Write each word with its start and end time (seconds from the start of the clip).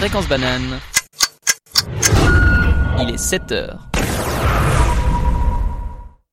Fréquence 0.00 0.28
banane. 0.28 0.80
Il 3.02 3.10
est 3.10 3.18
7 3.18 3.52
heures. 3.52 3.86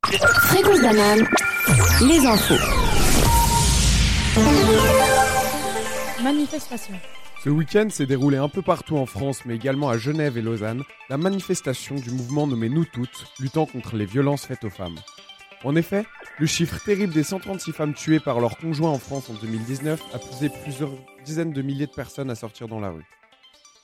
Fréquence 0.06 0.82
banane, 0.82 1.28
les 2.08 2.26
infos. 2.26 2.54
Manifestation. 6.24 6.94
Ce 7.44 7.50
week-end 7.50 7.90
s'est 7.90 8.06
déroulé 8.06 8.38
un 8.38 8.48
peu 8.48 8.62
partout 8.62 8.96
en 8.96 9.06
France, 9.06 9.42
mais 9.46 9.58
également 9.58 9.90
à 9.90 9.98
Genève 9.98 10.38
et 10.38 10.42
Lausanne, 10.42 10.84
la 11.10 11.18
manifestation 11.18 11.96
du 11.96 12.12
mouvement 12.12 12.48
nommé 12.48 12.70
Nous 12.70 12.86
Toutes, 12.86 13.26
luttant 13.38 13.66
contre 13.66 13.98
les 13.98 14.06
violences 14.06 14.46
faites 14.46 14.64
aux 14.64 14.70
femmes. 14.70 14.96
En 15.66 15.76
effet, 15.76 16.06
le 16.40 16.46
chiffre 16.46 16.82
terrible 16.86 17.14
des 17.14 17.24
136 17.24 17.74
femmes 17.74 17.94
tuées 17.94 18.22
par 18.22 18.40
leurs 18.40 18.58
conjoints 18.58 18.92
en 18.92 19.00
France 19.00 19.30
en 19.30 19.34
2019 19.34 20.00
a 20.14 20.20
poussé 20.20 20.50
plusieurs 20.64 20.92
dizaines 21.26 21.52
de 21.52 21.62
milliers 21.62 21.88
de 21.88 21.92
personnes 21.92 22.30
à 22.30 22.36
sortir 22.36 22.70
dans 22.70 22.80
la 22.80 22.92
rue. 22.92 23.04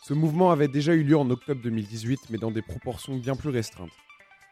Ce 0.06 0.14
mouvement 0.14 0.52
avait 0.52 0.68
déjà 0.68 0.94
eu 0.94 1.04
lieu 1.04 1.18
en 1.18 1.30
octobre 1.30 1.62
2018, 1.62 2.30
mais 2.30 2.38
dans 2.38 2.52
des 2.52 2.62
proportions 2.62 3.16
bien 3.16 3.38
plus 3.38 3.52
restreintes. 3.52 3.94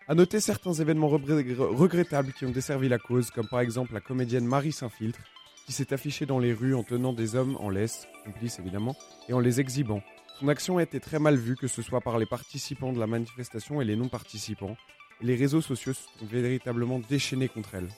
À 0.08 0.16
noter 0.16 0.40
certains 0.40 0.72
événements 0.72 1.10
regrettables 1.10 2.32
qui 2.32 2.46
ont 2.46 2.52
desservi 2.52 2.88
la 2.88 2.98
cause, 2.98 3.32
comme 3.32 3.50
par 3.50 3.60
exemple 3.60 3.94
la 3.94 4.00
comédienne 4.00 4.46
Marie 4.46 4.72
Saint-Filtre, 4.72 5.20
qui 5.66 5.74
s'est 5.74 5.92
affichée 5.92 6.26
dans 6.26 6.40
les 6.40 6.54
rues 6.54 6.74
en 6.74 6.84
tenant 6.84 7.12
des 7.12 7.36
hommes 7.36 7.58
en 7.60 7.70
laisse, 7.70 8.08
complices 8.24 8.60
évidemment, 8.60 8.96
et 9.28 9.34
en 9.34 9.42
les 9.42 9.60
exhibant. 9.60 10.02
Son 10.40 10.48
action 10.48 10.78
a 10.78 10.84
été 10.84 11.02
très 11.02 11.20
mal 11.20 11.36
vue, 11.36 11.58
que 11.58 11.68
ce 11.68 11.82
soit 11.82 12.00
par 12.00 12.18
les 12.18 12.26
participants 12.26 12.94
de 12.94 13.00
la 13.00 13.08
manifestation 13.08 13.82
et 13.82 13.86
les 13.86 13.98
non-participants, 13.98 14.78
les 15.20 15.36
réseaux 15.36 15.62
sociaux 15.62 15.94
sont 15.94 16.26
véritablement 16.28 17.00
déchaînés 17.00 17.50
contre 17.50 17.76
elle. 17.76 17.90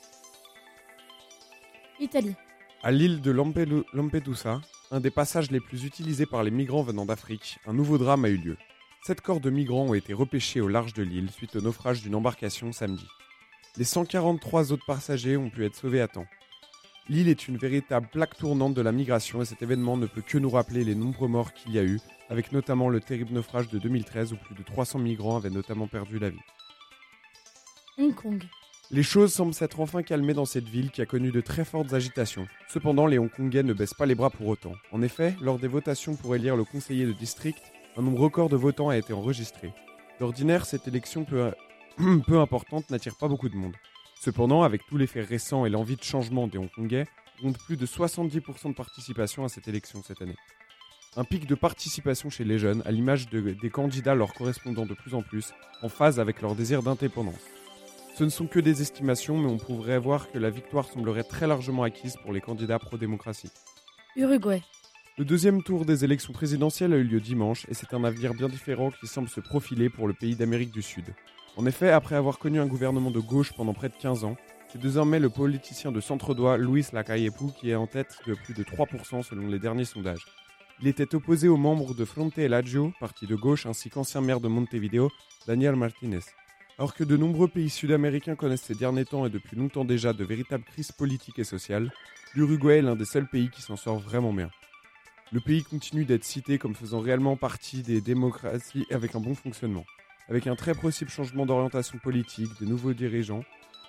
Italie. 1.99 2.35
À 2.81 2.89
l'île 2.89 3.21
de 3.21 3.29
Lampedusa, 3.29 4.59
un 4.93 4.99
des 4.99 5.09
passages 5.09 5.49
les 5.49 5.59
plus 5.59 5.85
utilisés 5.85 6.27
par 6.27 6.43
les 6.43 6.51
migrants 6.51 6.83
venant 6.83 7.07
d'Afrique, 7.07 7.57
un 7.65 7.73
nouveau 7.73 7.97
drame 7.97 8.25
a 8.25 8.29
eu 8.29 8.37
lieu. 8.37 8.57
Sept 9.01 9.21
corps 9.21 9.39
de 9.39 9.49
migrants 9.49 9.87
ont 9.87 9.95
été 9.95 10.13
repêchés 10.13 10.61
au 10.61 10.67
large 10.67 10.93
de 10.93 11.01
l'île 11.01 11.31
suite 11.31 11.55
au 11.55 11.61
naufrage 11.61 12.03
d'une 12.03 12.13
embarcation 12.13 12.71
samedi. 12.71 13.07
Les 13.75 13.85
143 13.85 14.71
autres 14.71 14.85
passagers 14.85 15.35
ont 15.35 15.49
pu 15.49 15.65
être 15.65 15.73
sauvés 15.73 15.99
à 15.99 16.07
temps. 16.07 16.27
L'île 17.09 17.27
est 17.27 17.47
une 17.47 17.57
véritable 17.57 18.07
plaque 18.07 18.37
tournante 18.37 18.75
de 18.75 18.83
la 18.83 18.91
migration 18.91 19.41
et 19.41 19.45
cet 19.45 19.63
événement 19.63 19.97
ne 19.97 20.05
peut 20.05 20.21
que 20.21 20.37
nous 20.37 20.51
rappeler 20.51 20.83
les 20.83 20.93
nombreux 20.93 21.27
morts 21.27 21.53
qu'il 21.53 21.73
y 21.73 21.79
a 21.79 21.83
eu, 21.83 21.99
avec 22.29 22.51
notamment 22.51 22.87
le 22.87 22.99
terrible 22.99 23.33
naufrage 23.33 23.69
de 23.69 23.79
2013 23.79 24.33
où 24.33 24.35
plus 24.35 24.53
de 24.53 24.61
300 24.61 24.99
migrants 24.99 25.37
avaient 25.37 25.49
notamment 25.49 25.87
perdu 25.87 26.19
la 26.19 26.29
vie. 26.29 26.37
Hong 27.97 28.13
Kong. 28.13 28.43
Les 28.91 29.01
choses 29.03 29.33
semblent 29.33 29.53
s'être 29.53 29.79
enfin 29.79 30.03
calmées 30.03 30.33
dans 30.33 30.45
cette 30.45 30.67
ville 30.67 30.91
qui 30.91 31.01
a 31.01 31.05
connu 31.05 31.31
de 31.31 31.41
très 31.41 31.65
fortes 31.65 31.93
agitations. 31.93 32.47
Cependant, 32.67 33.07
les 33.07 33.17
Hongkongais 33.17 33.63
ne 33.63 33.73
baissent 33.73 33.93
pas 33.93 34.05
les 34.05 34.13
bras 34.13 34.29
pour 34.29 34.47
autant. 34.47 34.73
En 34.91 35.01
effet, 35.01 35.35
lors 35.41 35.57
des 35.57 35.67
votations 35.67 36.15
pour 36.15 36.35
élire 36.35 36.55
le 36.55 36.65
conseiller 36.65 37.05
de 37.05 37.13
district, 37.13 37.71
un 37.95 38.01
nombre 38.01 38.19
record 38.19 38.49
de 38.49 38.57
votants 38.57 38.89
a 38.89 38.97
été 38.97 39.13
enregistré. 39.13 39.73
D'ordinaire, 40.19 40.65
cette 40.65 40.87
élection 40.87 41.23
peu, 41.23 41.51
peu 42.27 42.39
importante 42.39 42.89
n'attire 42.91 43.15
pas 43.15 43.27
beaucoup 43.27 43.49
de 43.49 43.55
monde. 43.55 43.73
Cependant, 44.19 44.63
avec 44.63 44.85
tous 44.87 44.97
les 44.97 45.07
faits 45.07 45.27
récents 45.27 45.65
et 45.65 45.69
l'envie 45.69 45.95
de 45.95 46.03
changement 46.03 46.47
des 46.47 46.57
Hongkongais, 46.57 47.07
on 47.39 47.47
compte 47.47 47.57
plus 47.59 47.77
de 47.77 47.85
70% 47.85 48.69
de 48.69 48.73
participation 48.75 49.43
à 49.43 49.49
cette 49.49 49.67
élection 49.67 50.03
cette 50.03 50.21
année. 50.21 50.37
Un 51.15 51.23
pic 51.23 51.47
de 51.47 51.55
participation 51.55 52.29
chez 52.29 52.43
les 52.43 52.59
jeunes, 52.59 52.83
à 52.85 52.91
l'image 52.91 53.27
des 53.29 53.69
candidats 53.69 54.15
leur 54.15 54.33
correspondant 54.33 54.85
de 54.85 54.93
plus 54.93 55.13
en 55.13 55.21
plus, 55.21 55.53
en 55.81 55.89
phase 55.89 56.19
avec 56.19 56.41
leur 56.41 56.55
désir 56.55 56.83
d'indépendance. 56.83 57.62
Ce 58.15 58.23
ne 58.23 58.29
sont 58.29 58.45
que 58.45 58.59
des 58.59 58.83
estimations, 58.83 59.39
mais 59.39 59.49
on 59.49 59.57
pourrait 59.57 59.97
voir 59.97 60.31
que 60.31 60.37
la 60.37 60.51
victoire 60.51 60.85
semblerait 60.85 61.23
très 61.23 61.47
largement 61.47 61.81
acquise 61.81 62.15
pour 62.21 62.31
les 62.31 62.41
candidats 62.41 62.77
pro-démocratie. 62.77 63.49
Uruguay. 64.15 64.61
Le 65.17 65.25
deuxième 65.25 65.63
tour 65.63 65.83
des 65.83 66.03
élections 66.03 66.31
présidentielles 66.31 66.93
a 66.93 66.97
eu 66.97 67.03
lieu 67.03 67.19
dimanche 67.19 67.65
et 67.69 67.73
c'est 67.73 67.91
un 67.95 68.03
avenir 68.03 68.35
bien 68.35 68.49
différent 68.49 68.91
qui 68.91 69.07
semble 69.07 69.29
se 69.29 69.39
profiler 69.39 69.89
pour 69.89 70.07
le 70.07 70.13
pays 70.13 70.35
d'Amérique 70.35 70.71
du 70.71 70.83
Sud. 70.83 71.05
En 71.57 71.65
effet, 71.65 71.89
après 71.89 72.15
avoir 72.15 72.37
connu 72.37 72.59
un 72.59 72.67
gouvernement 72.67 73.09
de 73.09 73.19
gauche 73.19 73.51
pendant 73.53 73.73
près 73.73 73.89
de 73.89 73.95
15 73.95 74.25
ans, 74.25 74.37
c'est 74.69 74.79
désormais 74.79 75.19
le 75.19 75.29
politicien 75.29 75.91
de 75.91 75.99
centre-droit 75.99 76.57
Luis 76.57 76.85
Lacaillepu 76.93 77.45
qui 77.59 77.71
est 77.71 77.75
en 77.75 77.87
tête 77.87 78.19
de 78.27 78.35
plus 78.35 78.53
de 78.53 78.63
3% 78.63 79.23
selon 79.23 79.47
les 79.47 79.59
derniers 79.59 79.85
sondages. 79.85 80.25
Il 80.81 80.87
était 80.87 81.15
opposé 81.15 81.47
aux 81.47 81.57
membres 81.57 81.95
de 81.95 82.05
Fronte 82.05 82.37
Elaggio, 82.37 82.91
parti 82.99 83.25
de 83.25 83.35
gauche, 83.35 83.65
ainsi 83.65 83.89
qu'ancien 83.89 84.21
maire 84.21 84.39
de 84.39 84.47
Montevideo, 84.47 85.09
Daniel 85.47 85.75
Martinez. 85.75 86.19
Alors 86.79 86.95
que 86.95 87.03
de 87.03 87.15
nombreux 87.15 87.47
pays 87.47 87.69
sud-américains 87.69 88.35
connaissent 88.35 88.63
ces 88.63 88.73
derniers 88.73 89.05
temps 89.05 89.27
et 89.27 89.29
depuis 89.29 89.55
longtemps 89.55 89.85
déjà 89.85 90.11
de 90.11 90.23
véritables 90.23 90.63
crises 90.63 90.91
politiques 90.91 91.37
et 91.37 91.43
sociales, 91.43 91.91
l'Uruguay 92.33 92.79
est 92.79 92.81
l'un 92.81 92.95
des 92.95 93.05
seuls 93.05 93.27
pays 93.27 93.49
qui 93.49 93.61
s'en 93.61 93.75
sort 93.75 93.99
vraiment 93.99 94.33
bien. 94.33 94.49
Le 95.31 95.39
pays 95.39 95.63
continue 95.63 96.03
d'être 96.03 96.23
cité 96.23 96.57
comme 96.57 96.73
faisant 96.73 96.99
réellement 96.99 97.35
partie 97.35 97.83
des 97.83 98.01
démocraties 98.01 98.87
avec 98.89 99.13
un 99.13 99.19
bon 99.19 99.35
fonctionnement. 99.35 99.85
Avec 100.29 100.47
un 100.47 100.55
très 100.55 100.73
possible 100.73 101.11
changement 101.11 101.45
d'orientation 101.45 101.99
politique, 101.99 102.49
des 102.59 102.65
nouveaux 102.65 102.93
dirigeants, 102.93 103.43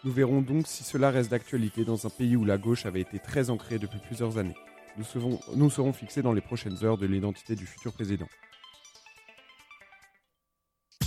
nous 0.04 0.12
verrons 0.12 0.42
donc 0.42 0.66
si 0.66 0.84
cela 0.84 1.10
reste 1.10 1.30
d'actualité 1.30 1.84
dans 1.84 2.06
un 2.06 2.10
pays 2.10 2.36
où 2.36 2.44
la 2.44 2.58
gauche 2.58 2.84
avait 2.84 3.00
été 3.00 3.18
très 3.18 3.48
ancrée 3.48 3.78
depuis 3.78 3.98
plusieurs 3.98 4.36
années. 4.36 4.56
Nous 4.98 5.04
serons, 5.04 5.40
nous 5.56 5.70
serons 5.70 5.94
fixés 5.94 6.22
dans 6.22 6.32
les 6.32 6.42
prochaines 6.42 6.84
heures 6.84 6.98
de 6.98 7.06
l'identité 7.06 7.54
du 7.54 7.66
futur 7.66 7.94
président. 7.94 8.28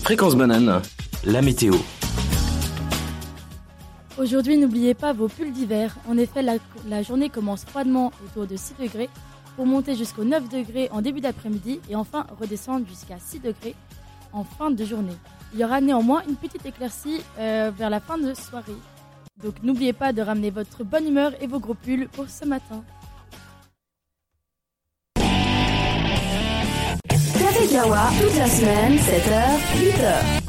Fréquence 0.02 0.36
banane, 0.36 0.82
la 1.26 1.42
météo. 1.42 1.74
Aujourd'hui, 4.18 4.58
n'oubliez 4.58 4.94
pas 4.94 5.14
vos 5.14 5.28
pulls 5.28 5.52
d'hiver. 5.52 5.96
En 6.08 6.18
effet, 6.18 6.42
la, 6.42 6.56
la, 6.88 7.04
journée 7.04 7.30
commence 7.30 7.66
froidement 7.66 8.12
autour 8.26 8.48
de 8.48 8.56
6 8.56 8.76
degrés 8.80 9.10
pour 9.56 9.66
monter 9.66 9.96
jusqu'aux 9.96 10.24
9 10.24 10.50
degrés 10.50 10.90
en 10.92 11.02
début 11.02 11.22
d'après-midi 11.22 11.80
et 11.90 11.96
enfin 11.96 12.26
redescendre 12.40 12.88
jusqu'à 12.88 13.18
6 13.20 13.40
degrés 13.40 13.76
en 14.34 14.44
fin 14.44 14.72
de 14.72 14.84
journée. 14.86 15.16
Il 15.54 15.60
y 15.60 15.64
aura 15.64 15.82
néanmoins 15.82 16.24
une 16.28 16.36
petite 16.36 16.66
éclaircie 16.66 17.22
euh, 17.40 17.72
vers 17.76 17.90
la 17.90 18.00
fin 18.00 18.18
de 18.18 18.34
soirée. 18.34 18.74
Donc 19.44 19.56
n'oubliez 19.62 19.94
pas 19.94 20.14
de 20.14 20.22
ramener 20.22 20.50
votre 20.50 20.84
bonne 20.84 21.08
humeur 21.08 21.32
et 21.42 21.48
vos 21.48 21.60
gros 21.60 21.76
pulls 21.76 22.08
pour 22.10 22.28
ce 22.28 22.46
matin. 22.46 22.84
Café 27.40 27.68
Kawa, 27.72 28.10
toute 28.20 28.38
la 28.38 28.48
semaine, 28.48 28.96
7h, 28.98 29.44
8h. 29.76 30.47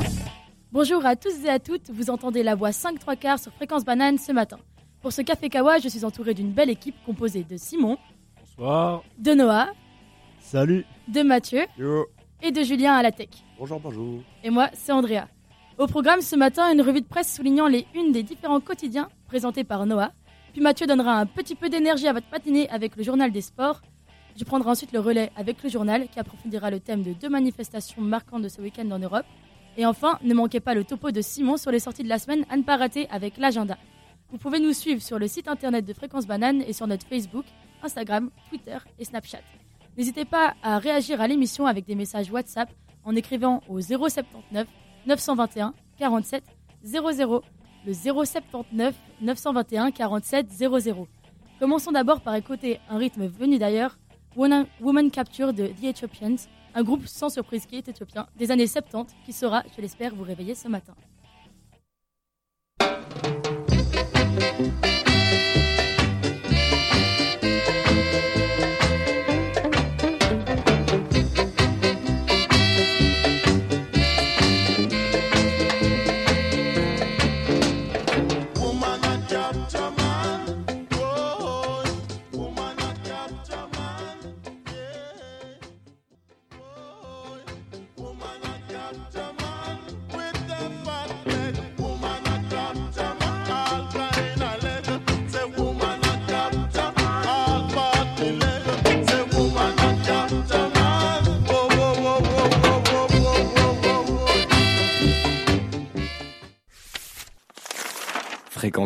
Bonjour 0.81 1.05
à 1.05 1.17
tous 1.17 1.45
et 1.45 1.49
à 1.49 1.59
toutes, 1.59 1.91
vous 1.91 2.09
entendez 2.09 2.45
la 2.45 2.55
voix 2.55 2.71
5 2.71 3.01
3 3.01 3.17
quarts 3.17 3.41
sur 3.41 3.53
Fréquence 3.53 3.85
Banane 3.85 4.17
ce 4.17 4.31
matin. 4.31 4.59
Pour 5.03 5.13
ce 5.13 5.23
Café 5.23 5.49
Kawa, 5.49 5.81
je 5.81 5.89
suis 5.89 6.05
entouré 6.05 6.35
d'une 6.35 6.53
belle 6.53 6.71
équipe 6.71 6.95
composée 7.05 7.43
de 7.43 7.57
Simon. 7.57 7.99
Bonsoir. 8.39 9.03
De 9.19 9.33
Noah. 9.35 9.71
Salut. 10.39 10.85
De 11.09 11.23
Mathieu. 11.23 11.63
Yo. 11.77 12.07
Et 12.41 12.53
de 12.53 12.63
Julien 12.63 12.93
à 12.93 13.03
la 13.03 13.11
tech. 13.11 13.31
Bonjour, 13.59 13.81
bonjour. 13.81 14.23
Et 14.45 14.51
moi, 14.51 14.69
c'est 14.73 14.93
Andrea. 14.93 15.27
Au 15.79 15.89
programme 15.89 16.21
ce 16.21 16.37
matin, 16.37 16.73
une 16.73 16.83
revue 16.83 17.01
de 17.01 17.09
presse 17.09 17.35
soulignant 17.35 17.67
les 17.67 17.85
unes 17.97 18.13
des 18.13 18.23
différents 18.23 18.61
quotidiens 18.61 19.09
présentés 19.27 19.65
par 19.65 19.85
Noah. 19.85 20.13
Puis 20.53 20.63
Mathieu 20.63 20.87
donnera 20.87 21.19
un 21.19 21.27
petit 21.27 21.57
peu 21.57 21.69
d'énergie 21.69 22.07
à 22.07 22.13
votre 22.13 22.31
matinée 22.31 22.71
avec 22.71 22.95
le 22.95 23.03
journal 23.03 23.33
des 23.33 23.41
sports. 23.41 23.81
Je 24.37 24.45
prendrai 24.45 24.71
ensuite 24.71 24.93
le 24.93 25.01
relais 25.01 25.33
avec 25.35 25.61
le 25.65 25.71
journal 25.71 26.07
qui 26.07 26.21
approfondira 26.21 26.71
le 26.71 26.79
thème 26.79 27.03
de 27.03 27.15
deux 27.15 27.29
manifestations 27.29 28.01
marquantes 28.01 28.43
de 28.43 28.49
ce 28.49 28.61
week-end 28.61 28.89
en 28.93 29.01
Europe. 29.01 29.27
Et 29.79 29.87
enfin, 29.87 30.19
ne 30.23 30.35
manquez 30.35 30.59
pas 30.59 30.75
le 30.75 30.83
topo 30.83 31.13
de 31.13 31.21
Simon 31.21 31.57
sur 31.57 31.71
les 31.71 31.79
sorties 31.79 32.03
de 32.03 32.09
la 32.09 32.19
semaine 32.19 32.45
à 32.51 32.57
ne 32.57 32.65
pas 32.65 32.77
rater 32.77 33.09
avec 33.11 33.39
l'agenda. 33.39 33.79
Vous 34.29 34.37
pouvez 34.37 34.59
nous 34.59 34.73
suivre 34.73 35.01
sur 35.01 35.21
le 35.21 35.29
site 35.29 35.47
internet 35.47 35.85
de 35.85 35.93
Fréquence 35.93 36.27
Banane 36.27 36.63
et 36.63 36.73
sur 36.73 36.89
notre 36.89 37.07
Facebook, 37.07 37.45
Instagram, 37.81 38.29
Twitter 38.49 38.77
et 38.99 39.05
Snapchat. 39.05 39.39
N'hésitez 39.97 40.25
pas 40.25 40.55
à 40.65 40.79
réagir 40.79 41.21
à 41.21 41.29
l'émission 41.29 41.65
avec 41.65 41.87
des 41.87 41.95
messages 41.95 42.29
WhatsApp 42.29 42.69
en 43.05 43.15
écrivant 43.15 43.63
au 43.69 43.81
079 43.81 44.67
921 45.07 45.73
47 45.97 46.43
00. 46.83 47.43
Le 47.87 47.93
079 47.93 48.97
921 49.21 49.93
47 49.93 50.51
00. 50.51 51.09
Commençons 51.61 51.93
d'abord 51.93 52.21
par 52.21 52.35
écouter 52.35 52.81
un 52.91 52.99
rythme 52.99 53.27
venu 53.27 53.59
d'ailleurs, 53.59 53.97
Woman 54.37 55.11
Capture 55.13 55.53
de 55.53 55.69
The 55.69 55.85
Ethiopians, 55.85 56.37
un 56.79 56.85
groupe 56.85 57.09
sans 57.09 57.29
surprise 57.29 57.67
qui 57.67 57.75
est 57.75 57.89
éthiopien 57.89 58.29
des 58.37 58.53
années 58.53 58.69
70 58.69 59.13
qui 59.27 59.33
saura, 59.33 59.65
je 59.77 59.83
l'espère, 59.83 60.15
vous 60.15 60.23
réveiller 60.23 60.55
ce 60.55 60.69
matin. 60.69 60.95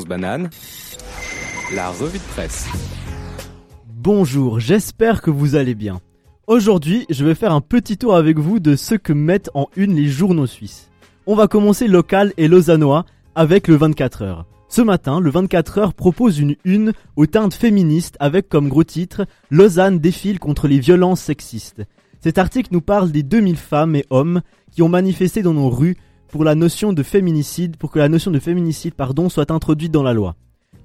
Banane, 0.01 0.49
la 1.75 1.91
revue 1.91 2.19
de 2.19 2.25
presse. 2.33 2.67
Bonjour, 3.87 4.59
j'espère 4.59 5.21
que 5.21 5.31
vous 5.31 5.55
allez 5.55 5.75
bien. 5.75 6.01
Aujourd'hui, 6.47 7.05
je 7.11 7.25
vais 7.25 7.35
faire 7.35 7.53
un 7.53 7.61
petit 7.61 7.99
tour 7.99 8.17
avec 8.17 8.39
vous 8.39 8.59
de 8.59 8.75
ce 8.75 8.95
que 8.95 9.13
mettent 9.13 9.51
en 9.55 9.69
une 9.77 9.95
les 9.95 10.09
journaux 10.09 10.47
suisses. 10.47 10.91
On 11.27 11.35
va 11.35 11.47
commencer 11.47 11.89
local 11.89 12.33
et 12.39 12.49
lausannois 12.49 13.05
avec 13.35 13.69
le 13.69 13.77
24 13.77 14.23
heures. 14.23 14.47
Ce 14.69 14.81
matin, 14.81 15.21
le 15.21 15.31
24 15.31 15.79
heures 15.79 15.95
propose 15.95 16.39
une 16.39 16.57
une 16.65 16.93
aux 17.17 17.27
teintes 17.27 17.55
féministes 17.55 18.17
avec 18.19 18.49
comme 18.49 18.71
gros 18.71 18.85
titre 18.85 19.27
Lausanne 19.51 19.99
défile 19.99 20.39
contre 20.39 20.69
les 20.69 20.81
violences 20.81 21.21
sexistes. 21.21 21.83
Cet 22.21 22.39
article 22.39 22.71
nous 22.73 22.81
parle 22.81 23.13
des 23.13 23.23
2000 23.23 23.57
femmes 23.57 23.95
et 23.95 24.07
hommes 24.09 24.41
qui 24.71 24.81
ont 24.81 24.89
manifesté 24.89 25.43
dans 25.43 25.55
nos 25.55 25.69
rues 25.69 25.97
pour 26.33 26.45
la 26.45 26.55
notion 26.55 26.95
de 26.95 27.03
féminicide, 27.03 27.77
pour 27.77 27.91
que 27.91 27.99
la 27.99 28.09
notion 28.09 28.31
de 28.31 28.39
féminicide, 28.39 28.95
soit 29.29 29.51
introduite 29.51 29.93
dans 29.93 30.03
la 30.03 30.15
loi. 30.15 30.35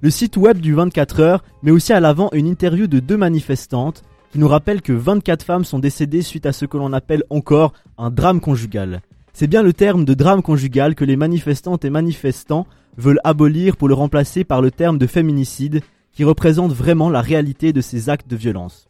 Le 0.02 0.10
site 0.10 0.36
web 0.36 0.58
du 0.58 0.74
24 0.74 1.20
heures 1.20 1.42
met 1.62 1.70
aussi 1.70 1.94
à 1.94 2.00
l'avant 2.00 2.28
une 2.32 2.46
interview 2.46 2.86
de 2.86 3.00
deux 3.00 3.16
manifestantes 3.16 4.02
qui 4.30 4.38
nous 4.38 4.46
rappelle 4.46 4.82
que 4.82 4.92
24 4.92 5.42
femmes 5.42 5.64
sont 5.64 5.78
décédées 5.78 6.20
suite 6.20 6.44
à 6.44 6.52
ce 6.52 6.66
que 6.66 6.76
l'on 6.76 6.92
appelle 6.92 7.24
encore 7.30 7.72
un 7.96 8.10
drame 8.10 8.40
conjugal. 8.40 9.00
C'est 9.32 9.46
bien 9.46 9.62
le 9.62 9.72
terme 9.72 10.04
de 10.04 10.12
drame 10.12 10.42
conjugal 10.42 10.94
que 10.94 11.06
les 11.06 11.16
manifestantes 11.16 11.84
et 11.86 11.90
manifestants 11.90 12.66
veulent 12.98 13.20
abolir 13.24 13.78
pour 13.78 13.88
le 13.88 13.94
remplacer 13.94 14.44
par 14.44 14.60
le 14.60 14.70
terme 14.70 14.98
de 14.98 15.06
féminicide 15.06 15.80
qui 16.12 16.24
représente 16.24 16.72
vraiment 16.72 17.08
la 17.08 17.22
réalité 17.22 17.72
de 17.72 17.80
ces 17.80 18.10
actes 18.10 18.28
de 18.28 18.36
violence. 18.36 18.87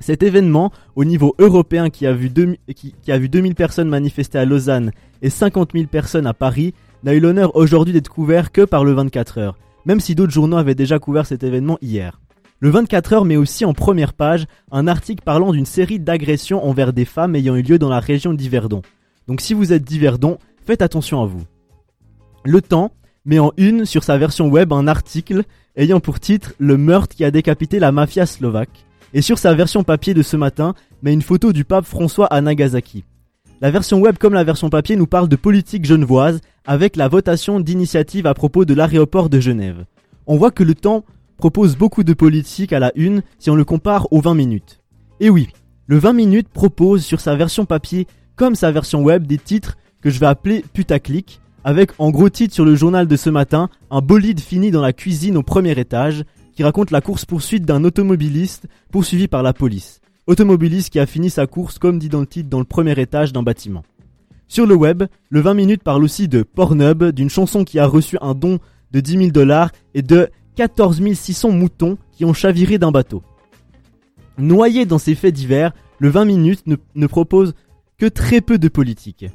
Cet 0.00 0.22
événement, 0.22 0.72
au 0.96 1.04
niveau 1.04 1.34
européen 1.38 1.90
qui 1.90 2.06
a 2.06 2.12
vu, 2.12 2.30
2000, 2.30 2.58
qui, 2.74 2.94
qui 3.02 3.12
a 3.12 3.18
vu 3.18 3.28
2000 3.28 3.54
personnes 3.54 3.88
manifester 3.88 4.38
à 4.38 4.46
Lausanne 4.46 4.92
et 5.20 5.28
50 5.28 5.72
000 5.74 5.86
personnes 5.86 6.26
à 6.26 6.32
Paris, 6.32 6.74
n'a 7.04 7.14
eu 7.14 7.20
l'honneur 7.20 7.54
aujourd'hui 7.54 7.92
d'être 7.92 8.08
couvert 8.08 8.50
que 8.50 8.62
par 8.62 8.84
le 8.84 8.92
24 8.92 9.38
heures, 9.38 9.58
même 9.84 10.00
si 10.00 10.14
d'autres 10.14 10.32
journaux 10.32 10.56
avaient 10.56 10.74
déjà 10.74 10.98
couvert 10.98 11.26
cet 11.26 11.42
événement 11.42 11.78
hier. 11.82 12.20
Le 12.60 12.70
24 12.70 13.12
heures 13.12 13.24
met 13.24 13.36
aussi 13.36 13.64
en 13.64 13.72
première 13.72 14.12
page 14.12 14.46
un 14.70 14.86
article 14.86 15.22
parlant 15.24 15.52
d'une 15.52 15.66
série 15.66 15.98
d'agressions 15.98 16.64
envers 16.64 16.92
des 16.92 17.06
femmes 17.06 17.36
ayant 17.36 17.56
eu 17.56 17.62
lieu 17.62 17.78
dans 17.78 17.88
la 17.88 18.00
région 18.00 18.34
d'Yverdon. 18.34 18.82
Donc 19.28 19.40
si 19.40 19.54
vous 19.54 19.72
êtes 19.72 19.84
d'Yverdon, 19.84 20.38
faites 20.66 20.82
attention 20.82 21.22
à 21.22 21.26
vous. 21.26 21.42
Le 22.44 22.60
temps 22.60 22.92
met 23.24 23.38
en 23.38 23.52
une 23.56 23.84
sur 23.84 24.02
sa 24.02 24.18
version 24.18 24.48
web 24.48 24.72
un 24.72 24.88
article 24.88 25.44
ayant 25.76 26.00
pour 26.00 26.20
titre 26.20 26.54
Le 26.58 26.76
meurtre 26.76 27.16
qui 27.16 27.24
a 27.24 27.30
décapité 27.30 27.78
la 27.78 27.92
mafia 27.92 28.26
slovaque 28.26 28.86
et 29.14 29.22
sur 29.22 29.38
sa 29.38 29.54
version 29.54 29.82
papier 29.82 30.14
de 30.14 30.22
ce 30.22 30.36
matin 30.36 30.74
met 31.02 31.12
une 31.12 31.22
photo 31.22 31.52
du 31.52 31.64
pape 31.64 31.84
François 31.84 32.26
à 32.26 32.40
Nagasaki. 32.40 33.04
La 33.60 33.70
version 33.70 34.00
web 34.00 34.16
comme 34.18 34.34
la 34.34 34.44
version 34.44 34.70
papier 34.70 34.96
nous 34.96 35.06
parle 35.06 35.28
de 35.28 35.36
politique 35.36 35.84
genevoise 35.84 36.40
avec 36.64 36.96
la 36.96 37.08
votation 37.08 37.60
d'initiative 37.60 38.26
à 38.26 38.34
propos 38.34 38.64
de 38.64 38.74
l'aéroport 38.74 39.28
de 39.28 39.40
Genève. 39.40 39.84
On 40.26 40.36
voit 40.36 40.50
que 40.50 40.64
le 40.64 40.74
temps 40.74 41.04
propose 41.36 41.76
beaucoup 41.76 42.04
de 42.04 42.12
politique 42.12 42.72
à 42.72 42.78
la 42.78 42.92
une 42.94 43.22
si 43.38 43.50
on 43.50 43.54
le 43.54 43.64
compare 43.64 44.06
aux 44.12 44.20
20 44.20 44.34
minutes. 44.34 44.80
Et 45.20 45.30
oui, 45.30 45.48
le 45.86 45.98
20 45.98 46.12
minutes 46.12 46.48
propose 46.48 47.04
sur 47.04 47.20
sa 47.20 47.34
version 47.34 47.64
papier 47.64 48.06
comme 48.36 48.54
sa 48.54 48.70
version 48.70 49.02
web 49.02 49.26
des 49.26 49.38
titres 49.38 49.76
que 50.00 50.08
je 50.08 50.18
vais 50.20 50.26
appeler 50.26 50.64
putaclic 50.72 51.40
avec 51.64 51.90
en 51.98 52.10
gros 52.10 52.30
titre 52.30 52.54
sur 52.54 52.64
le 52.64 52.74
journal 52.74 53.06
de 53.06 53.16
ce 53.16 53.28
matin 53.28 53.68
un 53.90 54.00
bolide 54.00 54.40
fini 54.40 54.70
dans 54.70 54.80
la 54.80 54.94
cuisine 54.94 55.36
au 55.36 55.42
premier 55.42 55.78
étage 55.78 56.24
qui 56.54 56.62
raconte 56.62 56.90
la 56.90 57.00
course-poursuite 57.00 57.64
d'un 57.64 57.84
automobiliste 57.84 58.66
poursuivi 58.90 59.28
par 59.28 59.42
la 59.42 59.52
police. 59.52 60.00
Automobiliste 60.26 60.90
qui 60.90 61.00
a 61.00 61.06
fini 61.06 61.30
sa 61.30 61.46
course 61.46 61.78
comme 61.78 61.98
dit 61.98 62.08
dans 62.08 62.20
le 62.20 62.26
titre 62.26 62.48
dans 62.48 62.58
le 62.58 62.64
premier 62.64 62.98
étage 63.00 63.32
d'un 63.32 63.42
bâtiment. 63.42 63.82
Sur 64.48 64.66
le 64.66 64.74
web, 64.74 65.04
le 65.28 65.40
20 65.40 65.54
minutes 65.54 65.82
parle 65.82 66.02
aussi 66.02 66.26
de 66.26 66.42
Pornhub, 66.42 67.04
d'une 67.04 67.30
chanson 67.30 67.64
qui 67.64 67.78
a 67.78 67.86
reçu 67.86 68.16
un 68.20 68.34
don 68.34 68.58
de 68.90 69.00
10 69.00 69.16
000 69.18 69.30
dollars 69.30 69.70
et 69.94 70.02
de 70.02 70.28
14 70.56 71.00
600 71.14 71.52
moutons 71.52 71.98
qui 72.12 72.24
ont 72.24 72.34
chaviré 72.34 72.78
d'un 72.78 72.90
bateau. 72.90 73.22
Noyé 74.38 74.86
dans 74.86 74.98
ces 74.98 75.14
faits 75.14 75.34
divers, 75.34 75.72
le 75.98 76.08
20 76.08 76.24
minutes 76.24 76.66
ne, 76.66 76.76
ne 76.94 77.06
propose 77.06 77.54
que 77.98 78.06
très 78.06 78.40
peu 78.40 78.58
de 78.58 78.68
politique. 78.68 79.26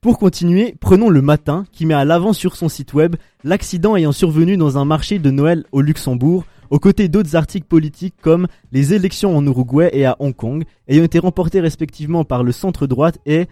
Pour 0.00 0.18
continuer, 0.18 0.74
prenons 0.78 1.10
le 1.10 1.22
matin 1.22 1.64
qui 1.72 1.86
met 1.86 1.94
à 1.94 2.04
l'avant 2.04 2.32
sur 2.32 2.56
son 2.56 2.68
site 2.68 2.94
web 2.94 3.16
l'accident 3.44 3.96
ayant 3.96 4.12
survenu 4.12 4.56
dans 4.56 4.78
un 4.78 4.84
marché 4.84 5.18
de 5.18 5.30
Noël 5.30 5.64
au 5.72 5.80
Luxembourg, 5.80 6.44
aux 6.70 6.78
côtés 6.78 7.08
d'autres 7.08 7.36
articles 7.36 7.66
politiques 7.66 8.14
comme 8.20 8.46
les 8.72 8.94
élections 8.94 9.36
en 9.36 9.44
Uruguay 9.44 9.90
et 9.92 10.04
à 10.04 10.16
Hong 10.18 10.34
Kong, 10.34 10.64
ayant 10.88 11.04
été 11.04 11.18
remportés 11.18 11.60
respectivement 11.60 12.24
par 12.24 12.42
le 12.42 12.52
centre 12.52 12.86
droite 12.86 13.18
et 13.26 13.46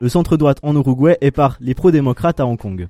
le 0.00 0.08
centre 0.08 0.36
droite 0.36 0.58
en 0.62 0.74
Uruguay 0.74 1.16
et 1.20 1.30
par 1.30 1.56
les 1.60 1.74
pro-démocrates 1.74 2.40
à 2.40 2.46
Hong 2.46 2.58
Kong. 2.58 2.88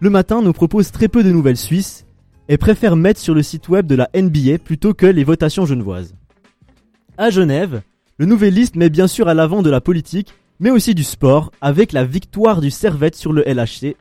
Le 0.00 0.10
matin 0.10 0.42
nous 0.42 0.52
propose 0.52 0.92
très 0.92 1.08
peu 1.08 1.24
de 1.24 1.32
nouvelles 1.32 1.56
suisses 1.56 2.06
et 2.48 2.56
préfère 2.56 2.96
mettre 2.96 3.20
sur 3.20 3.34
le 3.34 3.42
site 3.42 3.68
web 3.68 3.86
de 3.86 3.94
la 3.94 4.08
NBA 4.14 4.58
plutôt 4.58 4.94
que 4.94 5.06
les 5.06 5.24
votations 5.24 5.66
genevoises. 5.66 6.14
À 7.16 7.30
Genève, 7.30 7.82
le 8.16 8.26
Nouvelliste 8.26 8.76
met 8.76 8.90
bien 8.90 9.06
sûr 9.06 9.28
à 9.28 9.34
l'avant 9.34 9.62
de 9.62 9.70
la 9.70 9.80
politique, 9.80 10.34
mais 10.60 10.70
aussi 10.70 10.94
du 10.94 11.04
sport, 11.04 11.52
avec 11.60 11.92
la 11.92 12.04
victoire 12.04 12.60
du 12.60 12.70
Servette 12.70 13.16
sur 13.16 13.32
le 13.32 13.42
LHC. 13.42 13.96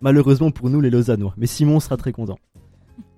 Malheureusement 0.00 0.50
pour 0.50 0.70
nous 0.70 0.80
les 0.80 0.90
Lausannois, 0.90 1.34
mais 1.36 1.46
Simon 1.46 1.80
sera 1.80 1.96
très 1.96 2.12
content. 2.12 2.38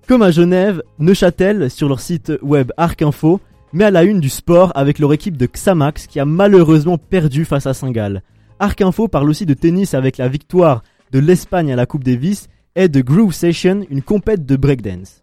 Comme 0.09 0.23
à 0.23 0.31
Genève, 0.31 0.81
Neuchâtel, 0.97 1.69
sur 1.69 1.87
leur 1.87 1.99
site 1.99 2.33
web 2.41 2.71
Arc 2.77 3.03
Info, 3.03 3.39
met 3.73 3.83
à 3.83 3.91
la 3.91 4.01
une 4.01 4.19
du 4.19 4.29
sport 4.29 4.71
avec 4.73 4.97
leur 4.97 5.13
équipe 5.13 5.37
de 5.37 5.45
Xamax 5.45 6.07
qui 6.07 6.19
a 6.19 6.25
malheureusement 6.25 6.97
perdu 6.97 7.45
face 7.45 7.67
à 7.67 7.75
Saint-Gall. 7.75 8.23
Arc 8.57 8.81
Info 8.81 9.07
parle 9.07 9.29
aussi 9.29 9.45
de 9.45 9.53
tennis 9.53 9.93
avec 9.93 10.17
la 10.17 10.27
victoire 10.27 10.81
de 11.11 11.19
l'Espagne 11.19 11.71
à 11.71 11.75
la 11.75 11.85
Coupe 11.85 12.03
Davis 12.03 12.47
et 12.75 12.87
de 12.87 13.01
Groove 13.01 13.35
Session, 13.35 13.85
une 13.91 14.01
compète 14.01 14.47
de 14.47 14.55
breakdance. 14.55 15.21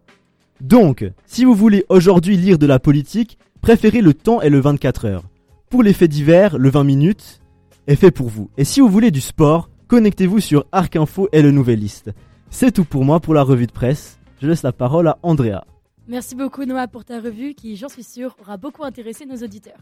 Donc, 0.61 1.03
si 1.25 1.43
vous 1.43 1.53
voulez 1.53 1.83
aujourd'hui 1.89 2.37
lire 2.37 2.57
de 2.57 2.65
la 2.65 2.79
politique, 2.79 3.37
préférez 3.59 3.99
le 3.99 4.13
temps 4.13 4.39
et 4.39 4.49
le 4.49 4.61
24 4.61 5.03
heures. 5.03 5.25
Pour 5.69 5.83
les 5.83 5.91
faits 5.91 6.11
divers, 6.11 6.57
le 6.57 6.69
20 6.69 6.85
minutes 6.85 7.41
est 7.87 7.97
fait 7.97 8.11
pour 8.11 8.29
vous. 8.29 8.49
Et 8.55 8.63
si 8.63 8.79
vous 8.79 8.87
voulez 8.87 9.11
du 9.11 9.19
sport, 9.19 9.69
connectez-vous 9.89 10.39
sur 10.39 10.65
Arc 10.71 10.95
Info 10.95 11.27
et 11.33 11.41
le 11.41 11.51
Nouvelliste. 11.51 12.11
C'est 12.49 12.71
tout 12.71 12.85
pour 12.85 13.03
moi 13.03 13.19
pour 13.19 13.33
la 13.33 13.43
revue 13.43 13.67
de 13.67 13.73
presse. 13.73 14.16
Je 14.39 14.47
laisse 14.47 14.63
la 14.63 14.71
parole 14.71 15.07
à 15.07 15.17
Andrea. 15.23 15.65
Merci 16.07 16.35
beaucoup 16.35 16.63
Noah 16.63 16.87
pour 16.87 17.03
ta 17.03 17.19
revue 17.19 17.53
qui, 17.55 17.75
j'en 17.75 17.89
suis 17.89 18.03
sûr, 18.03 18.35
aura 18.39 18.57
beaucoup 18.57 18.83
intéressé 18.83 19.25
nos 19.25 19.37
auditeurs. 19.37 19.79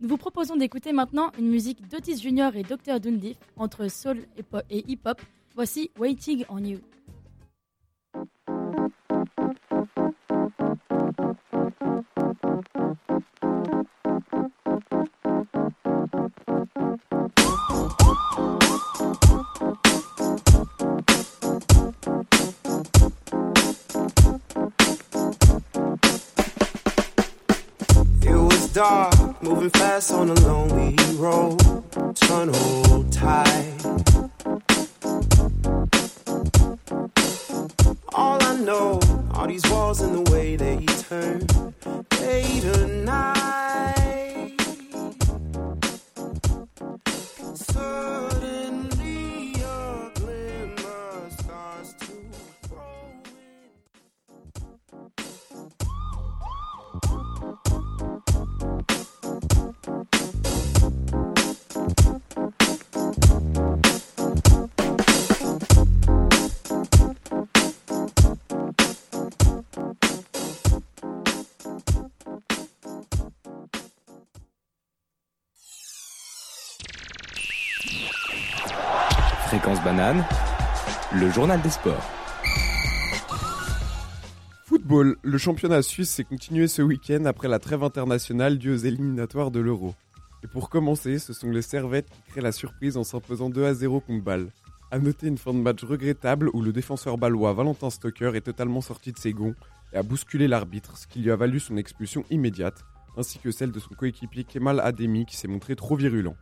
Nous 0.00 0.08
vous 0.08 0.16
proposons 0.16 0.56
d'écouter 0.56 0.92
maintenant 0.92 1.30
une 1.38 1.48
musique 1.48 1.88
d'Otis 1.88 2.18
Junior 2.18 2.56
et 2.56 2.64
Dr. 2.64 2.98
Dundee 3.00 3.36
entre 3.56 3.88
soul 3.88 4.18
et 4.70 4.84
hip-hop. 4.90 5.20
Voici 5.54 5.90
Waiting 5.98 6.44
on 6.48 6.58
You. 6.64 6.80
Dark, 28.72 29.42
moving 29.42 29.70
fast 29.70 30.12
on 30.12 30.30
a 30.30 30.34
lonely 30.34 30.96
road. 31.16 31.60
Hold 32.22 33.12
tight. 33.12 33.72
All 38.14 38.42
I 38.42 38.56
know, 38.56 39.00
all 39.34 39.46
these 39.46 39.68
walls 39.70 40.00
and 40.00 40.14
the 40.14 40.30
way 40.32 40.56
they 40.56 40.84
turn, 41.08 41.46
day 42.10 42.60
to 42.60 42.86
night. 43.04 43.41
Banane, 79.80 80.24
le 81.14 81.30
journal 81.30 81.60
des 81.62 81.70
sports. 81.70 82.02
Football, 84.66 85.16
le 85.22 85.38
championnat 85.38 85.82
suisse 85.82 86.10
s'est 86.10 86.24
continué 86.24 86.68
ce 86.68 86.82
week-end 86.82 87.24
après 87.24 87.48
la 87.48 87.58
trêve 87.58 87.82
internationale 87.82 88.58
due 88.58 88.72
aux 88.72 88.76
éliminatoires 88.76 89.50
de 89.50 89.60
l'Euro. 89.60 89.94
Et 90.44 90.46
pour 90.46 90.68
commencer, 90.68 91.18
ce 91.18 91.32
sont 91.32 91.50
les 91.50 91.62
Servettes 91.62 92.10
qui 92.10 92.22
créent 92.30 92.42
la 92.42 92.52
surprise 92.52 92.96
en 92.96 93.04
s'imposant 93.04 93.48
2 93.48 93.64
à 93.64 93.74
0 93.74 94.00
contre 94.00 94.24
Bâle. 94.24 94.48
À 94.90 94.98
noter 94.98 95.28
une 95.28 95.38
fin 95.38 95.54
de 95.54 95.58
match 95.58 95.82
regrettable 95.84 96.50
où 96.52 96.60
le 96.60 96.72
défenseur 96.72 97.16
balois 97.16 97.54
Valentin 97.54 97.90
Stoker 97.90 98.34
est 98.34 98.42
totalement 98.42 98.82
sorti 98.82 99.12
de 99.12 99.18
ses 99.18 99.32
gonds 99.32 99.54
et 99.92 99.96
a 99.96 100.02
bousculé 100.02 100.48
l'arbitre, 100.48 100.98
ce 100.98 101.06
qui 101.06 101.20
lui 101.20 101.30
a 101.30 101.36
valu 101.36 101.60
son 101.60 101.76
expulsion 101.76 102.24
immédiate, 102.30 102.84
ainsi 103.16 103.38
que 103.38 103.50
celle 103.50 103.72
de 103.72 103.80
son 103.80 103.94
coéquipier 103.94 104.44
Kemal 104.44 104.80
Ademi 104.80 105.24
qui 105.24 105.36
s'est 105.36 105.48
montré 105.48 105.76
trop 105.76 105.96
virulent. 105.96 106.36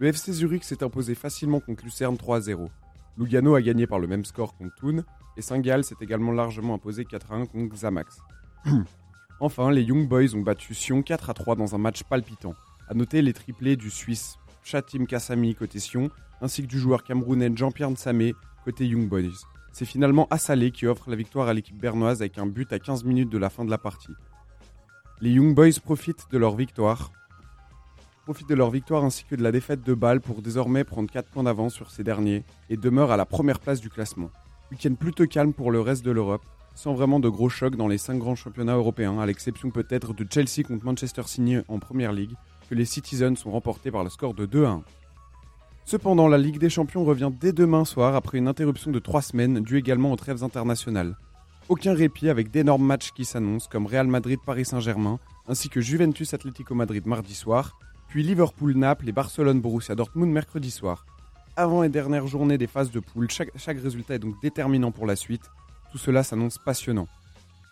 Le 0.00 0.08
FC 0.08 0.32
Zurich 0.32 0.64
s'est 0.64 0.82
imposé 0.82 1.14
facilement 1.14 1.60
contre 1.60 1.84
Lucerne 1.84 2.16
3-0. 2.16 2.68
Lugano 3.16 3.54
a 3.54 3.62
gagné 3.62 3.86
par 3.86 4.00
le 4.00 4.08
même 4.08 4.24
score 4.24 4.56
contre 4.56 4.74
Thun, 4.74 5.04
et 5.36 5.42
Saint-Gall 5.42 5.84
s'est 5.84 5.94
également 6.00 6.32
largement 6.32 6.74
imposé 6.74 7.04
4-1 7.04 7.46
contre 7.46 7.74
Xamax. 7.74 8.18
enfin, 9.40 9.70
les 9.70 9.82
Young 9.82 10.08
Boys 10.08 10.34
ont 10.34 10.40
battu 10.40 10.74
Sion 10.74 11.00
4-3 11.02 11.56
dans 11.56 11.76
un 11.76 11.78
match 11.78 12.02
palpitant. 12.02 12.54
A 12.88 12.94
noter 12.94 13.22
les 13.22 13.32
triplés 13.32 13.76
du 13.76 13.88
Suisse 13.90 14.36
Chatim 14.64 15.06
Kassami 15.06 15.54
côté 15.54 15.78
Sion, 15.78 16.10
ainsi 16.40 16.62
que 16.62 16.66
du 16.66 16.78
joueur 16.78 17.04
camerounais 17.04 17.52
Jean-Pierre 17.54 17.90
Nsamé 17.90 18.34
côté 18.64 18.86
Young 18.86 19.08
Boys. 19.08 19.46
C'est 19.72 19.84
finalement 19.84 20.26
Assalé 20.30 20.70
qui 20.72 20.86
offre 20.86 21.08
la 21.08 21.16
victoire 21.16 21.48
à 21.48 21.54
l'équipe 21.54 21.78
bernoise 21.78 22.20
avec 22.20 22.38
un 22.38 22.46
but 22.46 22.72
à 22.72 22.78
15 22.78 23.04
minutes 23.04 23.30
de 23.30 23.38
la 23.38 23.50
fin 23.50 23.64
de 23.64 23.70
la 23.70 23.78
partie. 23.78 24.12
Les 25.20 25.30
Young 25.30 25.54
Boys 25.54 25.80
profitent 25.82 26.26
de 26.32 26.38
leur 26.38 26.56
victoire 26.56 27.12
profitent 28.24 28.48
de 28.48 28.54
leur 28.54 28.70
victoire 28.70 29.04
ainsi 29.04 29.24
que 29.24 29.36
de 29.36 29.42
la 29.42 29.52
défaite 29.52 29.82
de 29.82 29.92
Bâle 29.92 30.22
pour 30.22 30.40
désormais 30.40 30.82
prendre 30.82 31.10
4 31.10 31.28
points 31.28 31.42
d'avance 31.42 31.74
sur 31.74 31.90
ces 31.90 32.02
derniers 32.02 32.42
et 32.70 32.78
demeurent 32.78 33.10
à 33.10 33.18
la 33.18 33.26
première 33.26 33.60
place 33.60 33.82
du 33.82 33.90
classement. 33.90 34.30
Week-end 34.70 34.94
plutôt 34.94 35.26
calme 35.26 35.52
pour 35.52 35.70
le 35.70 35.80
reste 35.80 36.04
de 36.04 36.10
l'Europe, 36.10 36.44
sans 36.74 36.94
vraiment 36.94 37.20
de 37.20 37.28
gros 37.28 37.50
chocs 37.50 37.76
dans 37.76 37.86
les 37.86 37.98
5 37.98 38.18
grands 38.18 38.34
championnats 38.34 38.76
européens, 38.76 39.18
à 39.18 39.26
l'exception 39.26 39.70
peut-être 39.70 40.14
de 40.14 40.26
Chelsea 40.28 40.66
contre 40.66 40.86
Manchester 40.86 41.22
City 41.26 41.58
en 41.68 41.78
Première 41.78 42.12
League, 42.12 42.34
que 42.70 42.74
les 42.74 42.86
Citizens 42.86 43.36
sont 43.36 43.50
remportés 43.50 43.90
par 43.90 44.04
le 44.04 44.10
score 44.10 44.32
de 44.32 44.46
2 44.46 44.64
à 44.64 44.70
1. 44.70 44.82
Cependant, 45.84 46.26
la 46.26 46.38
Ligue 46.38 46.58
des 46.58 46.70
Champions 46.70 47.04
revient 47.04 47.30
dès 47.38 47.52
demain 47.52 47.84
soir 47.84 48.16
après 48.16 48.38
une 48.38 48.48
interruption 48.48 48.90
de 48.90 48.98
3 48.98 49.20
semaines 49.20 49.60
due 49.60 49.76
également 49.76 50.12
aux 50.12 50.16
trêves 50.16 50.42
internationales. 50.42 51.18
Aucun 51.68 51.92
répit 51.92 52.30
avec 52.30 52.50
d'énormes 52.50 52.86
matchs 52.86 53.12
qui 53.12 53.26
s'annoncent 53.26 53.68
comme 53.70 53.86
Real 53.86 54.06
Madrid-Paris 54.06 54.64
Saint-Germain, 54.64 55.18
ainsi 55.46 55.68
que 55.68 55.82
Juventus 55.82 56.32
Atlético 56.32 56.74
Madrid 56.74 57.06
mardi 57.06 57.34
soir, 57.34 57.78
puis 58.08 58.22
Liverpool-Naples 58.22 59.08
et 59.08 59.12
Barcelone-Borussia 59.12 59.94
Dortmund 59.94 60.32
mercredi 60.32 60.70
soir. 60.70 61.04
Avant 61.56 61.82
et 61.82 61.88
dernière 61.88 62.26
journée 62.26 62.58
des 62.58 62.66
phases 62.66 62.90
de 62.90 63.00
poule, 63.00 63.30
chaque, 63.30 63.50
résultat 63.66 64.16
est 64.16 64.18
donc 64.18 64.40
déterminant 64.42 64.90
pour 64.90 65.06
la 65.06 65.14
suite. 65.14 65.50
Tout 65.92 65.98
cela 65.98 66.22
s'annonce 66.22 66.58
passionnant. 66.58 67.06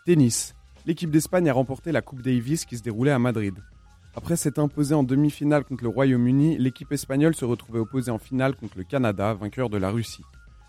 Tennis. 0.07 0.55
L'équipe 0.87 1.11
d'Espagne 1.11 1.49
a 1.49 1.53
remporté 1.53 1.93
la 1.93 2.03
Coupe 2.03 2.23
Davis 2.23 2.65
qui 2.65 2.77
se 2.77 2.83
déroulait 2.83 3.11
à 3.11 3.19
Madrid. 3.19 3.55
Après 4.15 4.37
s'être 4.37 4.59
imposée 4.59 4.95
en 4.95 5.03
demi-finale 5.03 5.65
contre 5.65 5.85
le 5.85 5.89
Royaume-Uni, 5.89 6.59
l'équipe 6.59 6.93
espagnole 6.93 7.35
se 7.35 7.45
retrouvait 7.45 7.79
opposée 7.79 8.11
en 8.11 8.19
finale 8.19 8.55
contre 8.55 8.79
le 8.79 8.85
Canada, 8.85 9.35
vainqueur 9.35 9.71
de 9.71 9.79
la 9.79 9.91
Russie. 9.91 10.25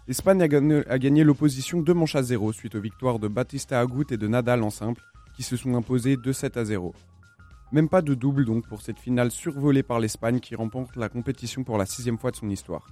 L'Espagne 0.08 0.42
a 0.42 0.48
gagné, 0.48 0.82
a 0.88 0.98
gagné 0.98 1.24
l'opposition 1.24 1.82
2 1.82 1.94
manches 1.94 2.16
à 2.16 2.24
0 2.24 2.52
suite 2.54 2.76
aux 2.76 2.82
victoires 2.82 3.20
de 3.20 3.28
Batista 3.28 3.80
Agut 3.80 4.06
et 4.12 4.18
de 4.18 4.28
Nadal 4.28 4.64
en 4.64 4.70
simple, 4.70 5.02
qui 5.36 5.44
se 5.44 5.56
sont 5.56 5.76
imposés 5.76 6.16
2-7 6.16 6.58
à 6.58 6.66
0. 6.66 6.94
Même 7.74 7.90
pas 7.90 8.04
de 8.04 8.14
double 8.14 8.46
donc 8.46 8.68
pour 8.68 8.84
cette 8.84 9.00
finale 9.00 9.32
survolée 9.32 9.82
par 9.82 10.00
l'Espagne 10.00 10.40
qui 10.40 10.54
remporte 10.54 10.96
la 10.96 11.10
compétition 11.10 11.64
pour 11.64 11.80
la 11.80 11.88
sixième 11.88 12.20
fois 12.20 12.30
de 12.30 12.36
son 12.36 12.52
histoire. 12.52 12.86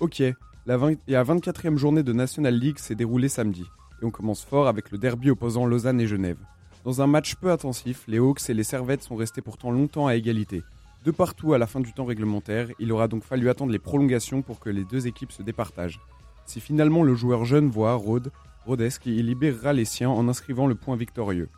Ok, 0.00 0.22
la, 0.64 0.78
20 0.78 0.94
la 1.06 1.22
24e 1.22 1.76
journée 1.76 2.02
de 2.02 2.14
National 2.14 2.54
League 2.54 2.78
s'est 2.78 2.94
déroulée 2.94 3.28
samedi, 3.28 3.66
et 4.00 4.06
on 4.06 4.10
commence 4.10 4.42
fort 4.42 4.68
avec 4.68 4.90
le 4.90 4.96
derby 4.96 5.28
opposant 5.28 5.66
Lausanne 5.66 6.00
et 6.00 6.06
Genève. 6.06 6.38
Dans 6.82 7.02
un 7.02 7.06
match 7.06 7.34
peu 7.34 7.50
intensif, 7.50 8.04
les 8.08 8.16
Hawks 8.16 8.48
et 8.48 8.54
les 8.54 8.64
Servettes 8.64 9.02
sont 9.02 9.16
restés 9.16 9.42
pourtant 9.42 9.70
longtemps 9.70 10.06
à 10.06 10.16
égalité. 10.16 10.62
De 11.04 11.10
partout 11.10 11.52
à 11.52 11.58
la 11.58 11.66
fin 11.66 11.80
du 11.80 11.92
temps 11.92 12.06
réglementaire, 12.06 12.68
il 12.78 12.92
aura 12.92 13.06
donc 13.06 13.22
fallu 13.22 13.50
attendre 13.50 13.70
les 13.70 13.78
prolongations 13.78 14.40
pour 14.40 14.60
que 14.60 14.70
les 14.70 14.84
deux 14.84 15.08
équipes 15.08 15.32
se 15.32 15.42
départagent. 15.42 16.00
C'est 16.46 16.60
finalement 16.60 17.02
le 17.02 17.14
joueur 17.14 17.44
genevois, 17.44 17.96
Rhodes, 17.96 18.32
Rhodes, 18.64 18.88
qui 18.98 19.22
libérera 19.22 19.74
les 19.74 19.84
siens 19.84 20.08
en 20.08 20.26
inscrivant 20.26 20.66
le 20.66 20.74
point 20.74 20.96
victorieux, 20.96 21.50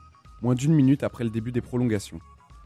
moins 0.43 0.57
d'une 0.57 0.75
minute 0.75 1.05
après 1.05 1.23
le 1.23 1.31
début 1.31 1.53
des 1.53 1.61
prolongations. 1.61 2.19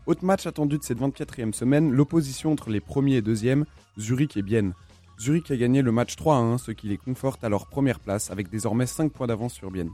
Autre 0.06 0.24
match 0.24 0.46
attendu 0.46 0.78
de 0.78 0.84
cette 0.84 1.00
24e 1.00 1.52
semaine, 1.52 1.90
l'opposition 1.90 2.52
entre 2.52 2.70
les 2.70 2.78
premiers 2.78 3.16
et 3.16 3.22
deuxièmes, 3.22 3.64
Zurich 3.98 4.36
et 4.36 4.42
Bienne. 4.42 4.72
Zurich 5.18 5.50
a 5.50 5.56
gagné 5.56 5.82
le 5.82 5.90
match 5.90 6.14
3 6.14 6.36
à 6.36 6.38
1, 6.38 6.58
ce 6.58 6.70
qui 6.70 6.86
les 6.86 6.96
conforte 6.96 7.42
à 7.42 7.48
leur 7.48 7.66
première 7.66 7.98
place 7.98 8.30
avec 8.30 8.48
désormais 8.48 8.86
5 8.86 9.10
points 9.10 9.26
d'avance 9.26 9.54
sur 9.54 9.72
Bienne. 9.72 9.90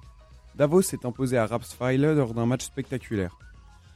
Davos 0.55 0.83
s'est 0.83 1.07
imposé 1.07 1.39
à 1.39 1.47
Rapsweiler 1.47 2.15
lors 2.15 2.35
d'un 2.35 2.45
match 2.45 2.63
spectaculaire. 2.63 3.39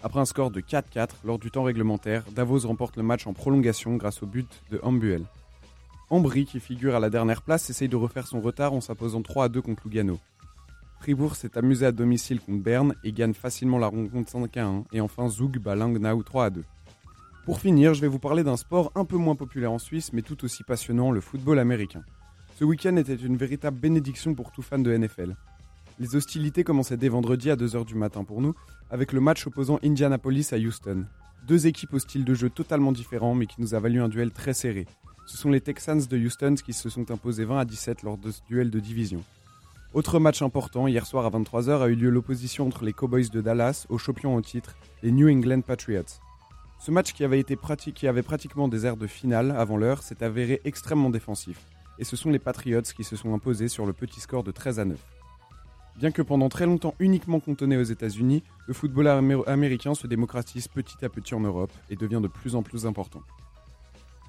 Après 0.03 0.19
un 0.19 0.25
score 0.25 0.51
de 0.51 0.63
4-4 0.63 1.09
lors 1.23 1.39
du 1.39 1.51
temps 1.51 1.65
réglementaire, 1.65 2.25
Davos 2.35 2.61
remporte 2.61 2.97
le 2.97 3.03
match 3.03 3.27
en 3.27 3.35
prolongation 3.35 3.97
grâce 3.97 4.23
au 4.23 4.27
but 4.27 4.49
de 4.71 4.81
Hambuel. 4.83 5.27
Ambry, 6.09 6.47
qui 6.47 6.61
figure 6.61 6.95
à 6.95 7.01
la 7.01 7.11
dernière 7.11 7.43
place, 7.43 7.69
essaye 7.69 7.89
de 7.89 7.97
refaire 7.97 8.27
son 8.27 8.41
retard 8.41 8.73
en 8.73 8.81
s'imposant 8.81 9.21
3 9.21 9.45
à 9.45 9.49
2 9.51 9.61
contre 9.61 9.83
Lugano. 9.85 10.19
Fribourg 11.01 11.37
s'est 11.37 11.57
amusé 11.57 11.87
à 11.87 11.93
domicile 11.93 12.41
contre 12.41 12.63
Berne 12.63 12.95
et 13.05 13.13
gagne 13.13 13.35
facilement 13.35 13.79
la 13.79 13.87
rencontre 13.87 14.31
5 14.31 14.57
à 14.57 14.67
1. 14.67 14.85
Et 14.93 15.01
enfin, 15.01 15.29
Zug 15.29 15.59
bat 15.59 15.75
Langnau 15.75 16.23
3 16.23 16.45
à 16.47 16.51
2. 16.51 16.65
Pour 17.45 17.61
finir, 17.61 17.95
je 17.95 18.01
vais 18.01 18.09
vous 18.09 18.19
parler 18.19 18.43
d'un 18.43 18.57
sport 18.57 18.91
un 18.97 19.05
peu 19.05 19.17
moins 19.17 19.37
populaire 19.37 19.71
en 19.71 19.79
Suisse, 19.79 20.13
mais 20.13 20.23
tout 20.23 20.45
aussi 20.45 20.65
passionnant, 20.65 21.13
le 21.13 21.21
football 21.21 21.61
américain. 21.61 22.03
Ce 22.59 22.65
week-end 22.65 22.97
était 22.97 23.15
une 23.15 23.37
véritable 23.37 23.79
bénédiction 23.79 24.35
pour 24.35 24.51
tout 24.51 24.63
fan 24.63 24.83
de 24.83 24.97
NFL. 24.97 25.37
Les 26.01 26.17
hostilités 26.17 26.65
commençaient 26.65 26.97
dès 26.97 27.09
vendredi 27.09 27.51
à 27.51 27.57
2h 27.57 27.85
du 27.85 27.95
matin 27.95 28.25
pour 28.25 28.41
nous, 28.41 28.55
avec 28.91 29.13
le 29.13 29.21
match 29.21 29.47
opposant 29.47 29.79
Indianapolis 29.85 30.53
à 30.53 30.57
Houston. 30.57 31.05
Deux 31.47 31.69
équipes 31.69 31.95
au 31.95 31.99
style 32.01 32.25
de 32.25 32.35
jeu 32.35 32.51
totalement 32.51 32.91
différents, 32.91 33.35
mais 33.35 33.47
qui 33.47 33.61
nous 33.61 33.75
a 33.75 33.79
valu 33.79 34.01
un 34.01 34.09
duel 34.09 34.33
très 34.33 34.53
serré. 34.53 34.87
Ce 35.27 35.37
sont 35.37 35.51
les 35.51 35.61
Texans 35.61 36.05
de 36.05 36.19
Houston 36.19 36.57
qui 36.57 36.73
se 36.73 36.89
sont 36.89 37.11
imposés 37.11 37.45
20 37.45 37.61
à 37.61 37.65
17 37.65 38.03
lors 38.03 38.19
de 38.19 38.31
ce 38.33 38.41
duel 38.49 38.71
de 38.71 38.81
division. 38.81 39.23
Autre 39.97 40.19
match 40.19 40.43
important, 40.43 40.87
hier 40.87 41.07
soir 41.07 41.25
à 41.25 41.31
23h 41.31 41.81
a 41.81 41.89
eu 41.89 41.95
lieu 41.95 42.11
l'opposition 42.11 42.67
entre 42.67 42.85
les 42.85 42.93
Cowboys 42.93 43.31
de 43.31 43.41
Dallas 43.41 43.87
aux 43.89 43.97
champions 43.97 44.37
au 44.37 44.43
titre, 44.43 44.77
les 45.03 45.11
New 45.11 45.27
England 45.27 45.63
Patriots. 45.63 46.21
Ce 46.79 46.91
match 46.91 47.15
qui 47.15 47.25
avait, 47.25 47.43
pratiquement 48.23 48.69
des 48.69 48.85
airs 48.85 48.99
de 48.99 49.07
finale 49.07 49.53
avant 49.53 49.79
l'heure 49.79 50.03
s'est 50.03 50.23
avéré 50.23 50.61
extrêmement 50.67 51.09
défensif. 51.09 51.65
Et 51.99 52.05
ce 52.05 52.15
sont 52.15 52.29
les 52.29 52.39
Patriots 52.39 52.83
qui 52.83 53.05
se 53.05 53.17
sont 53.17 53.33
imposés 53.33 53.69
sur 53.69 53.87
le 53.87 53.95
petit 53.95 54.21
score 54.21 54.45
de 54.45 54.51
13 54.51 54.81
à 54.81 54.85
9. 54.85 54.99
Bien 55.97 56.11
que 56.11 56.21
pendant 56.21 56.51
très 56.51 56.67
longtemps 56.67 56.95
uniquement 56.99 57.41
cantonné 57.41 57.79
aux 57.79 57.83
États-Unis, 57.83 58.43
le 58.67 58.75
football 58.75 59.09
américain 59.47 59.95
se 59.95 60.07
démocratise 60.07 60.69
petit 60.69 61.07
à 61.07 61.09
petit 61.09 61.35
en 61.35 61.41
Europe 61.41 61.73
et 61.89 61.97
devient 61.97 62.21
de 62.23 62.29
plus 62.29 62.55
en 62.55 62.63
plus 62.63 62.85
important. 62.85 63.23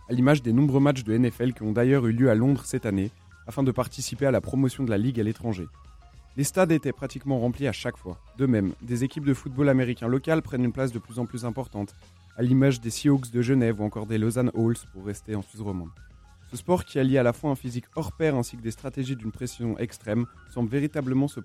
À 0.09 0.13
l'image 0.13 0.41
des 0.41 0.53
nombreux 0.53 0.79
matchs 0.79 1.03
de 1.03 1.17
NFL 1.17 1.51
qui 1.51 1.63
ont 1.63 1.73
d'ailleurs 1.73 2.07
eu 2.07 2.13
lieu 2.13 2.29
à 2.29 2.35
Londres 2.35 2.63
cette 2.63 2.85
année, 2.85 3.11
afin 3.47 3.63
de 3.63 3.71
participer 3.71 4.25
à 4.25 4.31
la 4.31 4.41
promotion 4.41 4.83
de 4.83 4.89
la 4.89 4.97
ligue 4.97 5.19
à 5.19 5.23
l'étranger. 5.23 5.67
Les 6.35 6.43
stades 6.43 6.71
étaient 6.71 6.91
pratiquement 6.91 7.39
remplis 7.39 7.67
à 7.67 7.71
chaque 7.71 7.97
fois. 7.97 8.19
De 8.37 8.45
même, 8.45 8.73
des 8.83 9.03
équipes 9.03 9.25
de 9.25 9.33
football 9.33 9.69
américain 9.69 10.07
locales 10.07 10.43
prennent 10.43 10.65
une 10.65 10.71
place 10.71 10.91
de 10.91 10.99
plus 10.99 11.17
en 11.17 11.25
plus 11.25 11.45
importante, 11.45 11.95
à 12.37 12.43
l'image 12.43 12.79
des 12.79 12.91
Seahawks 12.91 13.31
de 13.31 13.41
Genève 13.41 13.81
ou 13.81 13.83
encore 13.83 14.05
des 14.05 14.19
Lausanne 14.19 14.51
Halls 14.53 14.77
pour 14.93 15.05
rester 15.05 15.35
en 15.35 15.41
Suisse 15.41 15.61
romande. 15.61 15.89
Ce 16.51 16.55
sport 16.55 16.85
qui 16.85 16.99
allie 16.99 17.17
à 17.17 17.23
la 17.23 17.33
fois 17.33 17.49
un 17.49 17.55
physique 17.55 17.85
hors 17.95 18.11
pair 18.11 18.35
ainsi 18.35 18.55
que 18.55 18.61
des 18.61 18.71
stratégies 18.71 19.15
d'une 19.15 19.31
pression 19.31 19.77
extrême 19.79 20.27
semble 20.53 20.69
véritablement 20.69 21.27
se, 21.27 21.41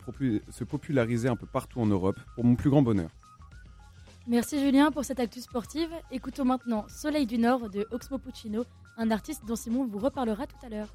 se, 0.51 0.65
populariser 0.65 1.29
un 1.29 1.37
peu 1.37 1.47
partout 1.47 1.81
en 1.81 1.87
Europe, 1.87 2.21
pour 2.35 2.45
mon 2.45 2.55
plus 2.55 2.71
grand 2.71 2.83
bonheur. 2.83 3.11
Merci 4.29 4.61
Julien 4.61 4.93
pour 4.93 5.05
cette 5.05 5.19
actu 5.19 5.41
sportive. 5.41 5.91
Écoutons 6.13 6.45
maintenant 6.45 6.85
Soleil 6.89 7.27
du 7.27 7.39
Nord 7.39 7.71
de 7.71 7.89
Oxmo 7.91 8.19
Puccino, 8.19 8.65
un 8.97 9.11
artiste 9.11 9.43
dont 9.47 9.57
Simon 9.57 9.87
vous 9.87 9.99
reparlera 9.99 10.47
tout 10.47 10.65
à 10.65 10.69
l'heure. 10.69 10.95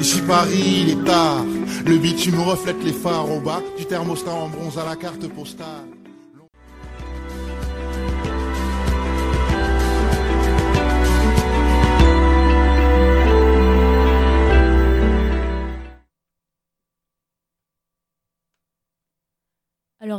Ici 0.00 0.20
Paris, 0.26 0.82
il 0.82 0.90
est 0.90 1.04
tard. 1.04 1.44
Le 1.86 1.98
bitume 1.98 2.40
reflète 2.40 2.82
les 2.84 2.92
phares 2.92 3.30
au 3.30 3.40
bas 3.40 3.62
du 3.78 3.84
thermostat 3.84 4.30
en 4.30 4.48
bronze 4.48 4.78
à 4.78 4.84
la 4.84 4.96
carte 4.96 5.26
postale. 5.28 6.03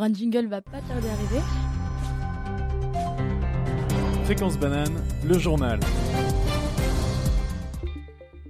Un 0.05 0.13
jingle 0.13 0.45
va 0.45 0.61
pas 0.61 0.81
tarder 0.87 1.07
à 1.09 1.13
arriver. 1.13 1.41
Fréquence 4.25 4.55
banane, 4.57 4.93
le 5.25 5.39
journal. 5.39 5.79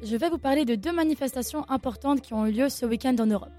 Je 0.03 0.17
vais 0.17 0.29
vous 0.29 0.37
parler 0.37 0.65
de 0.65 0.75
deux 0.75 0.91
manifestations 0.91 1.65
importantes 1.69 2.19
qui 2.19 2.33
ont 2.33 2.45
eu 2.45 2.51
lieu 2.51 2.67
ce 2.67 2.85
week-end 2.85 3.15
en 3.19 3.25
Europe. 3.27 3.53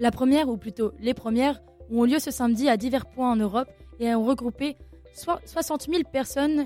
La 0.00 0.10
première, 0.10 0.48
ou 0.48 0.56
plutôt 0.56 0.92
les 0.98 1.12
premières, 1.12 1.60
ont 1.90 2.06
eu 2.06 2.12
lieu 2.12 2.18
ce 2.18 2.30
samedi 2.30 2.70
à 2.70 2.78
divers 2.78 3.04
points 3.04 3.30
en 3.30 3.36
Europe 3.36 3.68
et 4.00 4.14
ont 4.14 4.24
regroupé 4.24 4.76
60 5.12 5.88
000 5.90 6.04
personnes 6.10 6.64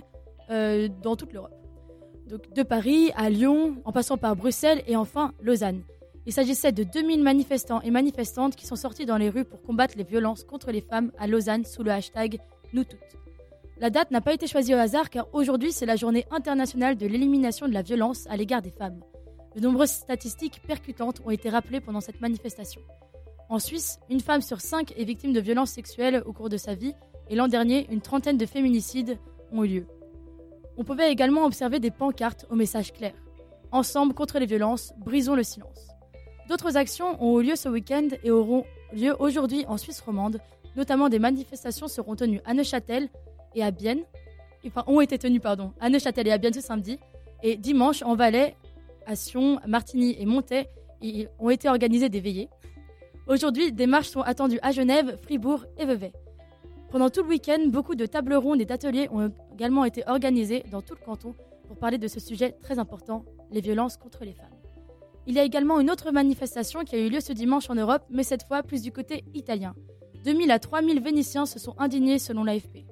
euh, 0.50 0.88
dans 1.02 1.16
toute 1.16 1.32
l'Europe. 1.32 1.50
Donc 2.28 2.52
de 2.54 2.62
Paris 2.62 3.10
à 3.16 3.28
Lyon, 3.28 3.82
en 3.84 3.90
passant 3.90 4.18
par 4.18 4.36
Bruxelles 4.36 4.84
et 4.86 4.94
enfin 4.94 5.32
Lausanne. 5.40 5.82
Il 6.26 6.32
s'agissait 6.32 6.72
de 6.72 6.82
2000 6.82 7.22
manifestants 7.22 7.80
et 7.82 7.92
manifestantes 7.92 8.56
qui 8.56 8.66
sont 8.66 8.74
sortis 8.74 9.06
dans 9.06 9.16
les 9.16 9.30
rues 9.30 9.44
pour 9.44 9.62
combattre 9.62 9.96
les 9.96 10.02
violences 10.02 10.42
contre 10.42 10.72
les 10.72 10.80
femmes 10.80 11.12
à 11.18 11.28
Lausanne 11.28 11.64
sous 11.64 11.84
le 11.84 11.92
hashtag 11.92 12.40
Nous 12.72 12.82
toutes. 12.82 12.98
La 13.78 13.90
date 13.90 14.10
n'a 14.10 14.20
pas 14.20 14.34
été 14.34 14.48
choisie 14.48 14.74
au 14.74 14.78
hasard 14.78 15.08
car 15.08 15.28
aujourd'hui 15.32 15.70
c'est 15.70 15.86
la 15.86 15.94
journée 15.94 16.26
internationale 16.32 16.96
de 16.96 17.06
l'élimination 17.06 17.68
de 17.68 17.74
la 17.74 17.82
violence 17.82 18.26
à 18.28 18.36
l'égard 18.36 18.60
des 18.60 18.72
femmes. 18.72 19.00
De 19.54 19.60
nombreuses 19.60 19.90
statistiques 19.90 20.62
percutantes 20.66 21.20
ont 21.24 21.30
été 21.30 21.48
rappelées 21.48 21.80
pendant 21.80 22.00
cette 22.00 22.20
manifestation. 22.20 22.80
En 23.48 23.60
Suisse, 23.60 24.00
une 24.10 24.20
femme 24.20 24.42
sur 24.42 24.60
cinq 24.60 24.94
est 24.96 25.04
victime 25.04 25.32
de 25.32 25.40
violences 25.40 25.70
sexuelles 25.70 26.24
au 26.26 26.32
cours 26.32 26.48
de 26.48 26.56
sa 26.56 26.74
vie 26.74 26.94
et 27.30 27.36
l'an 27.36 27.46
dernier, 27.46 27.86
une 27.92 28.00
trentaine 28.00 28.36
de 28.36 28.46
féminicides 28.46 29.16
ont 29.52 29.62
eu 29.62 29.68
lieu. 29.68 29.86
On 30.76 30.82
pouvait 30.82 31.12
également 31.12 31.44
observer 31.44 31.78
des 31.78 31.92
pancartes 31.92 32.46
au 32.50 32.56
message 32.56 32.92
clair. 32.92 33.14
Ensemble 33.70 34.12
contre 34.12 34.40
les 34.40 34.46
violences, 34.46 34.92
brisons 34.98 35.36
le 35.36 35.44
silence. 35.44 35.95
D'autres 36.48 36.76
actions 36.76 37.20
ont 37.22 37.40
eu 37.40 37.44
lieu 37.44 37.56
ce 37.56 37.68
week-end 37.68 38.08
et 38.22 38.30
auront 38.30 38.64
lieu 38.92 39.14
aujourd'hui 39.18 39.64
en 39.66 39.76
Suisse 39.76 40.00
romande. 40.00 40.40
Notamment 40.76 41.08
des 41.08 41.18
manifestations 41.18 41.88
seront 41.88 42.14
tenues 42.14 42.40
à 42.44 42.54
Neuchâtel 42.54 43.08
et 43.54 43.64
à 43.64 43.70
Bienne. 43.70 44.02
Enfin, 44.64 44.84
ont 44.86 45.00
été 45.00 45.18
tenues, 45.18 45.40
pardon, 45.40 45.72
à 45.80 45.88
Neuchâtel 45.88 46.28
et 46.28 46.32
à 46.32 46.38
Bienne 46.38 46.52
ce 46.52 46.60
samedi. 46.60 46.98
Et 47.42 47.56
dimanche, 47.56 48.02
en 48.02 48.14
Valais, 48.14 48.56
à 49.06 49.16
Sion, 49.16 49.60
Martigny 49.66 50.16
et 50.18 50.26
Montaix, 50.26 50.68
y 51.02 51.26
ont 51.38 51.50
été 51.50 51.68
organisées 51.68 52.08
des 52.08 52.20
veillées. 52.20 52.48
Aujourd'hui, 53.26 53.72
des 53.72 53.86
marches 53.86 54.08
sont 54.08 54.20
attendues 54.20 54.60
à 54.62 54.70
Genève, 54.70 55.18
Fribourg 55.22 55.64
et 55.78 55.84
Vevey. 55.84 56.12
Pendant 56.90 57.10
tout 57.10 57.22
le 57.22 57.28
week-end, 57.28 57.58
beaucoup 57.66 57.96
de 57.96 58.06
tables 58.06 58.34
rondes 58.34 58.60
et 58.60 58.64
d'ateliers 58.64 59.08
ont 59.10 59.32
également 59.52 59.84
été 59.84 60.04
organisés 60.06 60.64
dans 60.70 60.80
tout 60.80 60.94
le 60.98 61.04
canton 61.04 61.34
pour 61.66 61.76
parler 61.76 61.98
de 61.98 62.06
ce 62.06 62.20
sujet 62.20 62.52
très 62.62 62.78
important, 62.78 63.24
les 63.50 63.60
violences 63.60 63.96
contre 63.96 64.24
les 64.24 64.32
femmes. 64.32 64.55
Il 65.28 65.34
y 65.34 65.40
a 65.40 65.44
également 65.44 65.80
une 65.80 65.90
autre 65.90 66.12
manifestation 66.12 66.84
qui 66.84 66.94
a 66.94 66.98
eu 66.98 67.08
lieu 67.08 67.20
ce 67.20 67.32
dimanche 67.32 67.68
en 67.68 67.74
Europe, 67.74 68.04
mais 68.10 68.22
cette 68.22 68.44
fois 68.44 68.62
plus 68.62 68.82
du 68.82 68.92
côté 68.92 69.24
italien. 69.34 69.74
2000 70.24 70.50
à 70.52 70.60
3000 70.60 71.02
Vénitiens 71.02 71.46
se 71.46 71.58
sont 71.58 71.74
indignés 71.78 72.20
selon 72.20 72.44
l'AFP. 72.44 72.84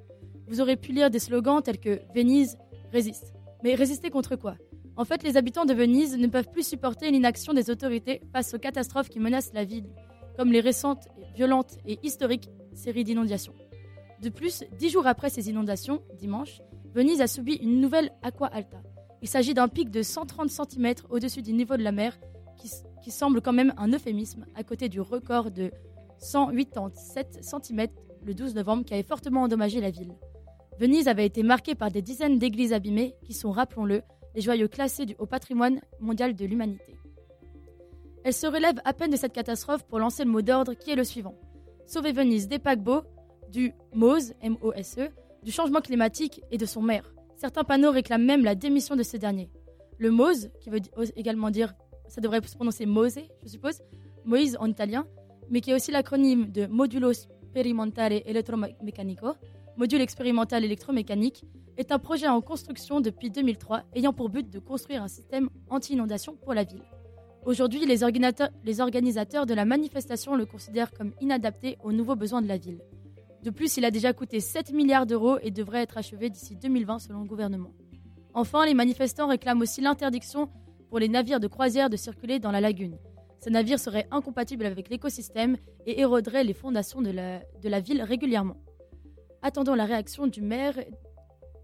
Vous 0.49 0.61
aurez 0.61 0.77
pu 0.77 0.93
lire 0.93 1.11
des 1.11 1.21
slogans 1.21 1.63
tels 1.63 1.79
que 1.79 2.01
Venise 2.13 2.59
résiste. 2.93 3.33
Mais 3.63 3.75
résister 3.75 4.11
contre 4.11 4.35
quoi? 4.35 4.57
En 4.97 5.05
fait, 5.05 5.23
les 5.23 5.37
habitants 5.37 5.65
de 5.65 5.75
Venise 5.75 6.17
ne 6.17 6.27
peuvent 6.27 6.51
plus 6.51 6.67
supporter 6.67 7.11
l'inaction 7.11 7.53
des 7.53 7.71
autorités 7.71 8.21
face 8.33 8.53
aux 8.53 8.59
catastrophes 8.59 9.09
qui 9.09 9.21
menacent 9.21 9.53
la 9.55 9.65
ville, 9.65 9.87
comme 10.37 10.53
les 10.53 10.61
récentes, 10.61 11.09
violentes 11.35 11.79
et 11.87 11.99
historiques 12.03 12.51
séries 12.75 13.05
d'inondations. 13.05 13.55
De 14.23 14.29
plus, 14.29 14.65
dix 14.79 14.91
jours 14.91 15.07
après 15.07 15.31
ces 15.31 15.49
inondations, 15.49 16.03
dimanche, 16.19 16.61
Venise 16.95 17.21
a 17.21 17.27
subi 17.27 17.55
une 17.55 17.81
nouvelle 17.81 18.13
aqua 18.23 18.49
alta. 18.49 18.83
Il 19.25 19.29
s'agit 19.29 19.55
d'un 19.55 19.69
pic 19.69 19.91
de 19.91 20.03
130 20.03 20.51
cm 20.51 20.97
au-dessus 21.09 21.41
du 21.41 21.55
niveau 21.55 21.79
de 21.79 21.83
la 21.83 21.93
mer, 21.93 22.15
qui, 23.03 23.11
semble 23.11 23.41
quand 23.41 23.55
même 23.55 23.73
un 23.79 23.91
euphémisme, 23.91 24.45
à 24.55 24.63
côté 24.65 24.91
du 24.91 25.01
record 25.01 25.51
de 25.51 25.71
187 26.19 27.39
cm 27.41 27.87
le 28.23 28.35
12 28.35 28.55
novembre 28.55 28.85
qui 28.85 28.93
avait 28.93 29.03
fortement 29.03 29.45
endommagé 29.45 29.81
la 29.81 29.89
ville. 29.89 30.13
Venise 30.79 31.09
avait 31.09 31.25
été 31.25 31.43
marquée 31.43 31.75
par 31.75 31.91
des 31.91 32.03
dizaines 32.03 32.39
d'églises 32.39 32.75
abîmées, 32.75 33.15
qui 33.25 33.33
sont, 33.33 33.51
rappelons-le, 33.51 34.03
les 34.35 34.43
joyaux 34.43 34.69
classés 34.69 35.07
du, 35.07 35.17
au 35.19 35.25
patrimoine 35.25 35.81
mondial 36.01 36.35
de 36.35 36.45
l'humanité. 36.45 36.95
Elle 38.25 38.35
se 38.35 38.47
relève 38.47 38.79
à 38.85 38.93
peine 38.93 39.11
de 39.11 39.17
cette 39.17 39.33
catastrophe 39.33 39.85
pour 39.85 40.01
lancer 40.01 40.25
le 40.25 40.31
mot 40.31 40.43
d'ordre 40.43 40.75
qui 40.75 40.91
est 40.91 40.97
le 40.97 41.05
suivant. 41.05 41.35
Sauver 41.87 42.13
Venise 42.13 42.47
des 42.47 42.59
paquebots, 42.59 43.05
du 43.49 43.73
MOSE, 43.95 44.35
M-O-S-E, 44.43 45.09
du 45.43 45.51
changement 45.51 45.81
climatique 45.81 46.43
et 46.51 46.59
de 46.59 46.67
son 46.67 46.83
maire. 46.83 47.15
Certains 47.37 47.65
panneaux 47.65 47.91
réclament 47.91 48.25
même 48.25 48.45
la 48.45 48.55
démission 48.55 48.97
de 48.97 49.03
ce 49.03 49.17
dernier. 49.17 49.51
Le 49.99 50.11
MOSE, 50.11 50.51
qui 50.61 50.71
veut 50.71 50.81
également 51.17 51.51
dire, 51.51 51.75
ça 52.09 52.21
devrait 52.21 52.41
se 52.47 52.55
prononcer 52.55 52.87
Mose, 52.87 53.19
je 53.43 53.49
suppose, 53.49 53.81
Moïse 54.25 54.57
en 54.61 54.67
italien, 54.67 55.07
mais 55.51 55.61
qui 55.61 55.71
est 55.71 55.75
aussi 55.75 55.91
l'acronyme 55.91 56.51
de 56.51 56.67
Modulo 56.67 57.13
Sperimentale 57.13 58.23
Elettromeccanico, 58.27 59.35
module 59.77 60.01
expérimental 60.01 60.65
électromécanique, 60.65 61.45
est 61.77 61.93
un 61.93 61.99
projet 61.99 62.29
en 62.29 62.41
construction 62.41 63.01
depuis 63.01 63.31
2003 63.31 63.83
ayant 63.95 64.13
pour 64.13 64.29
but 64.29 64.49
de 64.49 64.59
construire 64.59 65.03
un 65.03 65.09
système 65.09 65.49
anti-inondation 65.69 66.37
pour 66.37 66.55
la 66.55 66.65
ville. 66.65 66.83
Aujourd'hui, 67.45 67.85
les 67.85 68.03
organisateurs 68.03 69.47
de 69.47 69.55
la 69.55 69.65
manifestation 69.65 70.35
le 70.35 70.47
considèrent 70.47 70.93
comme 70.93 71.13
inadapté 71.21 71.77
aux 71.83 71.93
nouveaux 71.93 72.17
besoins 72.17 72.41
de 72.41 72.49
la 72.49 72.57
ville. 72.57 72.81
De 73.45 73.51
plus, 73.51 73.77
il 73.77 73.85
a 73.85 73.91
déjà 73.91 74.15
coûté 74.15 74.41
7 74.41 74.73
milliards 74.73 75.05
d'euros 75.05 75.37
et 75.43 75.51
devrait 75.51 75.83
être 75.83 75.99
achevé 75.99 76.31
d'ici 76.31 76.57
2020 76.57 76.99
selon 76.99 77.21
le 77.21 77.27
gouvernement. 77.27 77.75
Enfin, 78.33 78.65
les 78.65 78.73
manifestants 78.73 79.29
réclament 79.29 79.61
aussi 79.61 79.83
l'interdiction 79.83 80.49
pour 80.89 80.99
les 80.99 81.09
navires 81.09 81.41
de 81.41 81.47
croisière 81.47 81.91
de 81.91 81.97
circuler 81.99 82.39
dans 82.39 82.51
la 82.51 82.63
lagune. 82.63 82.97
Ces 83.41 83.51
navires 83.51 83.79
seraient 83.79 84.09
incompatibles 84.11 84.65
avec 84.65 84.89
l'écosystème 84.89 85.59
et 85.85 86.01
éroderaient 86.01 86.43
les 86.43 86.55
fondations 86.55 87.03
de 87.03 87.11
la, 87.11 87.81
ville 87.81 88.01
régulièrement. 88.01 88.57
Attendons 89.43 89.75
la 89.75 89.85
réaction 89.85 90.27
du 90.27 90.41
maire 90.41 90.79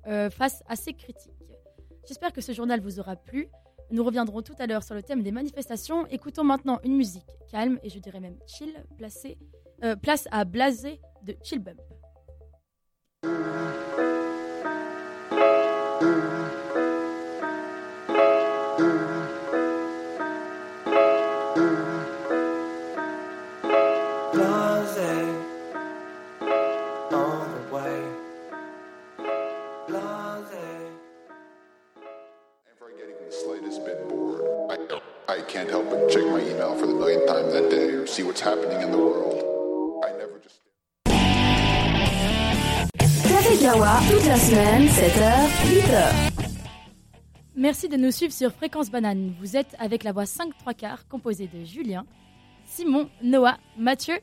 euh, 0.07 0.29
face 0.29 0.63
à 0.69 0.77
ces 0.77 0.93
critiques. 0.93 1.33
J'espère 2.07 2.35
que 2.35 2.43
ce 2.43 2.53
journal 2.53 2.81
vous 2.81 3.01
aura 3.01 3.17
plu. 3.17 3.49
Nous 3.91 4.05
reviendrons 4.05 4.43
tout 4.43 4.55
à 4.59 4.67
l'heure 4.67 4.83
sur 4.83 4.95
le 4.95 5.03
thème 5.03 5.23
des 5.23 5.33
manifestations. 5.33 6.07
Écoutons 6.09 6.45
maintenant 6.45 6.79
une 6.85 6.95
musique 6.95 7.25
calme 7.51 7.79
et 7.83 7.89
je 7.89 7.99
dirais 7.99 8.21
même 8.21 8.37
chill, 8.47 8.75
placée, 8.99 9.39
euh, 9.83 9.97
place 9.97 10.29
à 10.31 10.45
Blasé 10.45 11.01
de 11.23 11.37
Chill 11.43 11.59
Bump. 11.59 11.81
I 35.29 35.43
can't 35.43 35.71
help 35.71 35.91
Toute 43.81 44.27
la 44.27 44.37
semaine, 44.37 44.87
7h, 44.89 45.49
8h. 45.65 46.33
Merci 47.57 47.89
de 47.89 47.97
nous 47.97 48.11
suivre 48.11 48.31
sur 48.31 48.53
Fréquence 48.53 48.91
Banane. 48.91 49.33
Vous 49.41 49.57
êtes 49.57 49.75
avec 49.79 50.05
la 50.05 50.13
voix 50.13 50.27
5 50.27 50.53
3 50.59 50.75
quarts 50.75 51.09
composée 51.09 51.47
de 51.47 51.65
Julien, 51.65 52.05
Simon, 52.67 53.09
Noah, 53.23 53.57
Mathieu 53.79 54.19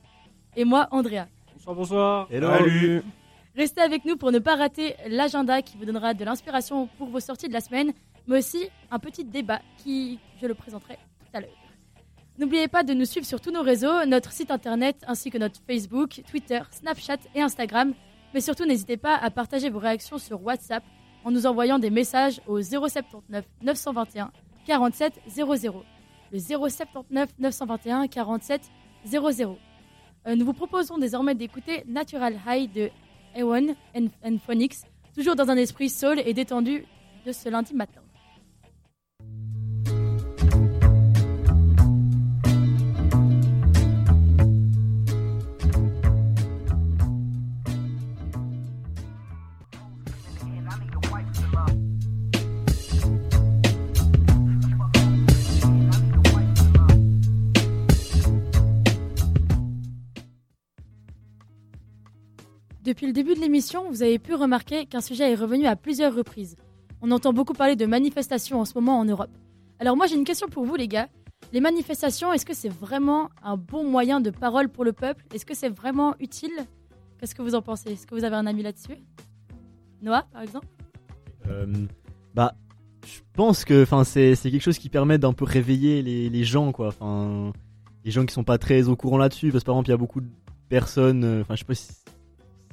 et 0.55 0.63
moi, 0.63 0.87
Andrea. 0.91 1.25
Bonsoir, 1.55 1.75
bonsoir. 1.75 2.27
Hello. 2.29 2.49
Salut. 2.51 3.01
Restez 3.55 3.81
avec 3.81 4.05
nous 4.05 4.15
pour 4.15 4.31
ne 4.31 4.37
pas 4.37 4.57
rater 4.57 4.93
l'agenda 5.07 5.63
qui 5.63 5.75
vous 5.75 5.85
donnera 5.85 6.13
de 6.13 6.23
l'inspiration 6.23 6.87
pour 6.99 7.07
vos 7.07 7.19
sorties 7.19 7.47
de 7.47 7.53
la 7.53 7.61
semaine, 7.61 7.93
mais 8.27 8.37
aussi 8.37 8.69
un 8.91 8.99
petit 8.99 9.23
débat 9.23 9.61
qui, 9.77 10.19
je 10.39 10.45
le 10.45 10.53
présenterai 10.53 10.99
tout 11.19 11.35
à 11.35 11.39
l'heure. 11.41 11.49
N'oubliez 12.37 12.67
pas 12.67 12.83
de 12.83 12.93
nous 12.93 13.05
suivre 13.05 13.25
sur 13.25 13.41
tous 13.41 13.49
nos 13.49 13.63
réseaux, 13.63 14.05
notre 14.05 14.31
site 14.31 14.51
internet 14.51 14.97
ainsi 15.07 15.31
que 15.31 15.39
notre 15.39 15.59
Facebook, 15.65 16.21
Twitter, 16.29 16.61
Snapchat 16.69 17.17
et 17.33 17.41
Instagram. 17.41 17.95
Mais 18.33 18.41
surtout, 18.41 18.65
n'hésitez 18.65 18.97
pas 18.97 19.15
à 19.15 19.29
partager 19.29 19.69
vos 19.69 19.79
réactions 19.79 20.17
sur 20.17 20.43
WhatsApp 20.43 20.83
en 21.23 21.31
nous 21.31 21.45
envoyant 21.45 21.79
des 21.79 21.89
messages 21.89 22.41
au 22.47 22.61
079 22.61 23.45
921 23.61 24.31
47 24.65 25.21
00. 25.27 25.83
Le 26.31 26.39
079 26.39 27.29
921 27.39 28.07
47 28.07 28.61
00. 29.05 29.57
Euh, 30.27 30.35
nous 30.35 30.45
vous 30.45 30.53
proposons 30.53 30.97
désormais 30.97 31.35
d'écouter 31.35 31.83
Natural 31.87 32.37
High 32.47 32.71
de 32.71 32.89
Ewan 33.35 33.75
and 33.95 34.37
Phonics, 34.45 34.75
toujours 35.15 35.35
dans 35.35 35.49
un 35.49 35.57
esprit 35.57 35.89
soul 35.89 36.19
et 36.19 36.33
détendu 36.33 36.85
de 37.25 37.31
ce 37.31 37.49
lundi 37.49 37.73
matin. 37.73 38.01
Depuis 62.97 63.05
le 63.05 63.13
début 63.13 63.35
de 63.35 63.39
l'émission, 63.39 63.87
vous 63.91 64.01
avez 64.01 64.17
pu 64.17 64.33
remarquer 64.33 64.87
qu'un 64.87 65.01
sujet 65.01 65.31
est 65.31 65.35
revenu 65.35 65.67
à 65.67 65.75
plusieurs 65.75 66.15
reprises. 66.15 66.55
On 66.99 67.11
entend 67.11 67.31
beaucoup 67.31 67.53
parler 67.53 67.75
de 67.75 67.85
manifestations 67.85 68.59
en 68.59 68.65
ce 68.65 68.73
moment 68.73 68.97
en 68.97 69.05
Europe. 69.05 69.29
Alors 69.77 69.95
moi 69.95 70.07
j'ai 70.07 70.15
une 70.15 70.23
question 70.23 70.47
pour 70.47 70.65
vous 70.65 70.75
les 70.75 70.87
gars. 70.87 71.07
Les 71.53 71.61
manifestations, 71.61 72.33
est-ce 72.33 72.43
que 72.43 72.55
c'est 72.55 72.73
vraiment 72.73 73.29
un 73.43 73.55
bon 73.55 73.83
moyen 73.83 74.19
de 74.19 74.31
parole 74.31 74.67
pour 74.67 74.83
le 74.83 74.93
peuple? 74.93 75.23
Est-ce 75.31 75.45
que 75.45 75.53
c'est 75.53 75.69
vraiment 75.69 76.15
utile? 76.19 76.49
Qu'est-ce 77.19 77.35
que 77.35 77.43
vous 77.43 77.53
en 77.53 77.61
pensez? 77.61 77.91
Est-ce 77.91 78.07
que 78.07 78.15
vous 78.15 78.23
avez 78.23 78.35
un 78.35 78.47
ami 78.47 78.63
là-dessus? 78.63 78.97
Noah, 80.01 80.23
par 80.33 80.41
exemple? 80.41 80.65
Euh, 81.49 81.67
Bah, 82.33 82.55
je 83.05 83.19
pense 83.33 83.63
que 83.63 83.85
c'est 84.05 84.35
quelque 84.41 84.59
chose 84.59 84.79
qui 84.79 84.89
permet 84.89 85.19
d'un 85.19 85.33
peu 85.33 85.45
réveiller 85.45 86.01
les, 86.01 86.31
les 86.31 86.43
gens 86.43 86.71
quoi. 86.71 86.87
Enfin 86.87 87.53
les 88.03 88.09
gens 88.09 88.25
qui 88.25 88.33
sont 88.33 88.43
pas 88.43 88.57
très 88.57 88.87
au 88.87 88.95
courant 88.95 89.19
là-dessus. 89.19 89.51
Parce 89.51 89.63
que 89.63 89.67
par 89.67 89.75
exemple 89.75 89.89
il 89.89 89.91
y 89.91 89.93
a 89.93 89.97
beaucoup 89.97 90.21
de 90.21 90.29
personnes 90.67 91.23
euh, 91.23 91.41
enfin 91.41 91.53
je 91.53 91.59
sais 91.59 91.65
pas 91.65 91.75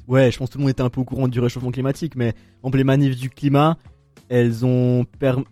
ouais 0.08 0.30
je 0.30 0.38
pense 0.38 0.48
que 0.48 0.52
tout 0.54 0.58
le 0.58 0.62
monde 0.64 0.70
était 0.70 0.82
un 0.82 0.90
peu 0.90 1.00
au 1.00 1.04
courant 1.04 1.28
du 1.28 1.40
réchauffement 1.40 1.70
climatique 1.70 2.14
mais 2.16 2.34
exemple 2.58 2.78
les 2.78 2.84
manifs 2.84 3.16
du 3.16 3.30
climat 3.30 3.76
elles 4.28 4.64
ont 4.64 5.04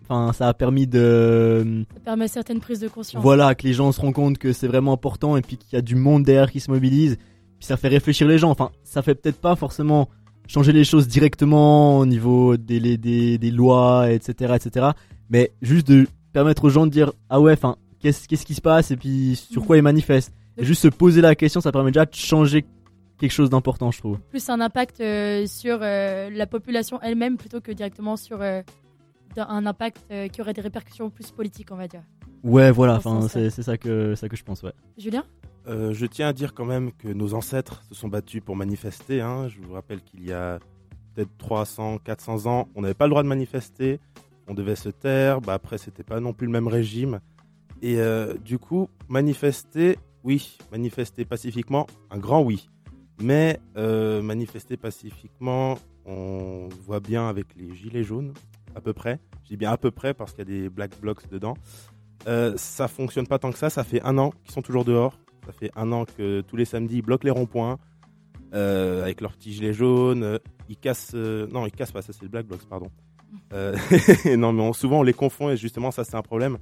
enfin 0.03 0.33
ça 0.33 0.47
a 0.47 0.53
permis 0.53 0.87
de 0.87 1.83
Ça 1.93 1.99
permet 2.01 2.27
certaines 2.27 2.59
prises 2.59 2.79
de 2.79 2.87
conscience. 2.87 3.21
voilà 3.21 3.55
que 3.55 3.67
les 3.67 3.73
gens 3.73 3.91
se 3.91 4.01
rendent 4.01 4.13
compte 4.13 4.37
que 4.37 4.51
c'est 4.53 4.67
vraiment 4.67 4.93
important 4.93 5.37
et 5.37 5.41
puis 5.41 5.57
qu'il 5.57 5.73
y 5.73 5.75
a 5.75 5.81
du 5.81 5.95
monde 5.95 6.23
derrière 6.23 6.51
qui 6.51 6.59
se 6.59 6.71
mobilise 6.71 7.17
puis 7.59 7.67
ça 7.67 7.77
fait 7.77 7.87
réfléchir 7.87 8.27
les 8.27 8.37
gens 8.37 8.49
enfin 8.49 8.71
ça 8.83 9.01
fait 9.01 9.15
peut-être 9.15 9.39
pas 9.39 9.55
forcément 9.55 10.09
changer 10.47 10.71
les 10.73 10.83
choses 10.83 11.07
directement 11.07 11.99
au 11.99 12.05
niveau 12.05 12.57
des, 12.57 12.79
les- 12.79 12.97
des, 12.97 13.37
des 13.37 13.49
lois, 13.51 14.11
etc., 14.11 14.53
etc. 14.55 14.87
Mais 15.29 15.51
juste 15.61 15.87
de 15.87 16.05
permettre 16.33 16.65
aux 16.65 16.69
gens 16.69 16.85
de 16.85 16.91
dire 16.91 17.13
ah 17.29 17.39
ouais, 17.39 17.53
enfin 17.53 17.77
qu'est-ce 18.01 18.27
qu'est-ce 18.27 18.45
qui 18.45 18.53
se 18.53 18.59
passe 18.59 18.91
et 18.91 18.97
puis 18.97 19.35
sur 19.37 19.65
quoi 19.65 19.77
ils 19.77 19.81
manifestent. 19.83 20.33
Et 20.57 20.65
juste 20.65 20.81
se 20.81 20.89
poser 20.89 21.21
la 21.21 21.33
question, 21.35 21.61
ça 21.61 21.71
permet 21.71 21.91
déjà 21.91 22.05
de 22.05 22.13
changer 22.13 22.65
quelque 23.23 23.31
chose 23.31 23.49
d'important, 23.49 23.89
je 23.91 23.99
trouve. 23.99 24.19
Plus 24.29 24.49
un 24.49 24.59
impact 24.59 24.99
euh, 24.99 25.45
sur 25.47 25.79
euh, 25.81 26.29
la 26.29 26.45
population 26.45 26.99
elle-même 27.01 27.37
plutôt 27.37 27.61
que 27.61 27.71
directement 27.71 28.17
sur 28.17 28.41
euh, 28.41 28.61
un 29.37 29.65
impact 29.65 30.03
euh, 30.11 30.27
qui 30.27 30.41
aurait 30.41 30.51
des 30.53 30.61
répercussions 30.61 31.09
plus 31.09 31.31
politiques, 31.31 31.69
on 31.71 31.77
va 31.77 31.87
dire. 31.87 32.03
Ouais, 32.43 32.69
voilà, 32.71 32.95
enfin 32.95 33.21
c'est 33.29 33.49
c'est 33.49 33.63
ça 33.63 33.77
que 33.77 34.15
ça 34.15 34.27
que 34.27 34.35
je 34.35 34.43
pense, 34.43 34.61
ouais. 34.63 34.73
Julien? 34.97 35.23
Euh, 35.67 35.93
je 35.93 36.05
tiens 36.05 36.27
à 36.27 36.33
dire 36.33 36.53
quand 36.53 36.65
même 36.65 36.91
que 36.91 37.07
nos 37.07 37.33
ancêtres 37.33 37.81
se 37.87 37.95
sont 37.95 38.09
battus 38.09 38.41
pour 38.43 38.57
manifester. 38.57 39.21
hein. 39.21 39.47
Je 39.47 39.61
vous 39.61 39.71
rappelle 39.73 40.01
qu'il 40.01 40.27
y 40.27 40.33
a 40.33 40.59
peut-être 41.15 41.31
300, 41.37 41.99
400 42.03 42.45
ans, 42.47 42.67
on 42.75 42.81
n'avait 42.81 42.93
pas 42.93 43.05
le 43.05 43.11
droit 43.11 43.23
de 43.23 43.29
manifester. 43.29 44.01
On 44.49 44.53
devait 44.53 44.75
se 44.75 44.89
taire. 44.89 45.39
Bah, 45.39 45.53
après, 45.53 45.77
c'était 45.77 46.03
pas 46.03 46.19
non 46.19 46.33
plus 46.33 46.45
le 46.47 46.51
même 46.51 46.67
régime. 46.67 47.21
Et 47.81 47.95
euh, 48.01 48.33
du 48.43 48.59
coup, 48.59 48.89
manifester, 49.07 49.97
oui, 50.25 50.57
manifester 50.73 51.23
pacifiquement, 51.23 51.87
un 52.11 52.17
grand 52.17 52.41
oui. 52.41 52.67
Mais 53.21 53.59
euh, 53.77 54.21
manifester 54.21 54.75
pacifiquement, 54.77 55.77
on 56.05 56.67
voit 56.85 56.99
bien 56.99 57.27
avec 57.29 57.47
les 57.55 57.73
gilets 57.75 58.03
jaunes, 58.03 58.33
à 58.75 58.81
peu 58.81 58.93
près. 58.93 59.19
Je 59.43 59.49
dis 59.49 59.57
bien 59.57 59.71
à 59.71 59.77
peu 59.77 59.91
près 59.91 60.13
parce 60.13 60.31
qu'il 60.33 60.39
y 60.39 60.57
a 60.57 60.61
des 60.61 60.69
black 60.69 60.99
blocs 60.99 61.27
dedans. 61.29 61.55
Euh, 62.27 62.53
ça 62.57 62.87
fonctionne 62.87 63.27
pas 63.27 63.39
tant 63.39 63.51
que 63.51 63.57
ça. 63.57 63.69
Ça 63.69 63.83
fait 63.83 64.01
un 64.03 64.17
an 64.17 64.31
qu'ils 64.43 64.51
sont 64.53 64.61
toujours 64.61 64.85
dehors. 64.85 65.19
Ça 65.45 65.51
fait 65.51 65.71
un 65.75 65.91
an 65.91 66.05
que 66.05 66.41
tous 66.41 66.55
les 66.55 66.65
samedis 66.65 66.97
ils 66.97 67.01
bloquent 67.01 67.25
les 67.25 67.31
ronds-points 67.31 67.77
euh, 68.53 69.03
avec 69.03 69.19
leurs 69.21 69.33
petits 69.33 69.51
gilets 69.53 69.73
jaunes. 69.73 70.39
Ils 70.69 70.77
cassent. 70.77 71.11
euh, 71.15 71.47
non, 71.47 71.65
ils 71.65 71.71
cassent 71.71 71.91
pas. 71.91 72.01
Ça 72.01 72.13
c'est 72.13 72.23
le 72.23 72.29
black 72.29 72.47
blocs, 72.47 72.65
pardon. 72.67 72.87
Non, 74.37 74.53
mais 74.53 74.73
souvent 74.73 74.99
on 74.99 75.03
les 75.03 75.13
confond 75.13 75.49
et 75.49 75.57
justement 75.57 75.91
ça 75.91 76.03
c'est 76.03 76.15
un 76.15 76.21
problème. 76.21 76.57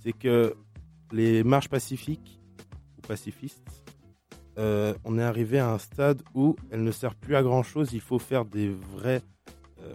C'est 0.00 0.12
que 0.12 0.54
les 1.12 1.44
marches 1.44 1.68
pacifiques 1.68 2.40
ou 2.98 3.02
pacifistes, 3.06 3.62
euh, 4.58 4.94
on 5.04 5.18
est 5.18 5.22
arrivé 5.22 5.58
à 5.58 5.70
un 5.70 5.78
stade 5.78 6.22
où 6.34 6.56
elles 6.70 6.82
ne 6.82 6.90
servent 6.90 7.16
plus 7.16 7.36
à 7.36 7.42
grand 7.42 7.62
chose. 7.62 7.92
Il 7.92 8.00
faut 8.00 8.18
faire 8.18 8.44
des 8.44 8.68
vrais, 8.68 9.22
euh, 9.80 9.94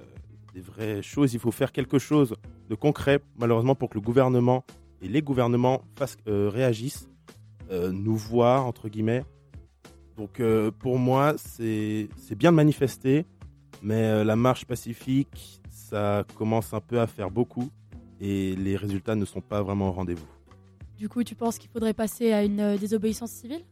des 0.54 0.62
vraies 0.62 1.02
choses. 1.02 1.34
Il 1.34 1.40
faut 1.40 1.52
faire 1.52 1.72
quelque 1.72 2.00
chose 2.00 2.36
de 2.70 2.76
concret, 2.76 3.20
malheureusement, 3.38 3.76
pour 3.76 3.90
que 3.90 3.96
le 3.96 4.02
gouvernement 4.02 4.64
et 5.02 5.10
les 5.10 5.22
gouvernements 5.22 5.82
fassent, 5.98 6.18
euh, 6.28 6.50
réagissent, 6.50 7.10
nous 7.92 8.16
voient, 8.16 8.62
entre 8.62 8.88
guillemets. 8.88 9.24
Donc 10.16 10.40
pour 10.78 11.00
moi, 11.00 11.34
c'est 11.38 12.08
bien 12.38 12.52
de 12.52 12.56
manifester, 12.56 13.26
mais 13.82 14.24
la 14.24 14.36
marche 14.36 14.66
pacifique, 14.66 15.60
ça 15.72 16.24
commence 16.36 16.72
un 16.76 16.82
peu 16.82 17.00
à 17.00 17.08
faire 17.08 17.32
beaucoup 17.32 17.72
et 18.22 18.56
les 18.56 18.76
résultats 18.76 19.16
ne 19.16 19.26
sont 19.26 19.42
pas 19.42 19.64
vraiment 19.64 19.90
au 19.90 19.92
rendez-vous. 19.92 20.28
Du 21.00 21.10
coup, 21.10 21.24
tu 21.24 21.34
penses 21.34 21.58
qu'il 21.58 21.72
faudrait 21.72 21.96
passer 21.96 22.32
à 22.32 22.44
une 22.44 22.78
désobéissance 22.78 23.32
civile? 23.32 23.64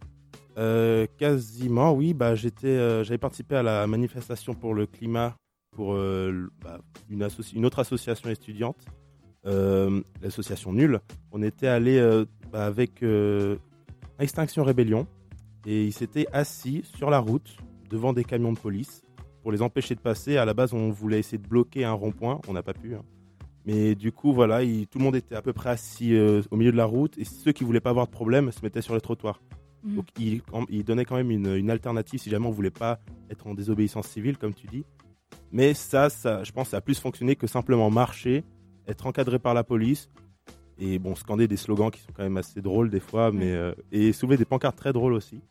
Euh, 0.58 1.08
quasiment, 1.18 1.94
oui. 1.94 2.14
Bah, 2.14 2.34
euh, 2.64 3.04
j'avais 3.04 3.18
participé 3.18 3.56
à 3.56 3.64
la 3.64 3.88
manifestation 3.88 4.54
pour 4.54 4.74
le 4.74 4.86
climat 4.86 5.36
pour 5.72 5.94
euh, 5.94 6.50
bah, 6.62 6.80
une, 7.10 7.24
autre 7.66 7.80
association 7.80 8.30
étudiante, 8.30 8.86
l'association 9.46 10.74
Nulle. 10.74 11.00
On 11.32 11.42
était 11.42 11.68
allé 11.68 12.00
bah, 12.52 12.66
avec 12.66 13.04
Extinction 14.20 14.64
Rébellion 14.64 15.08
et 15.66 15.86
ils 15.86 15.94
s'étaient 15.94 16.28
assis 16.34 16.84
sur 16.96 17.10
la 17.10 17.20
route 17.20 17.56
devant 17.90 18.14
des 18.14 18.24
camions 18.24 18.52
de 18.52 18.60
police 18.60 19.02
pour 19.42 19.52
les 19.52 19.62
empêcher 19.62 19.96
de 19.96 20.02
passer. 20.02 20.38
À 20.38 20.46
la 20.46 20.54
base, 20.54 20.74
on 20.74 20.90
voulait 20.92 21.20
essayer 21.20 21.38
de 21.38 21.48
bloquer 21.48 21.86
un 21.86 21.94
rond-point, 21.94 22.42
on 22.48 22.54
n'a 22.54 22.64
pas 22.64 22.74
pu. 22.74 22.96
hein. 22.96 23.04
Mais 23.66 23.96
du 23.96 24.12
coup, 24.12 24.34
voilà, 24.34 24.64
il- 24.64 24.88
tout 24.88 24.98
le 24.98 25.04
monde 25.04 25.16
était 25.16 25.36
à 25.36 25.42
peu 25.42 25.54
près 25.54 25.70
assis 25.70 26.18
au 26.52 26.56
milieu 26.58 26.72
de 26.72 26.78
la 26.78 26.86
route 26.86 27.18
et 27.18 27.24
ceux 27.24 27.52
qui 27.54 27.64
voulaient 27.64 27.80
pas 27.80 27.92
avoir 27.92 28.08
de 28.08 28.12
problème 28.12 28.52
se 28.52 28.62
mettaient 28.62 28.82
sur 28.82 28.94
les 28.96 29.02
trottoirs. 29.02 29.40
Mhm. 29.84 29.96
Donc 29.96 30.06
il, 30.20 30.42
il 30.70 30.84
donnait 30.84 31.06
quand 31.06 31.16
même 31.16 31.32
une, 31.32 31.56
une 31.56 31.70
alternative 31.70 32.20
si 32.20 32.30
jamais 32.30 32.48
on 32.48 32.52
voulait 32.52 32.70
pas 32.72 33.00
être 33.30 33.48
en 33.48 33.54
désobéissance 33.54 34.08
civile, 34.08 34.38
comme 34.38 34.54
tu 34.54 34.68
dis. 34.68 34.86
Mais 35.52 35.74
ça, 35.74 36.10
ça, 36.10 36.44
je 36.44 36.52
pense, 36.52 36.70
ça 36.70 36.78
a 36.78 36.82
plus 36.82 37.00
fonctionné 37.00 37.36
que 37.36 37.48
simplement 37.48 37.90
marcher, 37.90 38.44
être 38.88 39.06
encadré 39.08 39.40
par 39.40 39.54
la 39.54 39.64
police 39.64 40.10
et 40.80 40.98
bon, 41.00 41.16
scander 41.16 41.48
des 41.48 41.58
slogans 41.58 41.92
qui 41.92 42.00
sont 42.02 42.12
quand 42.14 42.24
même 42.24 42.38
assez 42.38 42.62
drôles 42.62 42.90
des 42.90 43.00
fois, 43.00 43.32
mais 43.32 43.52
euh, 43.52 43.74
et 43.92 44.14
soulever 44.14 44.38
des 44.38 44.46
pancartes 44.46 44.78
très 44.78 44.94
drôles 44.94 45.14
aussi. 45.14 45.42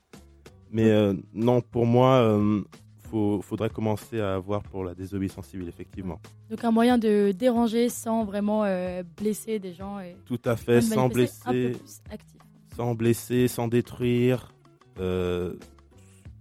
Mais 0.71 0.91
euh, 0.91 1.15
non, 1.35 1.61
pour 1.61 1.85
moi, 1.87 2.17
euh, 2.23 2.63
faut, 3.11 3.41
faudrait 3.43 3.71
commencer 3.71 4.21
à 4.21 4.39
voir 4.39 4.63
pour 4.63 4.85
la 4.85 4.95
désobéissance 4.95 5.47
civile, 5.49 5.69
effectivement. 5.69 6.21
Donc 6.49 6.65
un 6.65 6.71
moyen 6.71 6.97
de 6.99 7.33
déranger 7.33 7.89
sans 7.89 8.25
vraiment 8.25 8.65
euh, 8.65 9.03
blesser 9.17 9.59
des 9.59 9.73
gens 9.75 9.99
et 10.01 10.17
Tout 10.27 10.41
à 10.45 10.57
fait, 10.57 10.81
sans 10.81 11.09
manifester 11.09 11.49
un 11.49 11.53
peu 11.53 11.59
blesser. 11.59 11.79
plus 11.79 12.01
actif. 12.11 12.41
Sans 12.77 12.95
blesser, 12.95 13.49
sans 13.49 13.69
détruire. 13.69 14.53
Euh, 14.99 15.55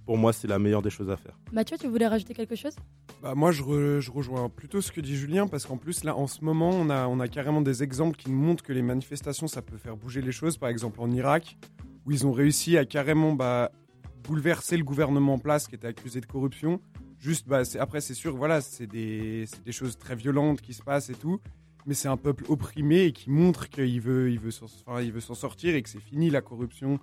pour 0.06 0.18
moi, 0.18 0.34
c'est 0.34 0.48
la 0.48 0.58
meilleure 0.60 0.82
des 0.82 0.90
choses 0.90 1.10
à 1.10 1.18
faire. 1.18 1.38
Mathieu, 1.52 1.78
tu 1.80 1.88
voulais 1.88 2.08
rajouter 2.08 2.34
quelque 2.34 2.56
chose? 2.56 2.76
Bah, 3.22 3.36
moi, 3.36 3.52
je, 3.52 3.62
re- 3.62 4.00
je 4.00 4.12
rejoins 4.12 4.50
plutôt 4.50 4.82
ce 4.82 4.92
que 4.92 5.02
dit 5.02 5.16
Julien, 5.16 5.48
parce 5.48 5.66
qu'en 5.66 5.78
plus, 5.78 6.04
là, 6.04 6.16
en 6.16 6.26
ce 6.26 6.44
moment, 6.44 6.70
on 6.72 6.90
a, 6.90 7.08
on 7.08 7.20
a 7.20 7.28
carrément 7.28 7.62
des 7.62 7.84
exemples 7.84 8.18
qui 8.18 8.32
nous 8.32 8.40
montrent 8.40 8.64
que 8.64 8.74
les 8.74 8.82
manifestations, 8.82 9.48
ça 9.48 9.62
peut 9.62 9.78
faire 9.78 9.98
bouger 9.98 10.22
les 10.22 10.32
choses. 10.32 10.58
Par 10.58 10.70
exemple, 10.70 11.00
en 11.02 11.12
Irak, 11.12 11.58
où 12.06 12.12
ils 12.12 12.26
ont 12.26 12.32
réussi 12.32 12.78
à 12.78 12.86
carrément 12.86 13.34
bah, 13.34 13.72
bouleverser 14.24 14.78
le 14.78 14.84
gouvernement 14.84 15.34
en 15.34 15.40
place 15.40 15.68
qui 15.68 15.76
était 15.76 15.88
accusé 15.88 16.22
de 16.22 16.26
corruption. 16.26 16.82
Juste, 17.20 17.48
bah, 17.48 17.64
c'est- 17.66 17.78
après, 17.80 18.02
c'est 18.02 18.14
sûr, 18.16 18.36
voilà, 18.36 18.62
c'est 18.62 18.88
des, 18.88 19.46
c'est 19.48 19.64
des 19.64 19.72
choses 19.74 19.98
très 19.98 20.16
violentes 20.16 20.62
qui 20.62 20.74
se 20.74 20.82
passent 20.82 21.10
et 21.10 21.16
tout. 21.16 21.40
Mais 21.86 21.94
c'est 21.94 22.08
un 22.08 22.18
peuple 22.18 22.46
opprimé 22.50 23.06
et 23.06 23.12
qui 23.12 23.30
montre 23.30 23.70
qu'il 23.70 24.02
veut, 24.02 24.32
il 24.32 24.40
veut 24.40 24.52
s'en 24.52 24.66
enfin, 24.66 25.02
il 25.02 25.12
veut 25.12 25.22
s'en 25.22 25.34
sortir 25.34 25.76
et 25.76 25.82
que 25.82 25.90
c'est 25.90 26.02
fini 26.02 26.30
la 26.30 26.42
corruption 26.42 27.00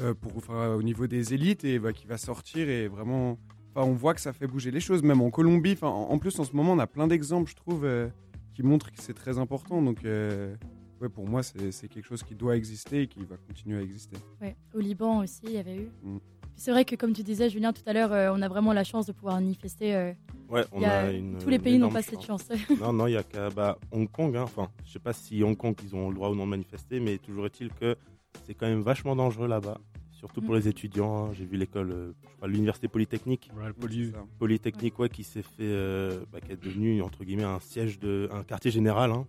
euh, 0.00 0.14
pour, 0.14 0.36
enfin, 0.36 0.74
au 0.74 0.82
niveau 0.82 1.06
des 1.06 1.34
élites 1.34 1.64
et 1.64 1.78
bah, 1.78 1.92
qui 1.92 2.06
va 2.06 2.18
sortir 2.18 2.68
et 2.68 2.88
vraiment 2.88 3.38
Enfin, 3.76 3.86
on 3.90 3.92
voit 3.92 4.14
que 4.14 4.22
ça 4.22 4.32
fait 4.32 4.46
bouger 4.46 4.70
les 4.70 4.80
choses, 4.80 5.02
même 5.02 5.20
en 5.20 5.30
Colombie. 5.30 5.72
Enfin, 5.72 5.88
en 5.88 6.18
plus, 6.18 6.38
en 6.38 6.44
ce 6.44 6.56
moment, 6.56 6.72
on 6.72 6.78
a 6.78 6.86
plein 6.86 7.06
d'exemples, 7.06 7.50
je 7.50 7.56
trouve, 7.56 7.84
euh, 7.84 8.08
qui 8.54 8.62
montrent 8.62 8.90
que 8.90 9.02
c'est 9.02 9.12
très 9.12 9.36
important. 9.38 9.82
Donc, 9.82 10.02
euh, 10.06 10.56
ouais, 11.02 11.10
pour 11.10 11.28
moi, 11.28 11.42
c'est 11.42 11.70
c'est 11.72 11.86
quelque 11.86 12.06
chose 12.06 12.22
qui 12.22 12.34
doit 12.34 12.56
exister 12.56 13.02
et 13.02 13.06
qui 13.06 13.22
va 13.26 13.36
continuer 13.36 13.78
à 13.78 13.82
exister. 13.82 14.16
Ouais, 14.40 14.56
au 14.74 14.78
Liban 14.78 15.18
aussi, 15.18 15.42
il 15.44 15.52
y 15.52 15.58
avait 15.58 15.76
eu. 15.76 15.90
Mm. 16.02 16.18
C'est 16.56 16.70
vrai 16.70 16.84
que, 16.84 16.96
comme 16.96 17.12
tu 17.12 17.22
disais, 17.22 17.50
Julien, 17.50 17.72
tout 17.72 17.82
à 17.86 17.92
l'heure, 17.92 18.12
euh, 18.12 18.30
on 18.34 18.40
a 18.42 18.48
vraiment 18.48 18.72
la 18.72 18.84
chance 18.84 19.06
de 19.06 19.12
pouvoir 19.12 19.34
manifester. 19.36 19.94
euh, 19.94 20.12
Ouais, 20.48 20.64
on 20.72 20.82
a- 20.82 20.88
a 20.88 21.10
une- 21.12 21.38
tous 21.38 21.48
les 21.50 21.58
pays 21.58 21.76
n'ont 21.78 21.90
pas 21.90 22.02
cette 22.02 22.22
chance. 22.24 22.48
non, 22.80 22.92
non, 22.92 23.06
il 23.08 23.12
y 23.12 23.16
a 23.16 23.22
qu'à 23.22 23.50
bah, 23.50 23.78
Hong 23.92 24.10
Kong. 24.10 24.36
hein. 24.36 24.42
Enfin, 24.44 24.68
je 24.84 24.92
sais 24.92 24.98
pas 24.98 25.12
si 25.12 25.42
Hong 25.42 25.56
Kong, 25.56 25.74
ils 25.84 25.94
ont 25.94 26.08
le 26.08 26.14
droit 26.14 26.30
ou 26.30 26.34
non 26.34 26.44
de 26.46 26.50
manifester, 26.50 27.00
mais 27.00 27.18
toujours 27.18 27.46
est-il 27.46 27.68
que 27.72 27.96
c'est 28.44 28.54
quand 28.54 28.66
même 28.66 28.80
vachement 28.80 29.16
dangereux 29.16 29.48
là-bas, 29.48 29.78
surtout 30.12 30.40
pour 30.40 30.54
Mm. 30.54 30.58
les 30.58 30.68
étudiants. 30.68 31.26
hein. 31.26 31.30
J'ai 31.34 31.44
vu 31.44 31.56
l'école, 31.56 31.90
euh, 31.92 32.12
je 32.30 32.36
crois, 32.36 32.48
l'université 32.48 32.86
polytechnique. 32.88 33.50
Ouais, 33.56 33.66
le 33.66 33.72
poly-. 33.74 34.12
Polytechnique, 34.38 34.98
ouais, 34.98 35.08
qui 35.08 35.24
s'est 35.24 35.42
fait, 35.42 35.48
euh, 35.62 36.20
bah, 36.32 36.40
qui 36.40 36.52
est 36.52 36.62
devenu 36.62 37.02
entre 37.02 37.24
guillemets 37.24 37.42
un 37.44 37.60
siège 37.60 37.98
de, 37.98 38.28
un 38.32 38.44
quartier 38.44 38.70
général. 38.70 39.10
hein. 39.10 39.26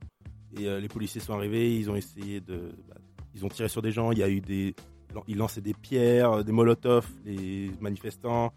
Et 0.57 0.67
euh, 0.67 0.79
les 0.79 0.87
policiers 0.87 1.19
sont 1.19 1.33
arrivés, 1.33 1.75
ils 1.77 1.89
ont 1.89 1.95
essayé 1.95 2.39
de, 2.41 2.71
bah, 2.87 2.95
ils 3.35 3.43
ont 3.43 3.49
tiré 3.49 3.67
sur 3.69 3.81
des 3.81 3.91
gens. 3.91 4.11
Il 4.11 4.19
y 4.19 4.23
a 4.23 4.29
eu 4.29 4.39
des, 4.39 4.75
ils 5.27 5.37
lançaient 5.37 5.61
des 5.61 5.73
pierres, 5.73 6.43
des 6.43 6.51
molotovs, 6.51 7.07
les 7.25 7.71
manifestants 7.81 8.51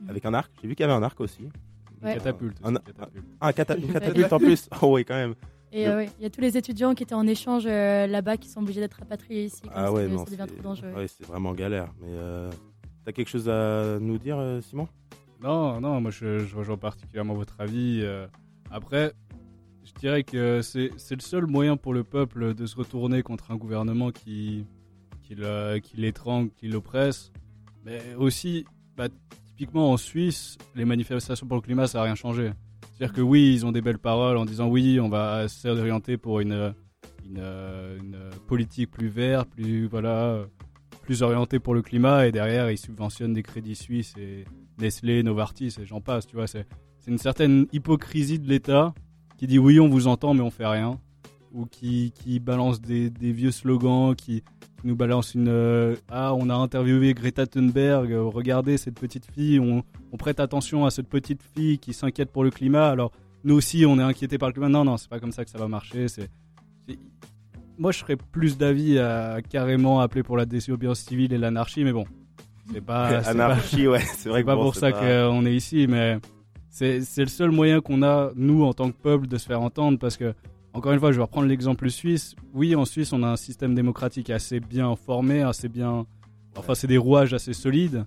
Mhm. 0.00 0.10
avec 0.10 0.24
un 0.26 0.34
arc. 0.34 0.50
J'ai 0.60 0.68
vu 0.68 0.74
qu'il 0.74 0.84
y 0.84 0.88
avait 0.88 0.98
un 0.98 1.02
arc 1.02 1.20
aussi. 1.20 1.42
Une 1.42 2.08
Ouais. 2.08 2.14
catapulte. 2.14 2.58
Un- 2.64 2.70
une 2.72 2.78
catapulte. 2.80 3.24
Un 3.40 3.52
cata- 3.52 3.76
une 3.76 3.92
catapulte 4.28 4.32
en 4.32 4.38
plus. 4.38 4.68
Oh 4.82 4.94
oui, 4.94 5.04
quand 5.04 5.14
même. 5.14 5.34
Et 5.72 5.88
euh, 5.88 5.96
ouais, 5.96 6.10
il 6.18 6.22
y 6.22 6.26
a 6.26 6.30
tous 6.30 6.40
les 6.40 6.56
étudiants 6.56 6.94
qui 6.94 7.02
étaient 7.02 7.14
en 7.14 7.26
échange 7.26 7.64
euh, 7.66 8.06
là-bas 8.06 8.36
qui 8.36 8.48
sont 8.48 8.60
obligés 8.62 8.80
d'être 8.80 8.94
rapatriés 8.98 9.44
ici. 9.46 9.62
Ah 9.74 9.92
ouais, 9.92 10.06
ça, 10.06 10.12
non, 10.14 10.22
devient 10.24 10.36
trop 10.36 10.46
c'est 10.56 10.62
dangereux. 10.62 10.92
ouais, 10.94 11.08
c'est 11.08 11.26
vraiment 11.26 11.52
galère. 11.52 11.92
Mais 12.00 12.08
euh, 12.10 12.50
t'as 13.04 13.12
quelque 13.12 13.28
chose 13.28 13.48
à 13.48 13.98
nous 14.00 14.18
dire, 14.18 14.38
euh, 14.38 14.60
Simon? 14.60 14.86
Non, 15.42 15.80
non, 15.80 16.00
moi 16.00 16.10
je, 16.12 16.40
je 16.40 16.56
rejoins 16.56 16.76
particulièrement 16.76 17.34
votre 17.34 17.60
avis. 17.60 18.00
euh. 18.02 18.26
après, 18.70 19.12
je 19.84 19.92
dirais 19.94 20.22
que 20.24 20.62
c'est 20.62 20.90
c'est 20.96 21.14
le 21.16 21.20
seul 21.20 21.46
moyen 21.46 21.76
pour 21.76 21.92
le 21.92 22.04
peuple 22.04 22.54
de 22.54 22.66
se 22.66 22.76
retourner 22.76 23.22
contre 23.22 23.50
un 23.50 23.56
gouvernement 23.56 24.10
qui, 24.12 24.64
qui 25.24 25.34
qui 25.82 25.96
l'étrangle, 25.96 26.50
qui 26.50 26.68
l'oppresse. 26.68 27.32
Mais 27.84 28.00
aussi, 28.16 28.64
bah, 28.96 29.08
typiquement 29.46 29.92
en 29.92 29.96
Suisse, 29.96 30.58
les 30.74 30.84
manifestations 30.84 31.46
pour 31.46 31.56
le 31.56 31.62
climat, 31.62 31.86
ça 31.86 31.98
n'a 31.98 32.04
rien 32.04 32.14
changé. 32.14 32.50
C'est-à-dire 32.82 33.14
que 33.14 33.20
oui, 33.20 33.52
ils 33.54 33.66
ont 33.66 33.72
des 33.72 33.80
belles 33.80 33.98
paroles 33.98 34.36
en 34.36 34.44
disant 34.44 34.68
oui, 34.68 35.00
on 35.00 35.08
va 35.08 35.48
s'orienter 35.48 36.16
pour 36.16 36.40
une, 36.40 36.74
politique 38.46 38.90
plus 38.90 39.08
verte, 39.08 39.48
plus 39.50 39.86
voilà, 39.86 40.44
plus 41.02 41.22
orientée 41.22 41.58
pour 41.58 41.74
le 41.74 41.82
climat, 41.82 42.26
et 42.26 42.32
derrière 42.32 42.70
ils 42.70 42.78
subventionnent 42.78 43.32
des 43.32 43.42
crédits 43.42 43.74
suisses 43.74 44.14
et 44.18 44.44
Nestlé, 44.78 45.22
Novartis 45.22 45.74
et 45.80 45.86
j'en 45.86 46.00
passe. 46.00 46.26
Tu 46.26 46.36
vois, 46.36 46.46
c'est 46.46 46.66
une 47.06 47.18
certaine 47.18 47.66
hypocrisie 47.72 48.38
de 48.38 48.48
l'État 48.48 48.94
qui 49.38 49.46
dit 49.46 49.58
oui, 49.58 49.80
on 49.80 49.88
vous 49.88 50.06
entend, 50.06 50.34
mais 50.34 50.42
on 50.42 50.50
fait 50.50 50.66
rien, 50.66 51.00
ou 51.52 51.66
qui, 51.66 52.12
balance 52.40 52.80
des 52.80 53.10
vieux 53.32 53.50
slogans, 53.50 54.14
qui, 54.14 54.42
qui 54.84 54.88
nous 54.88 54.96
balance 54.96 55.32
une 55.34 55.48
euh, 55.48 55.96
ah, 56.10 56.34
on 56.34 56.50
a 56.50 56.54
interviewé 56.54 57.14
Greta 57.14 57.46
Thunberg, 57.46 58.12
euh, 58.12 58.24
regardez 58.24 58.76
cette 58.76 59.00
petite 59.00 59.24
fille, 59.34 59.58
on, 59.58 59.82
on 60.12 60.16
prête 60.18 60.40
attention 60.40 60.84
à 60.84 60.90
cette 60.90 61.08
petite 61.08 61.40
fille 61.56 61.78
qui 61.78 61.94
s'inquiète 61.94 62.30
pour 62.30 62.44
le 62.44 62.50
climat, 62.50 62.90
alors 62.90 63.10
nous 63.44 63.54
aussi 63.54 63.86
on 63.86 63.98
est 63.98 64.02
inquiétés 64.02 64.36
par 64.36 64.50
le 64.50 64.52
climat. 64.52 64.68
Non, 64.68 64.84
non, 64.84 64.98
c'est 64.98 65.08
pas 65.08 65.20
comme 65.20 65.32
ça 65.32 65.42
que 65.42 65.50
ça 65.50 65.56
va 65.56 65.68
marcher. 65.68 66.08
C'est 66.08 66.28
moi 67.78 67.92
je 67.92 67.98
serais 68.00 68.16
plus 68.16 68.58
d'avis 68.58 68.98
à 68.98 69.38
carrément 69.48 70.00
appeler 70.00 70.22
pour 70.22 70.36
la 70.36 70.44
désobéissance 70.44 71.00
civile 71.00 71.32
et 71.32 71.38
l'anarchie, 71.38 71.82
mais 71.82 71.92
bon, 71.92 72.04
c'est 72.70 72.82
pas 72.82 73.06
Anarchie, 73.26 73.88
ouais, 73.88 74.00
c'est 74.14 74.28
vrai 74.28 74.40
c'est 74.40 74.42
que 74.42 74.46
pas 74.46 74.54
bon, 74.56 74.64
pour 74.64 74.74
ça 74.76 74.92
pas- 74.92 75.00
qu'on 75.30 75.46
est 75.46 75.54
ici, 75.54 75.86
mais 75.88 76.18
c'est 76.68 76.98
le 77.16 77.26
seul 77.26 77.50
moyen 77.52 77.80
qu'on 77.80 78.02
a, 78.02 78.32
nous, 78.36 78.64
en 78.64 78.74
tant 78.74 78.90
que 78.90 78.96
peuple, 79.00 79.28
de 79.28 79.38
se 79.38 79.46
faire 79.46 79.62
entendre. 79.62 79.96
Parce 79.98 80.16
que, 80.16 80.34
encore 80.74 80.92
une 80.92 80.98
fois, 80.98 81.12
je 81.12 81.16
vais 81.16 81.22
reprendre 81.22 81.46
l'exemple 81.46 81.88
suisse. 81.88 82.34
Oui, 82.52 82.74
en 82.74 82.84
Suisse, 82.84 83.12
on 83.12 83.22
a 83.22 83.28
un 83.28 83.36
système 83.36 83.74
démocratique 83.74 84.28
assez 84.28 84.60
bien 84.60 84.94
formé, 84.96 85.42
assez 85.42 85.68
bien. 85.68 86.04
Enfin, 86.56 86.74
c'est 86.74 86.88
des 86.88 86.98
rouages 86.98 87.32
assez 87.32 87.52
solides. 87.52 88.04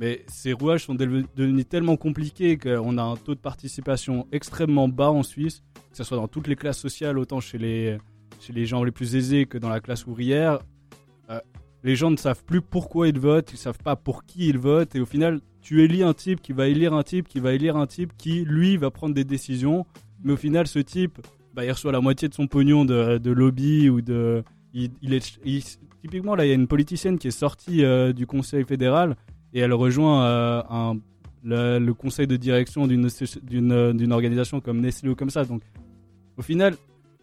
Mais 0.00 0.24
ces 0.28 0.52
rouages 0.52 0.84
sont 0.84 0.94
dev- 0.94 1.26
devenus 1.34 1.68
tellement 1.68 1.96
compliqués 1.96 2.56
qu'on 2.58 2.98
a 2.98 3.02
un 3.02 3.16
taux 3.16 3.34
de 3.34 3.40
participation 3.40 4.28
extrêmement 4.30 4.88
bas 4.88 5.10
en 5.10 5.22
Suisse, 5.22 5.62
que 5.90 5.96
ce 5.96 6.04
soit 6.04 6.16
dans 6.16 6.28
toutes 6.28 6.46
les 6.46 6.54
classes 6.54 6.78
sociales, 6.78 7.18
autant 7.18 7.40
chez 7.40 7.58
les, 7.58 7.98
chez 8.40 8.52
les 8.52 8.64
gens 8.66 8.84
les 8.84 8.92
plus 8.92 9.16
aisés 9.16 9.46
que 9.46 9.58
dans 9.58 9.68
la 9.68 9.80
classe 9.80 10.06
ouvrière. 10.06 10.60
Euh, 11.30 11.40
les 11.82 11.96
gens 11.96 12.10
ne 12.10 12.16
savent 12.16 12.44
plus 12.44 12.60
pourquoi 12.60 13.08
ils 13.08 13.18
votent, 13.18 13.52
ils 13.52 13.58
savent 13.58 13.78
pas 13.82 13.96
pour 13.96 14.24
qui 14.24 14.48
ils 14.48 14.58
votent, 14.58 14.94
et 14.94 15.00
au 15.00 15.06
final, 15.06 15.40
tu 15.60 15.82
élis 15.82 16.02
un 16.04 16.14
type 16.14 16.40
qui 16.42 16.52
va 16.52 16.68
élire 16.68 16.94
un 16.94 17.02
type 17.02 17.26
qui 17.26 17.40
va 17.40 17.52
élire 17.52 17.76
un 17.76 17.86
type 17.88 18.12
qui, 18.16 18.44
lui, 18.44 18.76
va 18.76 18.90
prendre 18.92 19.14
des 19.14 19.24
décisions, 19.24 19.84
mais 20.22 20.32
au 20.32 20.36
final, 20.36 20.68
ce 20.68 20.78
type, 20.78 21.18
bah, 21.58 21.64
il 21.64 21.72
reçoit 21.72 21.90
la 21.90 22.00
moitié 22.00 22.28
de 22.28 22.34
son 22.34 22.46
pognon 22.46 22.84
de, 22.84 23.30
lobby 23.32 23.88
ou 23.88 24.00
de. 24.00 24.44
Il, 24.72 25.12
est, 25.12 25.40
typiquement, 26.00 26.36
là, 26.36 26.46
il 26.46 26.50
y 26.50 26.52
a 26.52 26.54
une 26.54 26.68
politicienne 26.68 27.18
qui 27.18 27.26
est 27.26 27.32
sortie 27.32 27.84
euh, 27.84 28.12
du 28.12 28.28
Conseil 28.28 28.62
fédéral 28.62 29.16
et 29.52 29.58
elle 29.58 29.72
rejoint 29.72 30.24
euh, 30.24 30.94
le, 31.42 31.92
conseil 31.94 32.28
de 32.28 32.36
direction 32.36 32.86
d'une 32.86 34.12
organisation 34.12 34.60
comme 34.60 34.80
Nestlé 34.80 35.08
ou 35.08 35.16
comme 35.16 35.30
ça. 35.30 35.44
Donc, 35.44 35.62
au 36.36 36.42
final, 36.42 36.76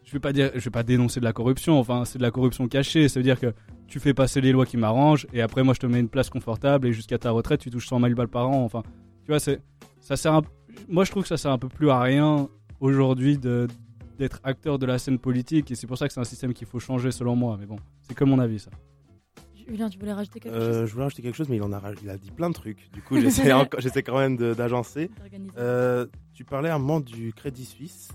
je 0.03 0.11
vais 0.11 0.33
vais 0.53 0.69
pas 0.69 0.83
dénoncer 0.83 1.21
de 1.21 1.25
la 1.25 1.31
corruption. 1.31 1.79
Enfin, 1.79 2.03
c'est 2.03 2.17
de 2.17 2.23
la 2.23 2.31
corruption 2.31 2.67
cachée. 2.67 3.07
Ça 3.07 3.21
veut 3.21 3.23
dire 3.23 3.39
que 3.39 3.53
tu 3.87 4.01
fais 4.01 4.13
passer 4.13 4.41
les 4.41 4.51
lois 4.51 4.65
qui 4.65 4.75
m'arrangent 4.75 5.27
et 5.31 5.41
après, 5.41 5.63
moi, 5.63 5.73
je 5.73 5.79
te 5.79 5.85
mets 5.85 6.01
une 6.01 6.09
place 6.09 6.29
confortable 6.29 6.89
et 6.89 6.91
jusqu'à 6.91 7.17
ta 7.17 7.31
retraite, 7.31 7.61
tu 7.61 7.69
touches 7.69 7.87
100 7.87 8.01
000 8.01 8.15
balles 8.15 8.27
par 8.27 8.49
an. 8.49 8.65
Enfin, 8.65 8.83
tu 9.23 9.31
vois, 9.31 9.39
ça 9.39 10.17
sert. 10.17 10.41
Moi, 10.89 11.05
je 11.05 11.11
trouve 11.11 11.23
que 11.23 11.29
ça 11.29 11.37
sert 11.37 11.51
un 11.51 11.57
peu 11.57 11.69
plus 11.69 11.89
à 11.89 12.01
rien 12.01 12.49
aujourd'hui 12.81 13.37
de 13.37 13.69
d'être 14.17 14.39
acteur 14.43 14.79
de 14.79 14.85
la 14.85 14.97
scène 14.97 15.19
politique 15.19 15.71
et 15.71 15.75
c'est 15.75 15.87
pour 15.87 15.97
ça 15.97 16.07
que 16.07 16.13
c'est 16.13 16.19
un 16.19 16.23
système 16.25 16.53
qu'il 16.53 16.67
faut 16.67 16.79
changer 16.79 17.11
selon 17.11 17.35
moi. 17.35 17.57
Mais 17.59 17.65
bon, 17.65 17.77
c'est 18.01 18.13
que 18.13 18.23
mon 18.23 18.39
avis 18.39 18.59
ça. 18.59 18.71
Julien, 19.67 19.89
tu 19.89 19.97
voulais 19.97 20.13
rajouter 20.13 20.39
quelque 20.39 20.53
Euh, 20.53 20.81
chose? 20.81 20.87
je 20.89 20.93
voulais 20.93 21.03
rajouter 21.05 21.21
quelque 21.23 21.35
chose, 21.35 21.49
mais 21.49 21.55
il 21.55 21.63
en 21.63 21.73
a, 21.73 21.81
il 22.03 22.09
a 22.09 22.17
dit 22.17 22.29
plein 22.31 22.49
de 22.49 22.53
trucs. 22.53 22.91
Du 22.93 23.01
coup, 23.01 23.19
j'essaie 23.19 24.03
quand 24.03 24.17
même 24.19 24.37
d'agencer. 24.37 25.09
Euh, 25.57 26.05
tu 26.33 26.43
parlais 26.43 26.69
un 26.69 26.77
moment 26.77 26.99
du 26.99 27.33
Crédit 27.33 27.65
Suisse, 27.65 28.09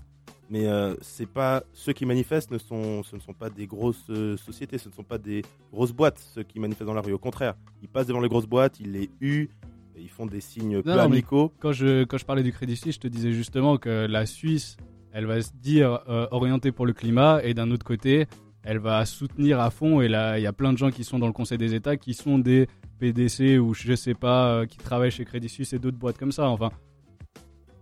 mais 0.49 0.67
euh, 0.67 0.95
c'est 1.01 1.25
pas 1.27 1.63
ceux 1.73 1.91
qui 1.91 2.05
manifestent 2.05 2.51
ne 2.51 2.57
sont, 2.57 3.03
ce 3.03 3.17
ne 3.17 3.21
sont 3.21 3.33
pas 3.33 3.49
des 3.49 3.67
grosses 3.67 4.09
sociétés, 4.37 4.77
ce 4.77 4.87
ne 4.87 4.93
sont 4.93 5.03
pas 5.03 5.17
des 5.17 5.41
grosses 5.73 5.91
boîtes 5.91 6.19
ceux 6.19 6.43
qui 6.43 6.57
manifestent 6.59 6.87
dans 6.87 6.93
la 6.93 7.01
rue. 7.01 7.11
Au 7.13 7.19
contraire, 7.19 7.55
ils 7.81 7.89
passent 7.89 8.07
devant 8.07 8.21
les 8.21 8.29
grosses 8.29 8.47
boîtes, 8.47 8.79
ils 8.79 8.93
les 8.93 9.09
huent, 9.19 9.49
ils 9.97 10.09
font 10.09 10.25
des 10.27 10.39
signes 10.41 10.81
peu 10.81 10.89
Non, 10.89 10.99
amicaux. 10.99 11.51
Quand 11.59 11.73
je, 11.73 12.05
quand 12.05 12.17
je 12.17 12.25
parlais 12.25 12.43
du 12.43 12.53
Crédit 12.53 12.77
Suisse, 12.77 12.95
je 12.95 12.99
te 13.01 13.07
disais 13.09 13.33
justement 13.33 13.77
que 13.77 14.07
la 14.09 14.25
Suisse, 14.25 14.77
elle 15.13 15.25
va 15.25 15.41
se 15.41 15.51
dire 15.53 15.99
euh, 16.09 16.27
orientée 16.31 16.71
pour 16.71 16.85
le 16.85 16.93
climat, 16.93 17.41
et 17.43 17.53
d'un 17.53 17.69
autre 17.71 17.85
côté, 17.85 18.27
elle 18.63 18.77
va 18.79 19.05
soutenir 19.05 19.59
à 19.59 19.69
fond. 19.69 20.01
Et 20.01 20.07
là, 20.07 20.37
il 20.39 20.43
y 20.43 20.47
a 20.47 20.53
plein 20.53 20.71
de 20.73 20.77
gens 20.77 20.91
qui 20.91 21.03
sont 21.03 21.19
dans 21.19 21.27
le 21.27 21.33
Conseil 21.33 21.57
des 21.57 21.73
États 21.73 21.97
qui 21.97 22.13
sont 22.13 22.37
des 22.39 22.67
PDC 22.99 23.57
ou 23.59 23.73
je 23.73 23.93
sais 23.95 24.13
pas, 24.13 24.47
euh, 24.53 24.65
qui 24.65 24.77
travaillent 24.77 25.11
chez 25.11 25.25
Crédit 25.25 25.49
Suisse 25.49 25.73
et 25.73 25.79
d'autres 25.79 25.97
boîtes 25.97 26.17
comme 26.17 26.31
ça. 26.31 26.47
Enfin, 26.47 26.69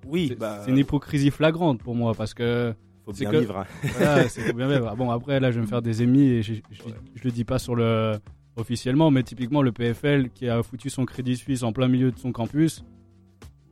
Oui, 0.08 0.28
c'est 0.30 0.40
bah, 0.40 0.62
c'est 0.64 0.72
une 0.72 0.78
hypocrisie 0.78 1.30
flagrante 1.32 1.82
pour 1.84 1.96
moi 1.96 2.14
parce 2.18 2.34
que 2.34 2.74
faut 3.06 3.12
c'est 3.14 3.26
bien 3.26 3.32
que- 3.32 3.38
vivre. 3.40 3.58
hein. 3.58 3.66
voilà, 3.98 4.30
c'est 4.30 4.42
faut 4.42 4.54
bien 4.54 4.68
vivre. 4.70 4.96
Bon, 4.96 5.12
après, 5.12 5.40
là, 5.40 5.52
je 5.52 5.58
vais 5.58 5.62
me 5.66 5.68
faire 5.70 5.82
des 5.82 6.02
émis 6.02 6.22
et 6.28 6.42
je, 6.44 6.54
je, 6.72 6.82
je 7.16 7.24
le 7.24 7.32
dis 7.32 7.44
pas 7.44 7.60
sur 7.60 7.76
le 7.76 8.14
officiellement, 8.56 9.12
mais 9.12 9.24
typiquement 9.24 9.62
le 9.62 9.72
PFL 9.72 10.30
qui 10.32 10.48
a 10.50 10.62
foutu 10.64 10.90
son 10.90 11.06
Crédit 11.06 11.36
Suisse 11.38 11.64
en 11.64 11.72
plein 11.74 11.88
milieu 11.88 12.12
de 12.12 12.18
son 12.18 12.32
campus. 12.32 12.84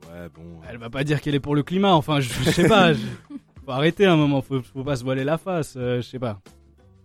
Ouais, 0.10 0.28
bon. 0.34 0.60
Elle 0.70 0.78
va 0.78 0.90
pas 0.90 1.04
dire 1.04 1.20
qu'elle 1.22 1.36
est 1.36 1.40
pour 1.42 1.56
le 1.56 1.64
climat. 1.64 1.94
Enfin, 1.94 2.20
je, 2.22 2.30
je 2.32 2.50
sais 2.52 2.68
pas. 2.68 2.92
faut 3.68 3.74
arrêter 3.74 4.06
un 4.06 4.16
moment. 4.16 4.42
Faut, 4.42 4.62
faut 4.62 4.84
pas 4.84 4.96
se 4.96 5.04
voiler 5.04 5.26
la 5.26 5.38
face. 5.38 5.76
euh, 5.76 5.98
je 5.98 6.08
sais 6.08 6.20
pas. 6.20 6.40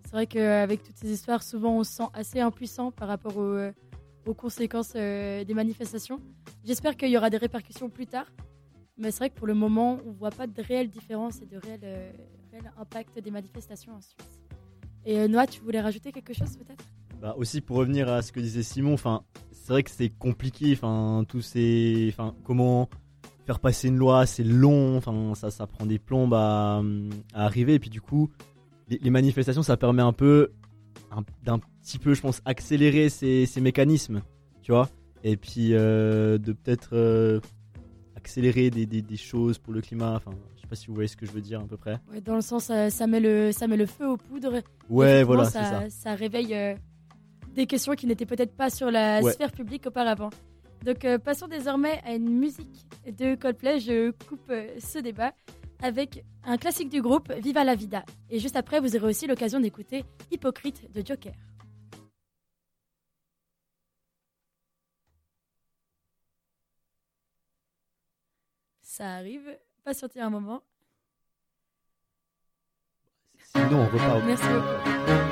C'est 0.04 0.12
vrai 0.12 0.26
qu'avec 0.26 0.82
toutes 0.82 0.96
ces 0.96 1.10
histoires, 1.10 1.42
souvent 1.42 1.78
on 1.78 1.84
se 1.84 1.92
sent 1.92 2.08
assez 2.14 2.38
impuissant 2.38 2.92
par 2.92 3.08
rapport 3.08 3.36
aux, 3.36 3.40
euh, 3.42 3.72
aux 4.26 4.34
conséquences 4.34 4.92
euh, 4.94 5.42
des 5.42 5.54
manifestations. 5.54 6.20
J'espère 6.64 6.96
qu'il 6.96 7.08
y 7.08 7.16
aura 7.16 7.30
des 7.30 7.38
répercussions 7.38 7.88
plus 7.88 8.06
tard. 8.06 8.26
Mais 8.96 9.10
c'est 9.10 9.18
vrai 9.18 9.30
que 9.30 9.34
pour 9.34 9.46
le 9.48 9.54
moment, 9.54 9.98
on 10.06 10.12
voit 10.12 10.30
pas 10.30 10.46
de 10.46 10.62
réelle 10.62 10.88
différence 10.88 11.40
et 11.42 11.46
de 11.46 11.56
réel, 11.56 11.80
euh, 11.82 12.12
réel 12.52 12.70
impact 12.78 13.18
des 13.18 13.30
manifestations 13.30 13.94
en 13.94 14.00
Suisse. 14.00 14.40
Et 15.04 15.18
euh, 15.18 15.28
Noah, 15.28 15.46
tu 15.48 15.60
voulais 15.62 15.80
rajouter 15.80 16.12
quelque 16.12 16.34
chose 16.34 16.56
peut-être? 16.56 16.84
Bah 17.20 17.34
aussi 17.38 17.60
pour 17.60 17.76
revenir 17.76 18.08
à 18.08 18.20
ce 18.22 18.32
que 18.32 18.40
disait 18.40 18.62
Simon, 18.62 18.94
enfin 18.94 19.22
c'est 19.52 19.72
vrai 19.72 19.82
que 19.84 19.90
c'est 19.90 20.10
compliqué, 20.10 20.72
enfin 20.72 21.24
tous 21.26 21.40
ces, 21.40 22.08
enfin 22.12 22.34
comment 22.42 22.88
faire 23.44 23.58
passer 23.60 23.88
une 23.88 23.96
loi, 23.96 24.24
c'est 24.26 24.44
long, 24.44 24.96
enfin 24.96 25.34
ça 25.34 25.50
ça 25.50 25.66
prend 25.66 25.84
des 25.86 25.98
plombes 25.98 26.34
à, 26.34 26.82
à 27.34 27.44
arriver 27.44 27.74
et 27.74 27.78
puis 27.78 27.90
du 27.90 28.00
coup 28.00 28.30
les, 28.88 28.98
les 29.02 29.10
manifestations 29.10 29.62
ça 29.62 29.76
permet 29.76 30.02
un 30.02 30.12
peu 30.12 30.50
un- 31.10 31.24
d'un 31.42 31.58
petit 31.58 31.98
peu 31.98 32.14
je 32.14 32.20
pense 32.20 32.40
accélérer 32.44 33.08
ces, 33.08 33.46
ces 33.46 33.60
mécanismes, 33.60 34.22
tu 34.62 34.72
vois, 34.72 34.88
et 35.24 35.36
puis 35.36 35.70
euh, 35.74 36.38
de 36.38 36.52
peut-être 36.52 36.90
euh, 36.94 37.40
accélérer 38.16 38.70
des, 38.70 38.86
des, 38.86 39.02
des 39.02 39.16
choses 39.16 39.58
pour 39.58 39.72
le 39.72 39.80
climat, 39.80 40.14
enfin 40.16 40.30
je 40.56 40.60
sais 40.62 40.66
pas 40.68 40.76
si 40.76 40.86
vous 40.86 40.94
voyez 40.94 41.08
ce 41.08 41.16
que 41.16 41.26
je 41.26 41.32
veux 41.32 41.40
dire 41.40 41.60
à 41.60 41.64
peu 41.64 41.76
près. 41.76 41.98
Ouais, 42.12 42.20
Dans 42.20 42.36
le 42.36 42.40
sens, 42.40 42.64
ça, 42.64 42.88
ça 42.90 43.06
met 43.06 43.20
le, 43.20 43.50
ça 43.52 43.66
met 43.66 43.76
le 43.76 43.86
feu 43.86 44.08
aux 44.08 44.16
poudres. 44.16 44.60
Ouais 44.88 45.22
voilà 45.24 45.44
ça, 45.44 45.64
ça. 45.64 45.90
ça 45.90 46.14
réveille 46.14 46.54
euh, 46.54 46.74
des 47.54 47.66
questions 47.66 47.94
qui 47.94 48.06
n'étaient 48.06 48.24
peut-être 48.26 48.54
pas 48.56 48.70
sur 48.70 48.90
la 48.90 49.20
Ouais. 49.20 49.32
sphère 49.32 49.50
publique 49.52 49.86
auparavant. 49.86 50.30
Donc 50.84 51.04
euh, 51.04 51.18
passons 51.18 51.46
désormais 51.46 52.00
à 52.04 52.14
une 52.14 52.28
musique 52.28 52.86
de 53.06 53.34
Coldplay. 53.34 53.78
Je 53.80 54.10
coupe 54.26 54.50
euh, 54.50 54.78
ce 54.78 54.98
débat 54.98 55.32
avec 55.82 56.24
un 56.44 56.56
classique 56.56 56.88
du 56.88 57.00
groupe, 57.00 57.32
Viva 57.32 57.64
la 57.64 57.74
Vida. 57.74 58.04
Et 58.30 58.38
juste 58.38 58.56
après, 58.56 58.80
vous 58.80 58.96
aurez 58.96 59.06
aussi 59.06 59.26
l'occasion 59.26 59.60
d'écouter 59.60 60.04
Hypocrite 60.30 60.90
de 60.92 61.04
Joker. 61.04 61.34
Ça 68.82 69.14
arrive, 69.14 69.58
patientez 69.84 70.20
un 70.20 70.30
moment. 70.30 70.62
Sinon 73.38 73.80
on 73.80 73.86
repart. 73.86 74.22
Merci 74.24 74.44
beaucoup. 74.48 75.31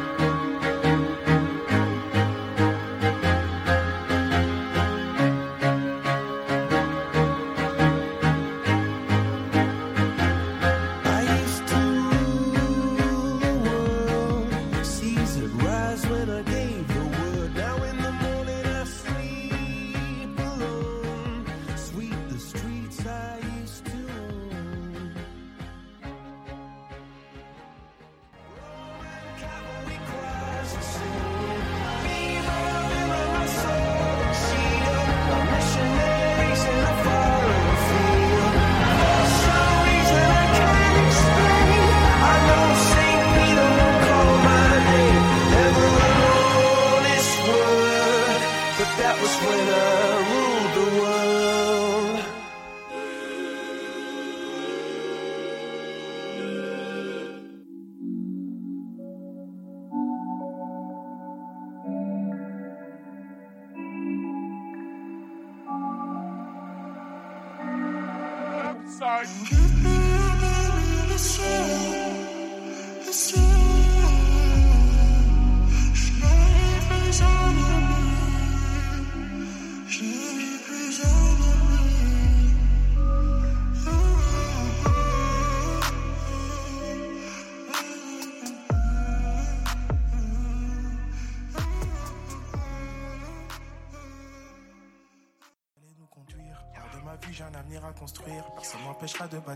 Hors 69.03 69.31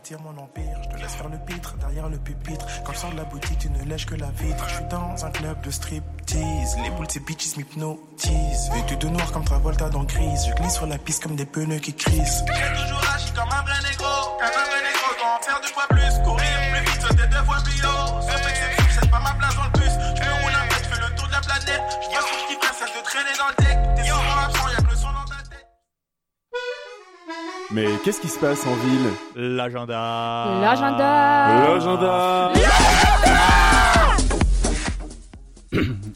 bâtir 0.04 0.20
mon 0.20 0.36
empire. 0.42 0.76
Je 0.82 0.88
te 0.88 1.00
laisse 1.00 1.14
faire 1.14 1.28
le 1.30 1.38
pitre 1.38 1.74
derrière 1.76 2.08
le 2.08 2.18
pupitre. 2.18 2.66
Quand 2.84 2.92
je 2.92 3.12
de 3.12 3.16
la 3.16 3.24
boutique, 3.24 3.58
tu 3.58 3.70
ne 3.70 3.82
lèches 3.84 4.04
que 4.04 4.14
la 4.14 4.30
vitre. 4.32 4.68
Je 4.68 4.74
suis 4.74 4.84
dans 4.84 5.24
un 5.24 5.30
club 5.30 5.60
de 5.62 5.70
striptease. 5.70 6.76
Les 6.82 6.90
boules, 6.90 7.10
ces 7.10 7.20
bitches 7.20 7.56
m'hypnotisent. 7.56 8.70
Vêtu 8.74 8.96
de 8.96 9.08
noir 9.08 9.32
comme 9.32 9.44
Travolta 9.44 9.88
dans 9.88 10.04
Grise. 10.04 10.46
Je 10.48 10.54
glisse 10.54 10.74
sur 10.74 10.86
la 10.86 10.98
piste 10.98 11.22
comme 11.22 11.36
des 11.36 11.46
pneus 11.46 11.78
qui 11.78 11.94
crissent. 11.94 12.44
J'ai 12.46 12.82
toujours 12.82 13.02
agi 13.14 13.32
comme 13.32 13.48
un 13.50 13.62
vrai 13.62 13.80
négro? 13.88 14.12
Car 14.38 14.48
un 14.48 14.68
vrai 14.68 14.82
négro 14.82 15.08
en 15.24 15.42
faire 15.42 15.60
deux 15.62 15.68
fois 15.68 15.86
plus 15.88 16.13
Mais 27.74 27.86
qu'est-ce 28.04 28.20
qui 28.20 28.28
se 28.28 28.38
passe 28.38 28.64
en 28.68 28.74
ville? 28.74 29.10
L'agenda. 29.56 30.60
L'agenda. 30.60 31.64
L'agenda 31.66 32.52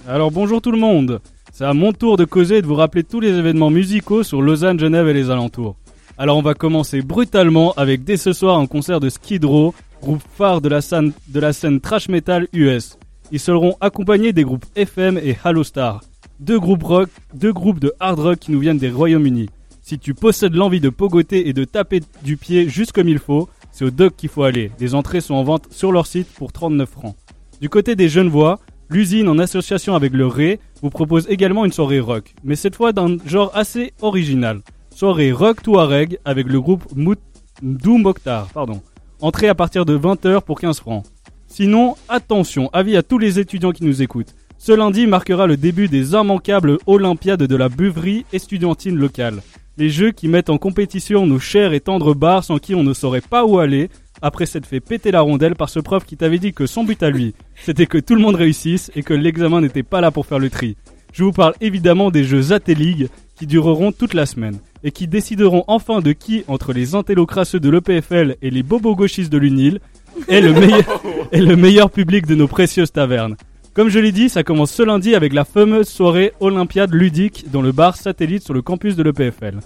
Alors 0.06 0.30
bonjour 0.30 0.62
tout 0.62 0.70
le 0.70 0.78
monde. 0.78 1.20
C'est 1.52 1.64
à 1.64 1.74
mon 1.74 1.92
tour 1.92 2.16
de 2.16 2.24
causer 2.24 2.58
et 2.58 2.62
de 2.62 2.66
vous 2.68 2.76
rappeler 2.76 3.02
tous 3.02 3.18
les 3.18 3.30
événements 3.30 3.70
musicaux 3.70 4.22
sur 4.22 4.40
Lausanne, 4.40 4.78
Genève 4.78 5.08
et 5.08 5.12
les 5.12 5.30
alentours. 5.30 5.74
Alors 6.16 6.36
on 6.36 6.42
va 6.42 6.54
commencer 6.54 7.02
brutalement 7.02 7.72
avec 7.76 8.04
dès 8.04 8.18
ce 8.18 8.32
soir 8.32 8.56
un 8.56 8.66
concert 8.66 9.00
de 9.00 9.08
Skid 9.08 9.44
Row, 9.44 9.74
groupe 10.00 10.22
phare 10.36 10.60
de 10.60 10.68
la 10.68 10.80
scène, 10.80 11.12
de 11.26 11.40
la 11.40 11.52
scène 11.52 11.80
trash 11.80 12.08
metal 12.08 12.46
US. 12.52 12.96
Ils 13.32 13.40
seront 13.40 13.74
accompagnés 13.80 14.32
des 14.32 14.44
groupes 14.44 14.66
FM 14.76 15.18
et 15.18 15.36
Hallostar, 15.42 16.02
deux 16.38 16.60
groupes 16.60 16.84
rock, 16.84 17.08
deux 17.34 17.52
groupes 17.52 17.80
de 17.80 17.92
hard 17.98 18.20
rock 18.20 18.38
qui 18.38 18.52
nous 18.52 18.60
viennent 18.60 18.78
des 18.78 18.90
Royaumes-Unis. 18.90 19.50
Si 19.88 19.98
tu 19.98 20.12
possèdes 20.12 20.54
l'envie 20.54 20.82
de 20.82 20.90
pogoter 20.90 21.48
et 21.48 21.54
de 21.54 21.64
taper 21.64 22.00
du 22.22 22.36
pied 22.36 22.68
juste 22.68 22.92
comme 22.92 23.08
il 23.08 23.18
faut, 23.18 23.48
c'est 23.72 23.86
au 23.86 23.90
Doc 23.90 24.16
qu'il 24.18 24.28
faut 24.28 24.42
aller. 24.42 24.70
Les 24.80 24.94
entrées 24.94 25.22
sont 25.22 25.32
en 25.32 25.42
vente 25.42 25.68
sur 25.70 25.92
leur 25.92 26.06
site 26.06 26.28
pour 26.34 26.52
39 26.52 26.86
francs. 26.86 27.16
Du 27.62 27.70
côté 27.70 27.96
des 27.96 28.10
Genevois, 28.10 28.60
l'usine 28.90 29.30
en 29.30 29.38
association 29.38 29.94
avec 29.94 30.12
le 30.12 30.26
Ré 30.26 30.60
vous 30.82 30.90
propose 30.90 31.26
également 31.30 31.64
une 31.64 31.72
soirée 31.72 32.00
rock, 32.00 32.34
mais 32.44 32.54
cette 32.54 32.76
fois 32.76 32.92
d'un 32.92 33.16
genre 33.24 33.50
assez 33.54 33.94
original. 34.02 34.60
Soirée 34.94 35.32
rock 35.32 35.62
Touareg 35.62 36.18
avec 36.26 36.48
le 36.48 36.60
groupe 36.60 36.84
Mout 36.94 37.18
Dou 37.62 37.96
Mokhtar, 37.96 38.48
pardon. 38.48 38.82
Entrée 39.22 39.48
à 39.48 39.54
partir 39.54 39.86
de 39.86 39.96
20h 39.96 40.42
pour 40.42 40.60
15 40.60 40.80
francs. 40.80 41.06
Sinon, 41.46 41.96
attention, 42.10 42.68
avis 42.74 42.98
à 42.98 43.02
tous 43.02 43.16
les 43.16 43.38
étudiants 43.38 43.72
qui 43.72 43.84
nous 43.84 44.02
écoutent. 44.02 44.34
Ce 44.58 44.72
lundi 44.72 45.06
marquera 45.06 45.46
le 45.46 45.56
début 45.56 45.88
des 45.88 46.12
immanquables 46.12 46.76
Olympiades 46.86 47.44
de 47.44 47.56
la 47.56 47.70
buverie 47.70 48.26
estudiantine 48.34 48.96
locale. 48.96 49.40
Les 49.78 49.90
jeux 49.90 50.10
qui 50.10 50.26
mettent 50.26 50.50
en 50.50 50.58
compétition 50.58 51.24
nos 51.24 51.38
chers 51.38 51.72
et 51.72 51.78
tendres 51.78 52.12
bars 52.12 52.42
sans 52.42 52.58
qui 52.58 52.74
on 52.74 52.82
ne 52.82 52.92
saurait 52.92 53.20
pas 53.20 53.44
où 53.44 53.60
aller, 53.60 53.90
après 54.20 54.44
s'être 54.44 54.66
fait 54.66 54.80
péter 54.80 55.12
la 55.12 55.20
rondelle 55.20 55.54
par 55.54 55.68
ce 55.68 55.78
prof 55.78 56.04
qui 56.04 56.16
t'avait 56.16 56.40
dit 56.40 56.52
que 56.52 56.66
son 56.66 56.82
but 56.82 57.00
à 57.04 57.10
lui, 57.10 57.32
c'était 57.54 57.86
que 57.86 57.98
tout 57.98 58.16
le 58.16 58.20
monde 58.20 58.34
réussisse 58.34 58.90
et 58.96 59.04
que 59.04 59.14
l'examen 59.14 59.60
n'était 59.60 59.84
pas 59.84 60.00
là 60.00 60.10
pour 60.10 60.26
faire 60.26 60.40
le 60.40 60.50
tri. 60.50 60.76
Je 61.12 61.22
vous 61.22 61.30
parle 61.30 61.54
évidemment 61.60 62.10
des 62.10 62.24
jeux 62.24 62.42
League 62.66 63.08
qui 63.36 63.46
dureront 63.46 63.92
toute 63.92 64.14
la 64.14 64.26
semaine 64.26 64.58
et 64.82 64.90
qui 64.90 65.06
décideront 65.06 65.62
enfin 65.68 66.00
de 66.00 66.10
qui, 66.10 66.42
entre 66.48 66.72
les 66.72 66.96
intellos 66.96 67.26
crasseux 67.26 67.60
de 67.60 67.70
l'EPFL 67.70 68.34
et 68.42 68.50
les 68.50 68.64
bobos 68.64 68.96
gauchistes 68.96 69.32
de 69.32 69.38
l'UNIL, 69.38 69.78
est 70.26 70.40
le 70.40 70.54
meilleur, 70.54 71.02
est 71.32 71.40
le 71.40 71.54
meilleur 71.54 71.92
public 71.92 72.26
de 72.26 72.34
nos 72.34 72.48
précieuses 72.48 72.90
tavernes. 72.90 73.36
Comme 73.74 73.88
je 73.88 73.98
l'ai 73.98 74.12
dit, 74.12 74.28
ça 74.28 74.42
commence 74.42 74.72
ce 74.72 74.82
lundi 74.82 75.14
avec 75.14 75.32
la 75.32 75.44
fameuse 75.44 75.88
soirée 75.88 76.32
Olympiade 76.40 76.92
ludique 76.92 77.50
dans 77.52 77.62
le 77.62 77.72
bar 77.72 77.96
satellite 77.96 78.42
sur 78.42 78.54
le 78.54 78.62
campus 78.62 78.96
de 78.96 79.02
l'EPFL. 79.02 79.58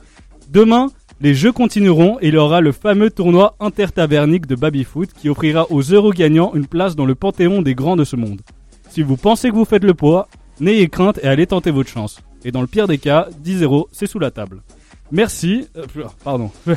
Demain, 0.50 0.88
les 1.20 1.34
jeux 1.34 1.52
continueront 1.52 2.18
et 2.20 2.28
il 2.28 2.34
y 2.34 2.36
aura 2.36 2.60
le 2.60 2.72
fameux 2.72 3.08
tournoi 3.08 3.54
intertavernique 3.60 4.46
de 4.46 4.56
babyfoot 4.56 5.08
qui 5.12 5.28
offrira 5.28 5.66
aux 5.70 5.82
heureux 5.92 6.12
gagnants 6.12 6.52
une 6.54 6.66
place 6.66 6.96
dans 6.96 7.06
le 7.06 7.14
panthéon 7.14 7.62
des 7.62 7.74
grands 7.74 7.96
de 7.96 8.04
ce 8.04 8.16
monde. 8.16 8.42
Si 8.90 9.02
vous 9.02 9.16
pensez 9.16 9.48
que 9.50 9.54
vous 9.54 9.64
faites 9.64 9.84
le 9.84 9.94
poids, 9.94 10.28
n'ayez 10.60 10.88
crainte 10.88 11.18
et 11.22 11.26
allez 11.26 11.46
tenter 11.46 11.70
votre 11.70 11.88
chance. 11.88 12.20
Et 12.44 12.50
dans 12.50 12.60
le 12.60 12.66
pire 12.66 12.88
des 12.88 12.98
cas, 12.98 13.28
10-0, 13.42 13.86
c'est 13.92 14.06
sous 14.06 14.18
la 14.18 14.30
table. 14.30 14.62
Merci. 15.10 15.68
euh, 15.76 15.84
pardon. 16.24 16.50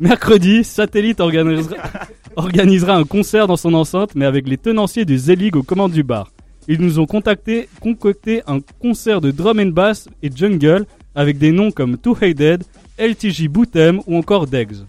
Mercredi, 0.00 0.64
Satellite 0.64 1.20
organisera, 1.20 1.76
organisera 2.36 2.96
un 2.96 3.04
concert 3.04 3.46
dans 3.46 3.56
son 3.56 3.74
enceinte, 3.74 4.16
mais 4.16 4.26
avec 4.26 4.48
les 4.48 4.58
tenanciers 4.58 5.04
du 5.04 5.16
Z-League 5.16 5.56
aux 5.56 5.62
commandes 5.62 5.92
du 5.92 6.02
bar. 6.02 6.33
Ils 6.68 6.80
nous 6.80 6.98
ont 6.98 7.06
contacté, 7.06 7.68
concocté 7.80 8.42
un 8.46 8.60
concert 8.80 9.20
de 9.20 9.30
drum 9.30 9.60
and 9.60 9.66
bass 9.66 10.08
et 10.22 10.30
jungle 10.34 10.86
avec 11.14 11.38
des 11.38 11.52
noms 11.52 11.70
comme 11.70 11.98
Two 11.98 12.16
Dead, 12.20 12.64
LTJ 12.98 13.48
Bootem 13.48 14.00
ou 14.06 14.16
encore 14.16 14.46
Degs. 14.46 14.84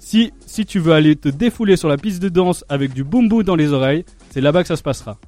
Si, 0.00 0.32
si 0.46 0.66
tu 0.66 0.80
veux 0.80 0.92
aller 0.92 1.16
te 1.16 1.28
défouler 1.28 1.76
sur 1.76 1.88
la 1.88 1.96
piste 1.96 2.20
de 2.22 2.28
danse 2.28 2.64
avec 2.68 2.92
du 2.92 3.04
boom 3.04 3.28
dans 3.42 3.56
les 3.56 3.72
oreilles, 3.72 4.04
c'est 4.30 4.40
là-bas 4.40 4.62
que 4.62 4.68
ça 4.68 4.76
se 4.76 4.82
passera. 4.82 5.18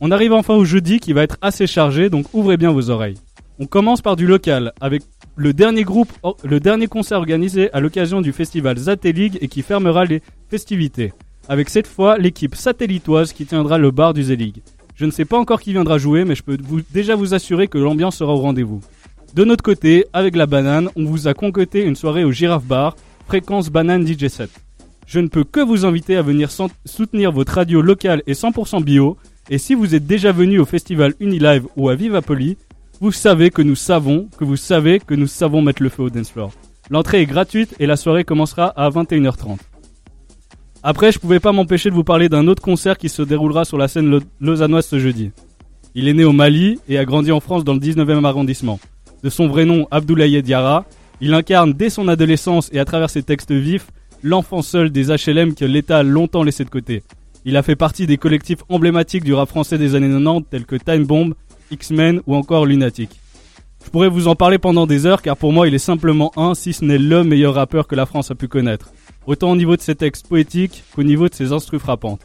On 0.00 0.10
arrive 0.10 0.32
enfin 0.32 0.54
au 0.54 0.64
jeudi 0.64 1.00
qui 1.00 1.12
va 1.12 1.22
être 1.22 1.38
assez 1.40 1.66
chargé, 1.66 2.10
donc 2.10 2.26
ouvrez 2.34 2.56
bien 2.56 2.70
vos 2.70 2.90
oreilles. 2.90 3.16
On 3.58 3.66
commence 3.66 4.02
par 4.02 4.16
du 4.16 4.26
local, 4.26 4.72
avec 4.80 5.02
le 5.36 5.52
dernier 5.52 5.84
groupe, 5.84 6.12
le 6.44 6.60
dernier 6.60 6.86
concert 6.86 7.18
organisé 7.18 7.72
à 7.72 7.80
l'occasion 7.80 8.20
du 8.20 8.32
festival 8.32 8.76
Zatelig 8.76 9.38
et 9.40 9.48
qui 9.48 9.62
fermera 9.62 10.04
les 10.04 10.22
festivités. 10.48 11.12
Avec 11.48 11.68
cette 11.68 11.86
fois 11.86 12.16
l'équipe 12.18 12.54
satellitoise 12.54 13.32
qui 13.32 13.44
tiendra 13.44 13.78
le 13.78 13.90
bar 13.90 14.14
du 14.14 14.22
Zelig. 14.22 14.62
Je 14.94 15.04
ne 15.04 15.10
sais 15.10 15.24
pas 15.24 15.38
encore 15.38 15.60
qui 15.60 15.72
viendra 15.72 15.98
jouer, 15.98 16.24
mais 16.24 16.34
je 16.34 16.42
peux 16.42 16.56
déjà 16.92 17.16
vous 17.16 17.34
assurer 17.34 17.68
que 17.68 17.78
l'ambiance 17.78 18.16
sera 18.16 18.32
au 18.32 18.38
rendez-vous. 18.38 18.80
De 19.34 19.44
notre 19.44 19.64
côté, 19.64 20.06
avec 20.12 20.36
la 20.36 20.46
banane, 20.46 20.88
on 20.96 21.04
vous 21.04 21.26
a 21.26 21.34
concocté 21.34 21.82
une 21.82 21.96
soirée 21.96 22.24
au 22.24 22.30
Giraffe 22.30 22.64
Bar, 22.64 22.96
fréquence 23.26 23.68
banane 23.68 24.06
DJ 24.06 24.28
7. 24.28 24.48
Je 25.06 25.20
ne 25.20 25.28
peux 25.28 25.44
que 25.44 25.60
vous 25.60 25.84
inviter 25.84 26.16
à 26.16 26.22
venir 26.22 26.50
soutenir 26.84 27.32
votre 27.32 27.54
radio 27.54 27.82
locale 27.82 28.22
et 28.26 28.32
100% 28.32 28.82
bio, 28.82 29.18
et 29.50 29.58
si 29.58 29.74
vous 29.74 29.94
êtes 29.94 30.06
déjà 30.06 30.32
venu 30.32 30.60
au 30.60 30.64
festival 30.64 31.14
Unilive 31.20 31.66
ou 31.76 31.88
à 31.88 31.94
Vivapoli, 31.94 32.56
vous 33.00 33.12
savez 33.12 33.50
que 33.50 33.60
nous 33.60 33.74
savons, 33.74 34.28
que 34.38 34.44
vous 34.44 34.56
savez 34.56 35.00
que 35.00 35.14
nous 35.14 35.26
savons 35.26 35.60
mettre 35.60 35.82
le 35.82 35.88
feu 35.88 36.04
au 36.04 36.10
dance 36.10 36.30
floor. 36.30 36.52
L'entrée 36.88 37.20
est 37.20 37.26
gratuite 37.26 37.74
et 37.80 37.86
la 37.86 37.96
soirée 37.96 38.24
commencera 38.24 38.68
à 38.68 38.88
21h30. 38.88 39.58
Après, 40.86 41.12
je 41.12 41.18
pouvais 41.18 41.40
pas 41.40 41.52
m'empêcher 41.52 41.88
de 41.88 41.94
vous 41.94 42.04
parler 42.04 42.28
d'un 42.28 42.46
autre 42.46 42.60
concert 42.60 42.98
qui 42.98 43.08
se 43.08 43.22
déroulera 43.22 43.64
sur 43.64 43.78
la 43.78 43.88
scène 43.88 44.20
lausannoise 44.38 44.84
ce 44.84 44.98
jeudi. 44.98 45.30
Il 45.94 46.08
est 46.08 46.12
né 46.12 46.24
au 46.24 46.32
Mali 46.32 46.78
et 46.90 46.98
a 46.98 47.06
grandi 47.06 47.32
en 47.32 47.40
France 47.40 47.64
dans 47.64 47.72
le 47.72 47.78
19e 47.80 48.22
arrondissement. 48.26 48.78
De 49.22 49.30
son 49.30 49.48
vrai 49.48 49.64
nom, 49.64 49.88
Abdoulaye 49.90 50.42
Diarra, 50.42 50.84
il 51.22 51.32
incarne 51.32 51.72
dès 51.72 51.88
son 51.88 52.06
adolescence 52.06 52.68
et 52.70 52.78
à 52.78 52.84
travers 52.84 53.08
ses 53.08 53.22
textes 53.22 53.50
vifs 53.50 53.86
l'enfant 54.22 54.60
seul 54.60 54.90
des 54.90 55.06
HLM 55.06 55.54
que 55.54 55.64
l'État 55.64 55.98
a 55.98 56.02
longtemps 56.02 56.42
laissé 56.42 56.66
de 56.66 56.70
côté. 56.70 57.02
Il 57.46 57.56
a 57.56 57.62
fait 57.62 57.76
partie 57.76 58.06
des 58.06 58.18
collectifs 58.18 58.62
emblématiques 58.68 59.24
du 59.24 59.32
rap 59.32 59.48
français 59.48 59.78
des 59.78 59.94
années 59.94 60.10
90 60.10 60.48
tels 60.50 60.66
que 60.66 60.76
Time 60.76 61.06
Bomb, 61.06 61.32
X-Men 61.70 62.20
ou 62.26 62.34
encore 62.34 62.66
Lunatic. 62.66 63.08
Je 63.82 63.88
pourrais 63.88 64.10
vous 64.10 64.28
en 64.28 64.34
parler 64.34 64.58
pendant 64.58 64.86
des 64.86 65.06
heures 65.06 65.22
car 65.22 65.38
pour 65.38 65.50
moi 65.50 65.66
il 65.66 65.74
est 65.74 65.78
simplement 65.78 66.30
un, 66.36 66.54
si 66.54 66.74
ce 66.74 66.84
n'est 66.84 66.98
le 66.98 67.24
meilleur 67.24 67.54
rappeur 67.54 67.86
que 67.86 67.94
la 67.94 68.04
France 68.04 68.30
a 68.30 68.34
pu 68.34 68.48
connaître. 68.48 68.92
Autant 69.26 69.52
au 69.52 69.56
niveau 69.56 69.76
de 69.76 69.80
ses 69.80 69.94
textes 69.94 70.28
poétiques 70.28 70.84
qu'au 70.94 71.02
niveau 71.02 71.28
de 71.28 71.34
ses 71.34 71.52
instrus 71.52 71.80
frappantes. 71.80 72.20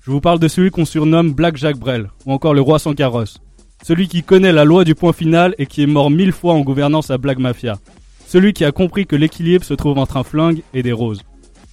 Je 0.00 0.10
vous 0.10 0.20
parle 0.20 0.40
de 0.40 0.48
celui 0.48 0.70
qu'on 0.70 0.84
surnomme 0.84 1.32
Black 1.32 1.56
Jacques 1.56 1.78
Brel, 1.78 2.10
ou 2.26 2.32
encore 2.32 2.54
le 2.54 2.60
roi 2.60 2.80
sans 2.80 2.94
carrosse. 2.94 3.38
Celui 3.84 4.08
qui 4.08 4.24
connaît 4.24 4.52
la 4.52 4.64
loi 4.64 4.84
du 4.84 4.96
point 4.96 5.12
final 5.12 5.54
et 5.58 5.66
qui 5.66 5.82
est 5.82 5.86
mort 5.86 6.10
mille 6.10 6.32
fois 6.32 6.54
en 6.54 6.60
gouvernant 6.60 7.02
sa 7.02 7.18
Black 7.18 7.38
Mafia. 7.38 7.78
Celui 8.26 8.52
qui 8.52 8.64
a 8.64 8.72
compris 8.72 9.06
que 9.06 9.14
l'équilibre 9.14 9.64
se 9.64 9.74
trouve 9.74 9.98
entre 9.98 10.16
un 10.16 10.24
flingue 10.24 10.62
et 10.74 10.82
des 10.82 10.92
roses. 10.92 11.22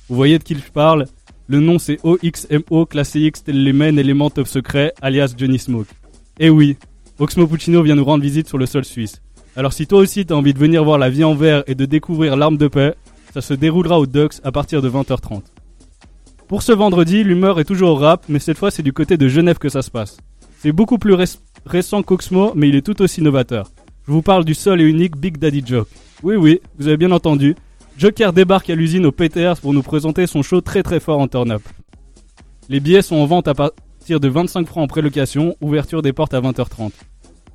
Vous 0.07 0.15
voyez 0.15 0.37
de 0.37 0.43
qui 0.43 0.55
je 0.55 0.71
parle? 0.71 1.05
Le 1.47 1.59
nom 1.59 1.79
c'est 1.79 1.97
OXMO, 2.03 2.85
classé 2.85 3.21
X 3.21 3.43
tel 3.45 3.63
les 3.63 4.45
secret, 4.45 4.93
alias 5.01 5.33
Johnny 5.35 5.57
Smoke. 5.57 5.87
Et 6.39 6.51
oui, 6.51 6.77
Oxmo 7.17 7.47
Puccino 7.47 7.81
vient 7.81 7.95
nous 7.95 8.05
rendre 8.05 8.23
visite 8.23 8.47
sur 8.47 8.59
le 8.59 8.67
sol 8.67 8.85
suisse. 8.85 9.21
Alors 9.55 9.73
si 9.73 9.87
toi 9.87 9.99
aussi 9.99 10.27
t'as 10.27 10.35
envie 10.35 10.53
de 10.53 10.59
venir 10.59 10.83
voir 10.83 10.99
la 10.99 11.09
vie 11.09 11.23
en 11.23 11.33
vert 11.33 11.63
et 11.65 11.73
de 11.73 11.85
découvrir 11.85 12.37
l'arme 12.37 12.57
de 12.57 12.67
paix, 12.67 12.93
ça 13.33 13.41
se 13.41 13.53
déroulera 13.53 13.99
au 13.99 14.05
Dux 14.05 14.41
à 14.43 14.51
partir 14.51 14.81
de 14.81 14.89
20h30. 14.89 15.41
Pour 16.47 16.63
ce 16.63 16.71
vendredi, 16.71 17.23
l'humeur 17.23 17.59
est 17.59 17.65
toujours 17.65 17.91
au 17.91 17.95
rap, 17.95 18.25
mais 18.27 18.39
cette 18.39 18.57
fois 18.57 18.71
c'est 18.71 18.83
du 18.83 18.93
côté 18.93 19.17
de 19.17 19.27
Genève 19.27 19.57
que 19.57 19.69
ça 19.69 19.81
se 19.81 19.91
passe. 19.91 20.17
C'est 20.59 20.71
beaucoup 20.71 20.97
plus 20.97 21.15
récent 21.65 22.03
qu'Oxmo, 22.03 22.53
mais 22.55 22.69
il 22.69 22.75
est 22.75 22.85
tout 22.85 23.01
aussi 23.01 23.21
novateur. 23.21 23.69
Je 24.07 24.11
vous 24.11 24.21
parle 24.21 24.45
du 24.45 24.55
seul 24.55 24.81
et 24.81 24.85
unique 24.85 25.17
Big 25.17 25.37
Daddy 25.37 25.63
Joke. 25.65 25.89
Oui 26.23 26.35
oui, 26.35 26.59
vous 26.77 26.87
avez 26.87 26.97
bien 26.97 27.11
entendu, 27.11 27.55
Joker 27.99 28.31
débarque 28.31 28.69
à 28.69 28.75
l'usine 28.75 29.05
au 29.05 29.11
PTR 29.11 29.59
pour 29.61 29.73
nous 29.73 29.83
présenter 29.83 30.25
son 30.25 30.41
show 30.41 30.61
très 30.61 30.83
très 30.83 31.01
fort 31.01 31.19
en 31.19 31.27
turn-up. 31.27 31.61
Les 32.69 32.79
billets 32.79 33.01
sont 33.01 33.17
en 33.17 33.25
vente 33.25 33.49
à 33.49 33.53
partir 33.53 34.21
de 34.21 34.27
25 34.29 34.65
francs 34.65 34.83
en 34.85 34.87
prélocation, 34.87 35.57
ouverture 35.59 36.01
des 36.01 36.13
portes 36.13 36.33
à 36.33 36.39
20h30. 36.39 36.91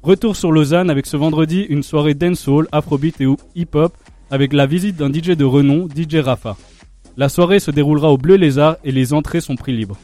Retour 0.03 0.37
sur 0.37 0.53
Lausanne 0.53 0.91
avec 0.91 1.07
ce 1.07 1.16
vendredi 1.16 1.62
une 1.62 1.83
soirée 1.83 2.12
dancehall, 2.12 2.68
afrobeat 2.72 3.22
et 3.22 3.27
hip-hop 3.55 3.97
avec 4.31 4.53
la 4.53 4.66
visite 4.66 4.97
d'un 4.97 5.12
DJ 5.12 5.31
de 5.31 5.45
renom, 5.45 5.89
DJ 5.89 6.16
Rafa. 6.16 6.57
La 7.16 7.29
soirée 7.29 7.61
se 7.61 7.70
déroulera 7.70 8.11
au 8.11 8.18
Bleu 8.18 8.37
Lézard 8.37 8.77
et 8.85 8.93
les 8.93 9.12
entrées 9.12 9.41
sont 9.41 9.57
prix 9.57 9.77
libres. 9.77 9.97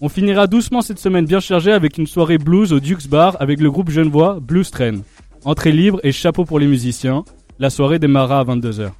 On 0.00 0.08
finira 0.08 0.46
doucement 0.46 0.82
cette 0.82 0.98
semaine 0.98 1.24
bien 1.24 1.40
chargée 1.40 1.72
avec 1.72 1.98
une 1.98 2.06
soirée 2.06 2.38
blues 2.38 2.72
au 2.72 2.80
Duke's 2.80 3.08
Bar 3.08 3.36
avec 3.40 3.60
le 3.60 3.70
groupe 3.70 3.90
genevois 3.90 4.38
Blues 4.40 4.70
Train. 4.70 4.98
Entrée 5.44 5.72
libre 5.72 6.00
et 6.04 6.12
chapeau 6.12 6.44
pour 6.44 6.58
les 6.58 6.66
musiciens. 6.66 7.24
La 7.58 7.70
soirée 7.70 7.98
démarrera 7.98 8.40
à 8.40 8.44
22h. 8.44 8.90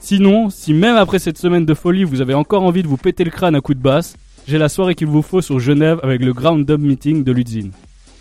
Sinon, 0.00 0.50
si 0.50 0.74
même 0.74 0.96
après 0.96 1.18
cette 1.18 1.38
semaine 1.38 1.64
de 1.64 1.72
folie 1.72 2.04
vous 2.04 2.20
avez 2.20 2.34
encore 2.34 2.62
envie 2.62 2.82
de 2.82 2.88
vous 2.88 2.98
péter 2.98 3.24
le 3.24 3.30
crâne 3.30 3.54
à 3.54 3.62
coups 3.62 3.78
de 3.78 3.82
basse, 3.82 4.16
j'ai 4.46 4.58
la 4.58 4.68
soirée 4.68 4.94
qu'il 4.94 5.06
vous 5.06 5.22
faut 5.22 5.40
sur 5.40 5.60
Genève 5.60 5.98
avec 6.02 6.22
le 6.22 6.34
Ground 6.34 6.66
Dub 6.66 6.82
Meeting 6.82 7.24
de 7.24 7.32
l'usine. 7.32 7.70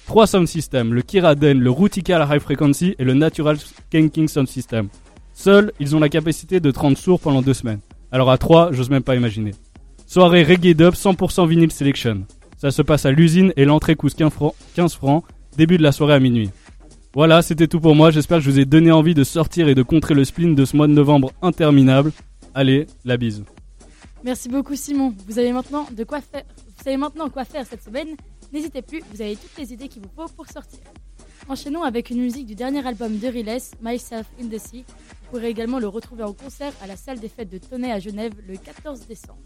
Trois 0.05 0.27
sound 0.27 0.47
systems, 0.47 0.93
le 0.93 1.01
Kiraden, 1.01 1.59
le 1.59 1.69
Rutical 1.69 2.25
High 2.29 2.39
Frequency 2.39 2.95
et 2.99 3.03
le 3.03 3.13
Natural 3.13 3.57
Skanking 3.57 4.27
Sound 4.29 4.47
System. 4.47 4.87
Seuls, 5.33 5.71
ils 5.79 5.95
ont 5.95 5.99
la 5.99 6.09
capacité 6.09 6.59
de 6.59 6.71
30 6.71 6.97
sourds 6.97 7.19
pendant 7.19 7.41
deux 7.41 7.53
semaines. 7.53 7.79
Alors 8.11 8.29
à 8.29 8.37
3, 8.37 8.71
j'ose 8.71 8.89
même 8.89 9.03
pas 9.03 9.15
imaginer. 9.15 9.51
Soirée 10.05 10.43
reggae 10.43 10.75
dub 10.75 10.93
100% 10.93 11.47
vinyl 11.47 11.71
selection. 11.71 12.25
Ça 12.57 12.71
se 12.71 12.81
passe 12.81 13.05
à 13.05 13.11
l'usine 13.11 13.51
et 13.57 13.65
l'entrée 13.65 13.95
coûte 13.95 14.13
15 14.13 14.31
francs, 14.31 14.55
15 14.75 14.93
francs, 14.93 15.23
début 15.57 15.77
de 15.77 15.83
la 15.83 15.91
soirée 15.91 16.13
à 16.13 16.19
minuit. 16.19 16.51
Voilà, 17.13 17.41
c'était 17.41 17.67
tout 17.67 17.79
pour 17.79 17.95
moi. 17.95 18.11
J'espère 18.11 18.37
que 18.37 18.43
je 18.43 18.51
vous 18.51 18.59
ai 18.59 18.65
donné 18.65 18.91
envie 18.91 19.13
de 19.13 19.23
sortir 19.23 19.67
et 19.67 19.75
de 19.75 19.83
contrer 19.83 20.13
le 20.13 20.23
spleen 20.23 20.55
de 20.55 20.65
ce 20.65 20.77
mois 20.77 20.87
de 20.87 20.93
novembre 20.93 21.31
interminable. 21.41 22.11
Allez, 22.55 22.87
la 23.05 23.17
bise. 23.17 23.43
Merci 24.23 24.49
beaucoup 24.49 24.75
Simon. 24.75 25.13
Vous 25.27 25.39
avez 25.39 25.51
maintenant 25.51 25.85
de 25.91 26.03
quoi 26.03 26.21
faire. 26.21 26.43
Vous 26.57 26.83
savez 26.83 26.97
maintenant 26.97 27.29
quoi 27.29 27.43
faire 27.43 27.65
cette 27.65 27.83
semaine. 27.83 28.09
N'hésitez 28.53 28.81
plus, 28.81 29.01
vous 29.11 29.21
avez 29.21 29.35
toutes 29.35 29.57
les 29.57 29.73
idées 29.73 29.87
qu'il 29.87 30.03
vous 30.03 30.11
faut 30.15 30.31
pour 30.35 30.47
sortir. 30.47 30.79
Enchaînons 31.49 31.83
avec 31.83 32.09
une 32.09 32.21
musique 32.21 32.45
du 32.45 32.55
dernier 32.55 32.85
album 32.85 33.17
de 33.17 33.27
Riles, 33.27 33.59
Myself 33.81 34.27
in 34.41 34.47
the 34.47 34.57
Sea. 34.57 34.85
Vous 34.87 35.29
pourrez 35.29 35.49
également 35.49 35.79
le 35.79 35.87
retrouver 35.87 36.23
en 36.23 36.33
concert 36.33 36.73
à 36.81 36.87
la 36.87 36.95
salle 36.95 37.19
des 37.19 37.29
fêtes 37.29 37.49
de 37.49 37.57
Tonnet 37.57 37.91
à 37.91 37.99
Genève 37.99 38.33
le 38.47 38.55
14 38.57 39.07
décembre. 39.07 39.39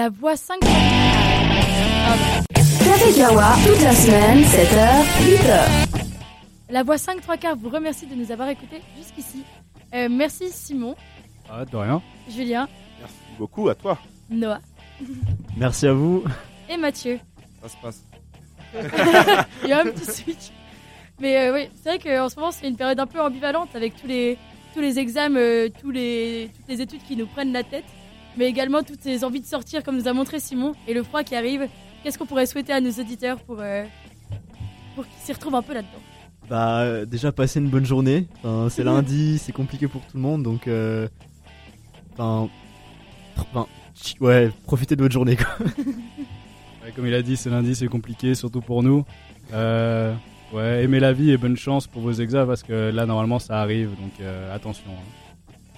La 0.00 0.08
voix 0.08 0.34
5 0.34 0.60
Café 0.60 0.80
Kawa, 3.18 3.52
toute 3.66 3.82
la 3.82 3.92
semaine, 3.92 4.38
7h, 4.44 5.04
8h. 5.26 6.06
La 6.70 6.82
voix 6.82 6.96
5 6.96 7.20
3 7.20 7.36
quarts 7.36 7.56
vous 7.56 7.68
remercie 7.68 8.06
de 8.06 8.14
nous 8.14 8.32
avoir 8.32 8.48
écoutés 8.48 8.80
jusqu'ici. 8.96 9.44
Euh, 9.94 10.08
merci 10.10 10.48
Simon, 10.50 10.94
Ah, 11.50 11.66
de 11.66 11.76
rien. 11.76 12.00
Julien, 12.30 12.66
Merci 12.98 13.14
beaucoup 13.38 13.68
à 13.68 13.74
toi. 13.74 13.98
Noah 14.30 14.60
Merci 15.58 15.86
à 15.86 15.92
vous. 15.92 16.24
et 16.70 16.78
Mathieu. 16.78 17.20
Ça 17.60 17.68
se 17.68 17.76
passe. 17.82 18.02
Il 19.64 19.68
y 19.68 19.72
a 19.74 19.80
un 19.80 19.84
petit 19.84 20.10
switch. 20.10 20.50
Mais 21.20 21.36
euh, 21.36 21.52
oui, 21.52 21.68
c'est 21.82 21.90
vrai 21.90 21.98
qu'en 21.98 22.30
ce 22.30 22.36
moment, 22.36 22.52
c'est 22.52 22.66
une 22.66 22.76
période 22.76 22.98
un 23.00 23.06
peu 23.06 23.20
ambivalente 23.20 23.68
avec 23.76 24.00
tous 24.00 24.06
les, 24.06 24.38
tous 24.72 24.80
les 24.80 24.98
examens, 24.98 25.38
euh, 25.38 25.68
tous 25.78 25.90
les, 25.90 26.48
toutes 26.56 26.68
les 26.70 26.80
études 26.80 27.02
qui 27.06 27.16
nous 27.16 27.26
prennent 27.26 27.52
la 27.52 27.64
tête, 27.64 27.84
mais 28.36 28.46
également 28.46 28.82
toutes 28.82 29.02
ces 29.02 29.24
envies 29.24 29.40
de 29.40 29.46
sortir, 29.46 29.82
comme 29.82 29.96
nous 29.96 30.08
a 30.08 30.12
montré 30.12 30.40
Simon, 30.40 30.72
et 30.88 30.94
le 30.94 31.02
froid 31.02 31.22
qui 31.22 31.34
arrive. 31.34 31.66
Qu'est-ce 32.02 32.18
qu'on 32.18 32.26
pourrait 32.26 32.46
souhaiter 32.46 32.72
à 32.72 32.80
nos 32.80 32.90
auditeurs 32.90 33.38
pour, 33.40 33.58
euh, 33.60 33.84
pour 34.94 35.04
qu'ils 35.06 35.20
s'y 35.22 35.32
retrouvent 35.32 35.54
un 35.56 35.62
peu 35.62 35.74
là-dedans? 35.74 35.90
Bah 36.48 36.80
euh, 36.80 37.04
déjà 37.06 37.30
passer 37.30 37.60
une 37.60 37.68
bonne 37.68 37.84
journée. 37.86 38.26
Enfin, 38.42 38.68
c'est 38.70 38.82
lundi, 38.84 39.38
c'est 39.38 39.52
compliqué 39.52 39.86
pour 39.86 40.00
tout 40.02 40.16
le 40.16 40.22
monde, 40.22 40.42
donc 40.42 40.66
euh, 40.66 41.06
enfin, 42.14 42.48
ouais, 44.20 44.50
profitez 44.64 44.96
de 44.96 45.02
votre 45.02 45.12
journée. 45.14 45.36
Quoi. 45.36 45.46
Ouais, 46.82 46.92
comme 46.92 47.06
il 47.06 47.12
a 47.12 47.20
dit, 47.20 47.36
c'est 47.36 47.50
lundi, 47.50 47.74
c'est 47.74 47.88
compliqué, 47.88 48.34
surtout 48.34 48.62
pour 48.62 48.82
nous. 48.82 49.04
Euh, 49.52 50.14
ouais, 50.54 50.82
aimez 50.82 50.98
la 50.98 51.12
vie 51.12 51.30
et 51.30 51.36
bonne 51.36 51.58
chance 51.58 51.86
pour 51.86 52.00
vos 52.00 52.12
examens 52.12 52.46
parce 52.46 52.62
que 52.62 52.90
là, 52.90 53.04
normalement, 53.04 53.38
ça 53.38 53.60
arrive, 53.60 53.90
donc 53.90 54.12
euh, 54.22 54.54
attention. 54.56 54.90
hein. 54.90 55.29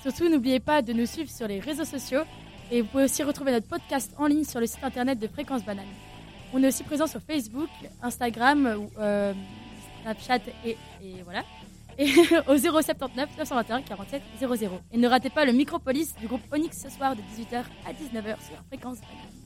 Surtout, 0.02 0.28
n'oubliez 0.28 0.58
pas 0.58 0.82
de 0.82 0.92
nous 0.92 1.06
suivre 1.06 1.30
sur 1.30 1.46
les 1.46 1.60
réseaux 1.60 1.84
sociaux 1.84 2.22
et 2.72 2.80
vous 2.82 2.88
pouvez 2.88 3.04
aussi 3.04 3.22
retrouver 3.22 3.52
notre 3.52 3.68
podcast 3.68 4.12
en 4.18 4.26
ligne 4.26 4.42
sur 4.44 4.58
le 4.58 4.66
site 4.66 4.82
internet 4.82 5.18
de 5.18 5.28
Fréquence 5.28 5.64
Banane. 5.64 5.86
On 6.52 6.62
est 6.62 6.66
aussi 6.66 6.82
présent 6.82 7.06
sur 7.06 7.20
Facebook, 7.20 7.68
Instagram, 8.02 8.88
euh, 8.98 9.32
Snapchat 10.02 10.40
et, 10.66 10.76
et 11.02 11.22
voilà. 11.22 11.44
Et 11.98 12.10
au 12.48 12.56
079 12.56 13.28
921 13.38 13.82
47 13.82 14.22
00. 14.40 14.80
Et 14.92 14.98
ne 14.98 15.08
ratez 15.08 15.30
pas 15.30 15.44
le 15.44 15.52
Micropolis 15.52 16.14
du 16.20 16.26
groupe 16.26 16.42
Onyx 16.52 16.82
ce 16.82 16.90
soir 16.90 17.14
de 17.14 17.20
18h 17.20 17.62
à 17.86 17.92
19h 17.92 18.44
sur 18.44 18.56
Fréquence 18.68 19.00
Banane. 19.00 19.41